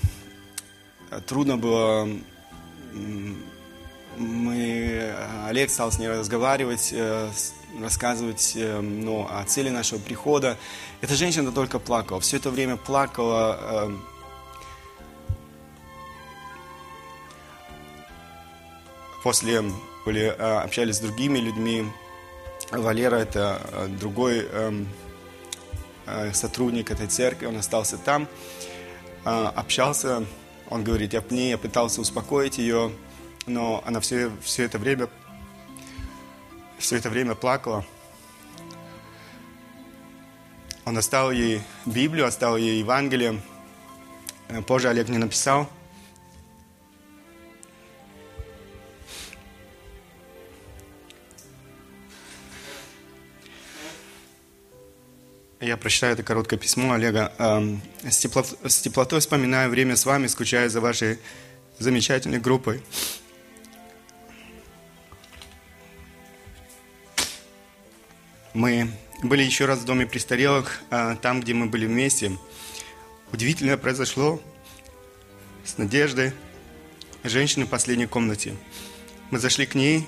трудно 1.26 1.58
было 1.58 2.08
мы, 4.18 5.14
Олег 5.46 5.70
стал 5.70 5.92
с 5.92 6.00
ней 6.00 6.10
разговаривать, 6.10 6.90
э, 6.92 7.30
рассказывать 7.80 8.54
э, 8.56 8.82
ну, 8.82 9.28
о 9.30 9.44
цели 9.46 9.70
нашего 9.70 10.00
прихода. 10.00 10.58
Эта 11.02 11.16
женщина 11.16 11.52
только 11.52 11.80
плакала, 11.80 12.20
все 12.20 12.38
это 12.38 12.50
время 12.50 12.78
плакала. 12.78 13.60
Э, 13.62 13.92
после 19.24 19.64
были, 20.06 20.26
общались 20.26 20.96
с 20.96 21.00
другими 21.00 21.40
людьми. 21.40 21.86
Валера– 22.72 23.16
это 23.18 23.90
другой 24.00 24.48
сотрудник 26.32 26.92
этой 26.92 27.08
церкви, 27.08 27.46
он 27.46 27.58
остался 27.58 27.98
там, 27.98 28.30
общался 29.26 30.26
он 30.70 30.84
говорит, 30.84 31.13
я, 31.13 31.24
мне, 31.30 31.51
я 31.51 31.57
пытался 31.57 32.01
успокоить 32.01 32.57
ее, 32.57 32.91
но 33.45 33.82
она 33.86 33.99
все, 33.99 34.32
все 34.41 34.63
это 34.63 34.78
время 34.78 35.07
все 36.78 36.97
это 36.97 37.09
время 37.09 37.36
плакала. 37.36 37.86
Он 40.86 40.97
оставил 40.97 41.32
ей 41.32 41.61
Библию, 41.86 42.26
оставил 42.26 42.57
ей 42.57 42.80
Евангелие. 42.80 43.41
Позже 44.68 44.89
Олег 44.89 45.09
мне 45.09 45.18
написал. 45.18 45.70
Я 55.68 55.76
прочитаю 55.76 56.13
это 56.13 56.24
короткое 56.24 56.57
письмо 56.57 56.93
Олега. 56.93 57.34
Эм, 57.39 57.82
с, 58.01 58.20
теплот, 58.20 58.57
с 58.63 58.80
теплотой 58.80 59.20
вспоминаю 59.20 59.70
время 59.70 59.97
с 59.97 60.05
вами, 60.05 60.28
скучаю 60.28 60.70
за 60.70 60.80
вашей 60.80 61.20
замечательной 61.78 62.39
группой. 62.39 62.82
Мы 68.53 68.89
были 69.24 69.43
еще 69.43 69.65
раз 69.65 69.80
в 69.80 69.84
доме 69.84 70.07
престарелых, 70.07 70.80
э, 70.89 71.18
там, 71.22 71.41
где 71.41 71.53
мы 71.53 71.65
были 71.65 71.86
вместе. 71.86 72.38
Удивительное 73.34 73.76
произошло 73.76 74.41
с 75.65 75.78
Надеждой, 75.78 76.32
женщиной 77.26 77.65
в 77.65 77.70
последней 77.70 78.07
комнате. 78.07 78.55
Мы 79.32 79.39
зашли 79.39 79.65
к 79.65 79.76
ней 79.76 80.07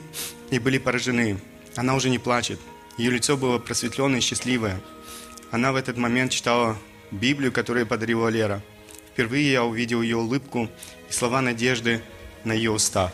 и 0.51 0.59
были 0.59 0.77
поражены. 0.77 1.37
Она 1.75 1.95
уже 1.95 2.09
не 2.09 2.17
плачет. 2.17 2.61
Ее 2.97 3.11
лицо 3.11 3.35
было 3.35 3.59
просветленное 3.59 4.19
и 4.19 4.23
счастливое– 4.23 4.79
она 5.51 5.71
в 5.71 5.75
этот 5.75 5.97
момент 5.97 6.31
читала 6.31 6.77
Библию, 7.11 7.51
которую 7.51 7.87
подарила 7.87 8.27
Лера. 8.27 8.61
Впервые 9.11 9.51
я 9.51 9.63
увидел 9.63 10.01
ее 10.01 10.17
улыбку 10.17 10.69
и 11.09 11.11
слова 11.11 11.41
надежды 11.41 12.01
на 12.43 12.53
ее 12.53 12.71
устах. 12.71 13.11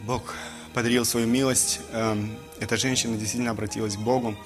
Бог 0.00 0.34
подарил 0.74 1.04
свою 1.04 1.26
милость. 1.26 1.80
Эм, 1.92 2.36
эта 2.60 2.76
женщина 2.76 3.16
действительно 3.16 3.52
обратилась 3.52 3.96
к 3.96 4.00
Богу. 4.00 4.36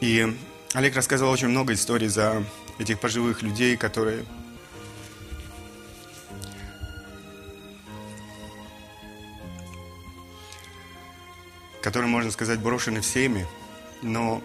И 0.00 0.34
Олег 0.74 0.94
рассказывал 0.94 1.32
очень 1.32 1.48
много 1.48 1.72
историй 1.74 2.08
за 2.08 2.44
этих 2.78 3.00
пожилых 3.00 3.42
людей, 3.42 3.76
которые 3.76 4.24
которые, 11.88 12.10
можно 12.10 12.30
сказать, 12.30 12.58
брошены 12.60 13.00
всеми, 13.00 13.46
но 14.02 14.42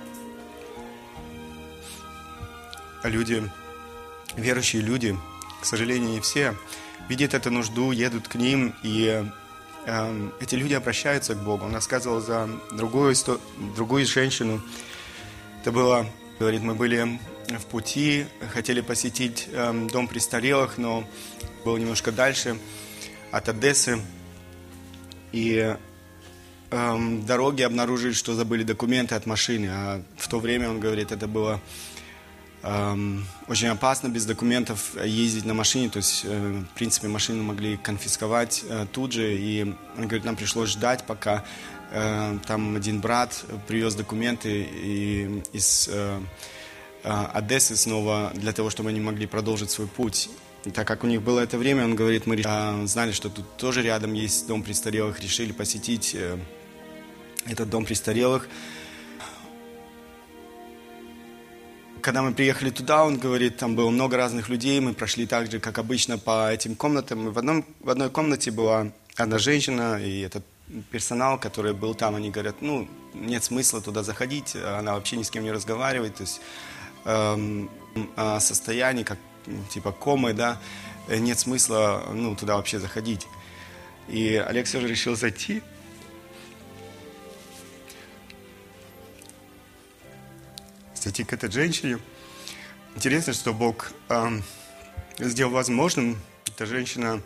люди, 3.04 3.44
верующие 4.38 4.82
люди, 4.82 5.20
к 5.60 5.66
сожалению, 5.66 6.12
не 6.12 6.22
все, 6.22 6.56
видят 7.10 7.34
эту 7.34 7.52
нужду, 7.52 7.91
едут 7.91 8.30
к 8.30 8.36
ним, 8.36 8.74
и 8.82 9.30
э, 9.86 10.30
эти 10.39 10.56
люди 10.56 10.74
обращаются 10.74 11.36
к 11.36 11.44
Богу. 11.44 11.66
Он 11.66 11.74
рассказывал 11.74 12.22
за 12.22 12.48
другую, 12.72 13.14
другую 13.76 14.06
женщину. 14.06 14.62
Это 15.60 15.74
было, 15.74 16.06
говорит, 16.39 16.62
мы 16.62 16.76
были 16.76 17.20
в 17.50 17.66
пути, 17.66 18.26
хотели 18.54 18.80
посетить 18.80 19.50
э, 19.52 19.88
дом 19.91 20.08
престарелых, 20.08 20.78
но 20.78 21.06
было 21.66 21.76
немножко 21.76 22.14
дальше 22.14 22.58
от 23.32 23.50
Одессы. 23.50 24.00
И 25.34 25.76
эм, 26.74 27.26
дороге 27.26 27.65
обнаружили, 27.65 28.13
что 28.13 28.34
забыли 28.34 28.63
документы 28.63 29.15
от 29.15 29.26
машины. 29.26 29.69
А 29.71 30.01
в 30.17 30.28
то 30.28 30.39
время, 30.39 30.69
он 30.69 30.80
говорит, 30.80 31.11
это 31.11 31.28
было 31.28 31.61
эм, 32.63 33.26
очень 33.47 33.67
опасно 33.67 34.09
без 34.09 34.26
документов 34.26 34.91
ездить 35.03 35.45
на 35.45 35.53
машине. 35.53 35.89
То 35.89 35.97
есть, 35.97 36.21
э, 36.26 36.63
в 36.71 36.76
принципе, 36.76 37.07
машину 37.07 37.43
могли 37.43 37.78
конфисковать 37.78 38.63
э, 38.67 38.88
тут 38.91 39.13
же. 39.13 39.36
И, 39.36 39.63
он 39.97 40.07
говорит, 40.07 40.26
нам 40.26 40.36
пришлось 40.36 40.69
ждать, 40.69 41.05
пока 41.05 41.43
э, 41.91 42.39
там 42.47 42.76
один 42.76 42.99
брат 42.99 43.45
привез 43.67 43.95
документы 43.95 44.63
и, 44.63 45.43
из 45.53 45.89
э, 45.91 46.19
э, 47.03 47.26
Одессы 47.34 47.76
снова 47.76 48.32
для 48.34 48.51
того, 48.51 48.69
чтобы 48.69 48.89
они 48.89 48.99
могли 48.99 49.28
продолжить 49.28 49.69
свой 49.69 49.88
путь. 49.88 50.30
И 50.65 50.71
так 50.71 50.88
как 50.88 51.03
у 51.03 51.07
них 51.07 51.21
было 51.21 51.41
это 51.41 51.57
время, 51.57 51.84
он 51.84 51.95
говорит, 51.95 52.26
мы 52.26 52.38
э, 52.38 52.88
знали, 52.88 53.11
что 53.11 53.30
тут 53.30 53.57
тоже 53.57 53.82
рядом 53.82 54.13
есть 54.13 54.47
дом 54.47 54.63
престарелых, 54.63 55.19
решили 55.19 55.51
посетить 55.51 56.15
э, 56.15 56.38
этот 57.48 57.70
дом 57.70 57.86
престарелых. 57.86 58.48
Когда 62.02 62.22
мы 62.22 62.34
приехали 62.34 62.70
туда, 62.70 63.06
он 63.06 63.18
говорит, 63.18 63.58
там 63.58 63.76
было 63.76 63.89
много 63.89 64.18
разных 64.18 64.50
людей, 64.50 64.80
мы 64.82 64.94
прошли 64.94 65.26
так 65.26 65.50
же, 65.50 65.60
как 65.60 65.78
обычно, 65.78 66.18
по 66.18 66.52
этим 66.52 66.76
комнатам. 66.76 67.32
В, 67.32 67.39
одном, 67.39 67.66
в 67.80 67.89
одной 67.89 68.10
комнате 68.10 68.52
была 68.52 68.91
одна 69.16 69.38
женщина, 69.38 70.04
и 70.04 70.20
этот 70.20 70.44
персонал, 70.91 71.39
который 71.39 71.74
был 71.74 71.96
там, 71.96 72.16
они 72.16 72.30
говорят, 72.30 72.56
ну, 72.62 72.89
нет 73.14 73.44
смысла 73.44 73.82
туда 73.82 74.04
заходить, 74.04 74.56
она 74.56 74.96
вообще 74.96 75.18
ни 75.18 75.24
с 75.24 75.30
кем 75.30 75.44
не 75.44 75.52
разговаривает, 75.52 76.16
то 76.16 76.24
есть 76.24 76.41
эм, 77.06 77.70
о 78.16 78.39
состоянии, 78.39 79.04
как 79.04 79.20
типа 79.70 79.91
комы, 79.91 80.34
да, 80.34 80.60
нет 81.08 81.39
смысла, 81.39 82.04
ну, 82.14 82.36
туда 82.36 82.56
вообще 82.56 82.80
заходить. 82.80 83.28
И 84.08 84.36
Олег 84.36 84.66
все 84.66 84.82
же 84.82 84.88
решил 84.88 85.16
зайти, 85.16 85.62
зайти 91.04 91.26
к 91.26 91.34
этой 91.34 91.51
женщине. 91.51 91.99
Интересно, 92.95 93.34
что 93.34 93.54
Бог 93.54 93.91
э, 94.08 94.39
сделал 95.20 95.51
возможным. 95.51 96.18
Эта 96.47 96.66
женщина 96.66 97.22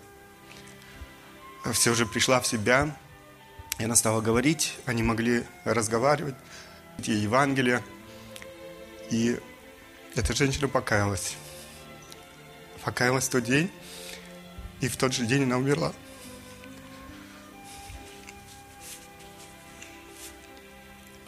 все 1.73 1.93
же 1.93 2.07
пришла 2.07 2.39
в 2.41 2.47
себя, 2.47 2.97
и 3.77 3.83
она 3.83 3.95
стала 3.95 4.21
говорить, 4.21 4.73
они 4.85 5.03
могли 5.03 5.43
разговаривать, 5.63 6.35
и 7.05 7.11
Евангелие. 7.11 7.83
И 9.11 9.37
эта 10.15 10.33
женщина 10.33 10.67
покаялась. 10.67 11.35
Покаялась 12.83 13.27
в 13.27 13.31
тот 13.31 13.43
день, 13.43 13.69
и 14.81 14.87
в 14.87 14.97
тот 14.97 15.13
же 15.13 15.25
день 15.25 15.43
она 15.43 15.57
умерла. 15.57 15.93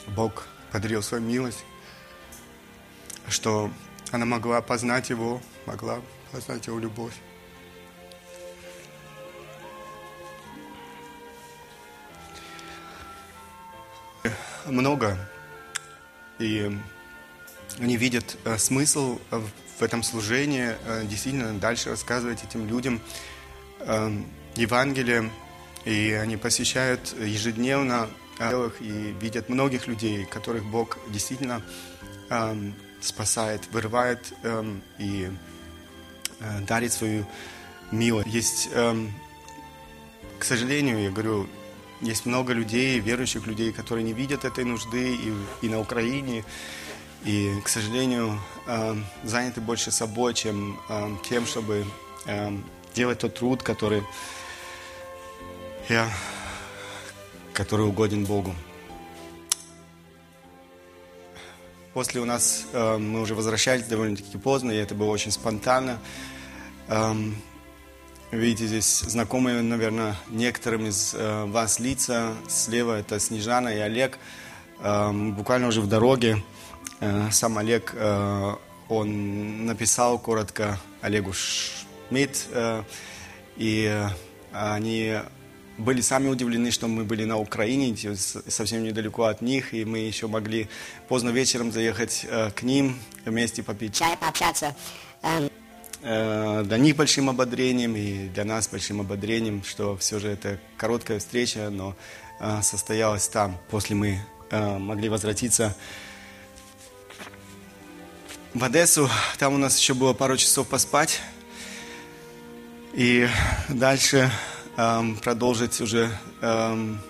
Бог 0.08 0.48
подарил 0.72 1.04
свою 1.04 1.24
милость 1.24 1.64
что 3.30 3.72
она 4.12 4.26
могла 4.26 4.62
познать 4.62 5.10
его, 5.10 5.42
могла 5.66 6.02
познать 6.32 6.68
его 6.68 6.80
любовь. 6.80 7.14
Много. 14.66 15.18
И 16.40 16.72
они 17.80 17.98
видят 17.98 18.38
э, 18.46 18.58
смысл 18.58 19.20
в 19.32 19.82
этом 19.82 20.04
служении, 20.04 20.76
э, 20.86 21.06
действительно 21.06 21.58
дальше 21.58 21.90
рассказывать 21.90 22.44
этим 22.44 22.68
людям 22.68 23.02
э, 23.80 24.22
Евангелие. 24.56 25.32
И 25.86 26.12
они 26.12 26.38
посещают 26.38 27.16
ежедневно 27.18 28.10
и 28.80 29.16
видят 29.20 29.50
многих 29.50 29.88
людей, 29.88 30.26
которых 30.26 30.66
Бог 30.66 30.98
действительно 31.10 31.62
спасает, 33.02 33.68
вырывает 33.72 34.34
эм, 34.44 34.82
и 34.98 35.32
э, 36.40 36.60
дарит 36.62 36.94
свою 36.94 37.26
милость. 37.92 38.28
Есть, 38.30 38.70
эм, 38.74 39.14
к 40.38 40.44
сожалению, 40.44 41.02
я 41.02 41.12
говорю, 41.12 41.48
есть 42.02 42.26
много 42.26 42.54
людей, 42.54 43.00
верующих 43.00 43.46
людей, 43.48 43.72
которые 43.72 44.04
не 44.04 44.14
видят 44.14 44.46
этой 44.46 44.64
нужды 44.64 45.16
и, 45.16 45.34
и 45.62 45.70
на 45.70 45.80
Украине, 45.80 46.46
и, 47.26 47.54
к 47.64 47.68
сожалению, 47.68 48.40
эм, 48.68 49.06
заняты 49.24 49.60
больше 49.60 49.92
собой, 49.92 50.34
чем 50.34 50.80
эм, 50.90 51.20
тем, 51.28 51.46
чтобы 51.46 51.86
эм, 52.26 52.64
делать 52.96 53.20
тот 53.20 53.36
труд, 53.36 53.62
который, 53.64 54.04
я, 55.90 56.10
который 57.54 57.86
угоден 57.86 58.26
Богу. 58.26 58.56
После 62.00 62.22
у 62.22 62.26
нас 62.26 62.66
э, 62.72 62.98
мы 62.98 63.20
уже 63.20 63.36
возвращались 63.36 63.84
довольно-таки 63.84 64.38
поздно, 64.38 64.72
и 64.72 64.78
это 64.78 64.96
было 64.96 65.10
очень 65.10 65.32
спонтанно. 65.32 66.00
Эм, 66.88 67.36
видите, 68.32 68.68
здесь 68.68 69.02
знакомые, 69.02 69.62
наверное, 69.62 70.16
некоторым 70.30 70.86
из 70.86 71.14
э, 71.14 71.44
вас 71.48 71.78
лица. 71.82 72.36
Слева 72.48 72.98
это 72.98 73.20
Снежана 73.20 73.68
и 73.68 73.80
Олег. 73.80 74.18
Эм, 74.82 75.34
буквально 75.34 75.68
уже 75.68 75.82
в 75.82 75.90
дороге 75.90 76.42
э, 77.02 77.32
сам 77.32 77.58
Олег, 77.58 77.94
э, 77.94 78.56
он 78.88 79.66
написал 79.66 80.20
коротко 80.20 80.80
Олегу 81.02 81.34
Шмидт, 81.34 82.48
э, 82.54 82.84
и 83.58 83.92
э, 83.92 84.08
они 84.54 85.20
были 85.80 86.02
сами 86.02 86.28
удивлены, 86.28 86.72
что 86.72 86.88
мы 86.88 87.06
были 87.06 87.24
на 87.24 87.38
Украине, 87.38 87.96
совсем 88.16 88.84
недалеко 88.84 89.24
от 89.24 89.42
них, 89.42 89.74
и 89.74 89.86
мы 89.86 90.00
еще 90.00 90.28
могли 90.28 90.68
поздно 91.08 91.30
вечером 91.30 91.72
заехать 91.72 92.26
э, 92.30 92.52
к 92.52 92.64
ним, 92.64 93.00
вместе 93.26 93.64
попить 93.64 93.96
чай, 93.96 94.18
пообщаться. 94.18 94.76
Эм. 95.24 95.50
Э, 96.02 96.64
для 96.66 96.78
них 96.78 96.98
большим 96.98 97.30
ободрением 97.30 97.96
и 97.96 98.28
для 98.28 98.44
нас 98.44 98.68
большим 98.68 99.00
ободрением, 99.02 99.64
что 99.64 99.98
все 99.98 100.20
же 100.20 100.28
это 100.28 100.60
короткая 100.78 101.20
встреча, 101.20 101.70
но 101.70 101.96
э, 102.40 102.60
состоялась 102.62 103.28
там. 103.28 103.58
После 103.70 103.96
мы 103.96 104.20
могли 104.52 105.10
возвратиться 105.10 105.76
в 108.56 108.64
Одессу. 108.64 109.08
Там 109.38 109.54
у 109.54 109.58
нас 109.60 109.78
еще 109.78 109.94
было 109.94 110.14
пару 110.14 110.38
часов 110.38 110.68
поспать. 110.68 111.22
И 112.94 113.30
дальше 113.70 114.32
Эм, 114.80 115.18
продолжить 115.18 115.82
уже 115.82 116.10
эм, 116.40 117.02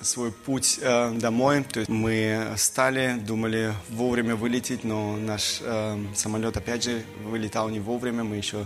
свой 0.00 0.30
путь 0.30 0.78
э, 0.80 1.10
домой. 1.18 1.64
То 1.64 1.80
есть 1.80 1.90
мы 1.90 2.52
стали, 2.56 3.18
думали 3.18 3.74
вовремя 3.88 4.36
вылететь, 4.36 4.84
но 4.84 5.16
наш 5.16 5.58
э, 5.60 5.98
самолет 6.14 6.56
опять 6.56 6.84
же 6.84 7.02
вылетал 7.24 7.68
не 7.68 7.80
вовремя. 7.80 8.22
Мы 8.22 8.36
еще 8.36 8.64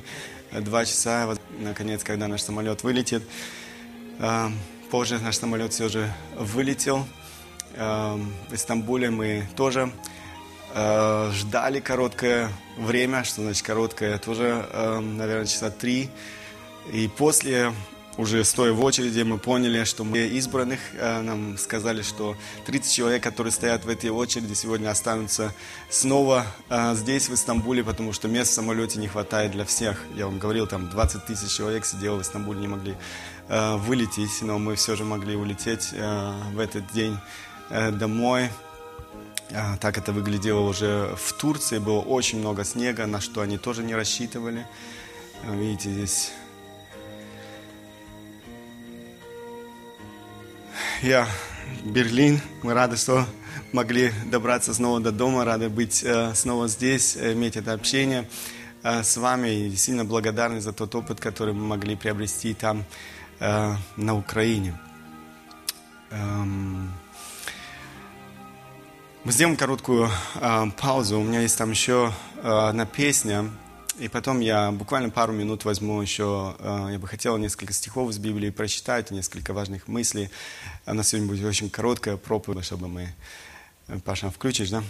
два 0.53 0.85
часа, 0.85 1.35
наконец, 1.59 2.05
когда 2.05 2.29
наш 2.29 2.43
самолет 2.43 2.83
вылетит. 2.83 3.23
Э, 4.19 4.51
позже 4.91 5.19
наш 5.21 5.39
самолет 5.39 5.73
все 5.73 5.89
же 5.89 6.13
вылетел. 6.37 7.07
Э, 7.77 8.19
в 8.51 8.57
Стамбуле 8.59 9.09
мы 9.09 9.49
тоже 9.57 9.91
э, 10.75 11.31
ждали 11.33 11.81
короткое 11.81 12.51
время, 12.77 13.25
что 13.25 13.41
значит 13.41 13.65
короткое, 13.65 14.19
тоже, 14.19 14.67
э, 14.71 15.01
наверное, 15.01 15.47
часа 15.47 15.71
три. 15.71 16.11
И 16.93 17.09
после 17.09 17.73
уже 18.21 18.45
стоя 18.45 18.73
в 18.73 18.85
очереди, 18.85 19.23
мы 19.23 19.39
поняли, 19.39 19.85
что 19.85 20.05
мы 20.05 20.19
избранных. 20.19 20.79
Э, 20.95 21.23
нам 21.23 21.57
сказали, 21.57 22.03
что 22.03 22.37
30 22.67 22.93
человек, 22.93 23.23
которые 23.23 23.51
стоят 23.51 23.85
в 23.85 23.89
этой 23.89 24.11
очереди, 24.11 24.53
сегодня 24.53 24.91
останутся 24.91 25.55
снова 25.89 26.47
э, 26.69 26.95
здесь, 26.97 27.31
в 27.31 27.35
Истамбуле, 27.35 27.83
потому 27.83 28.13
что 28.13 28.29
мест 28.29 28.53
в 28.53 28.55
самолете 28.55 28.99
не 28.99 29.09
хватает 29.09 29.53
для 29.53 29.65
всех. 29.65 30.05
Я 30.15 30.27
вам 30.27 30.39
говорил, 30.39 30.67
там 30.67 30.91
20 30.91 31.25
тысяч 31.25 31.51
человек 31.51 31.87
сидело 31.87 32.17
в 32.17 32.23
Истамбуле, 32.23 32.61
не 32.61 32.69
могли 32.69 32.95
э, 33.49 33.77
вылететь, 33.77 34.43
но 34.43 34.59
мы 34.59 34.77
все 34.77 34.97
же 34.97 35.05
могли 35.05 35.35
улететь 35.35 35.93
в 35.93 36.59
этот 36.59 36.93
день 36.93 37.17
домой. 37.71 38.51
Так 39.81 39.97
это 39.99 40.13
выглядело 40.13 40.61
уже 40.61 41.15
в 41.17 41.33
Турции. 41.33 41.79
Было 41.79 42.01
очень 42.01 42.39
много 42.39 42.65
снега, 42.65 43.07
на 43.07 43.21
что 43.21 43.41
они 43.41 43.59
тоже 43.59 43.83
не 43.83 43.95
рассчитывали. 43.95 44.67
Видите, 45.45 45.91
здесь 45.91 46.33
я 51.03 51.27
Берлин. 51.85 52.41
Мы 52.63 52.75
рады, 52.75 52.97
что 52.97 53.25
могли 53.73 54.13
добраться 54.27 54.75
снова 54.75 55.01
до 55.01 55.13
дома, 55.13 55.45
рады 55.45 55.69
быть 55.69 56.03
э, 56.05 56.35
снова 56.35 56.69
здесь, 56.69 57.17
иметь 57.17 57.57
это 57.57 57.73
общение 57.73 58.29
э, 58.83 59.03
с 59.03 59.17
вами. 59.17 59.49
И 59.49 59.77
сильно 59.77 60.05
благодарны 60.05 60.61
за 60.61 60.73
тот 60.73 60.95
опыт, 60.95 61.21
который 61.21 61.55
мы 61.55 61.67
могли 61.67 61.97
приобрести 61.97 62.55
там, 62.55 62.85
э, 63.39 63.75
на 63.97 64.17
Украине. 64.17 64.79
Эм... 66.11 66.93
Мы 69.23 69.33
сделаем 69.33 69.57
короткую 69.57 70.09
э, 70.37 70.65
паузу. 70.81 71.21
У 71.21 71.23
меня 71.23 71.41
есть 71.41 71.59
там 71.59 71.71
еще 71.71 72.13
э, 72.43 72.49
одна 72.49 72.87
песня. 72.87 73.51
И 74.01 74.09
потом 74.09 74.41
я 74.41 74.73
буквально 74.73 75.11
пару 75.11 75.35
минут 75.35 75.67
возьму 75.67 76.01
еще, 76.01 76.57
э, 76.59 76.89
я 76.93 76.99
бы 76.99 77.07
хотел 77.07 77.37
несколько 77.37 77.75
стихов 77.75 78.09
из 78.09 78.19
Библии 78.19 78.49
прочитать, 78.49 79.11
несколько 79.11 79.53
важных 79.53 79.89
мыслей. 79.89 80.31
Она 80.87 81.03
сегодня 81.03 81.29
будет 81.29 81.45
очень 81.45 81.69
короткая 81.69 82.17
проповедь, 82.17 82.65
чтобы 82.65 82.89
мы... 82.89 83.15
Паша, 84.07 84.31
включишь, 84.31 84.71
да? 84.71 84.83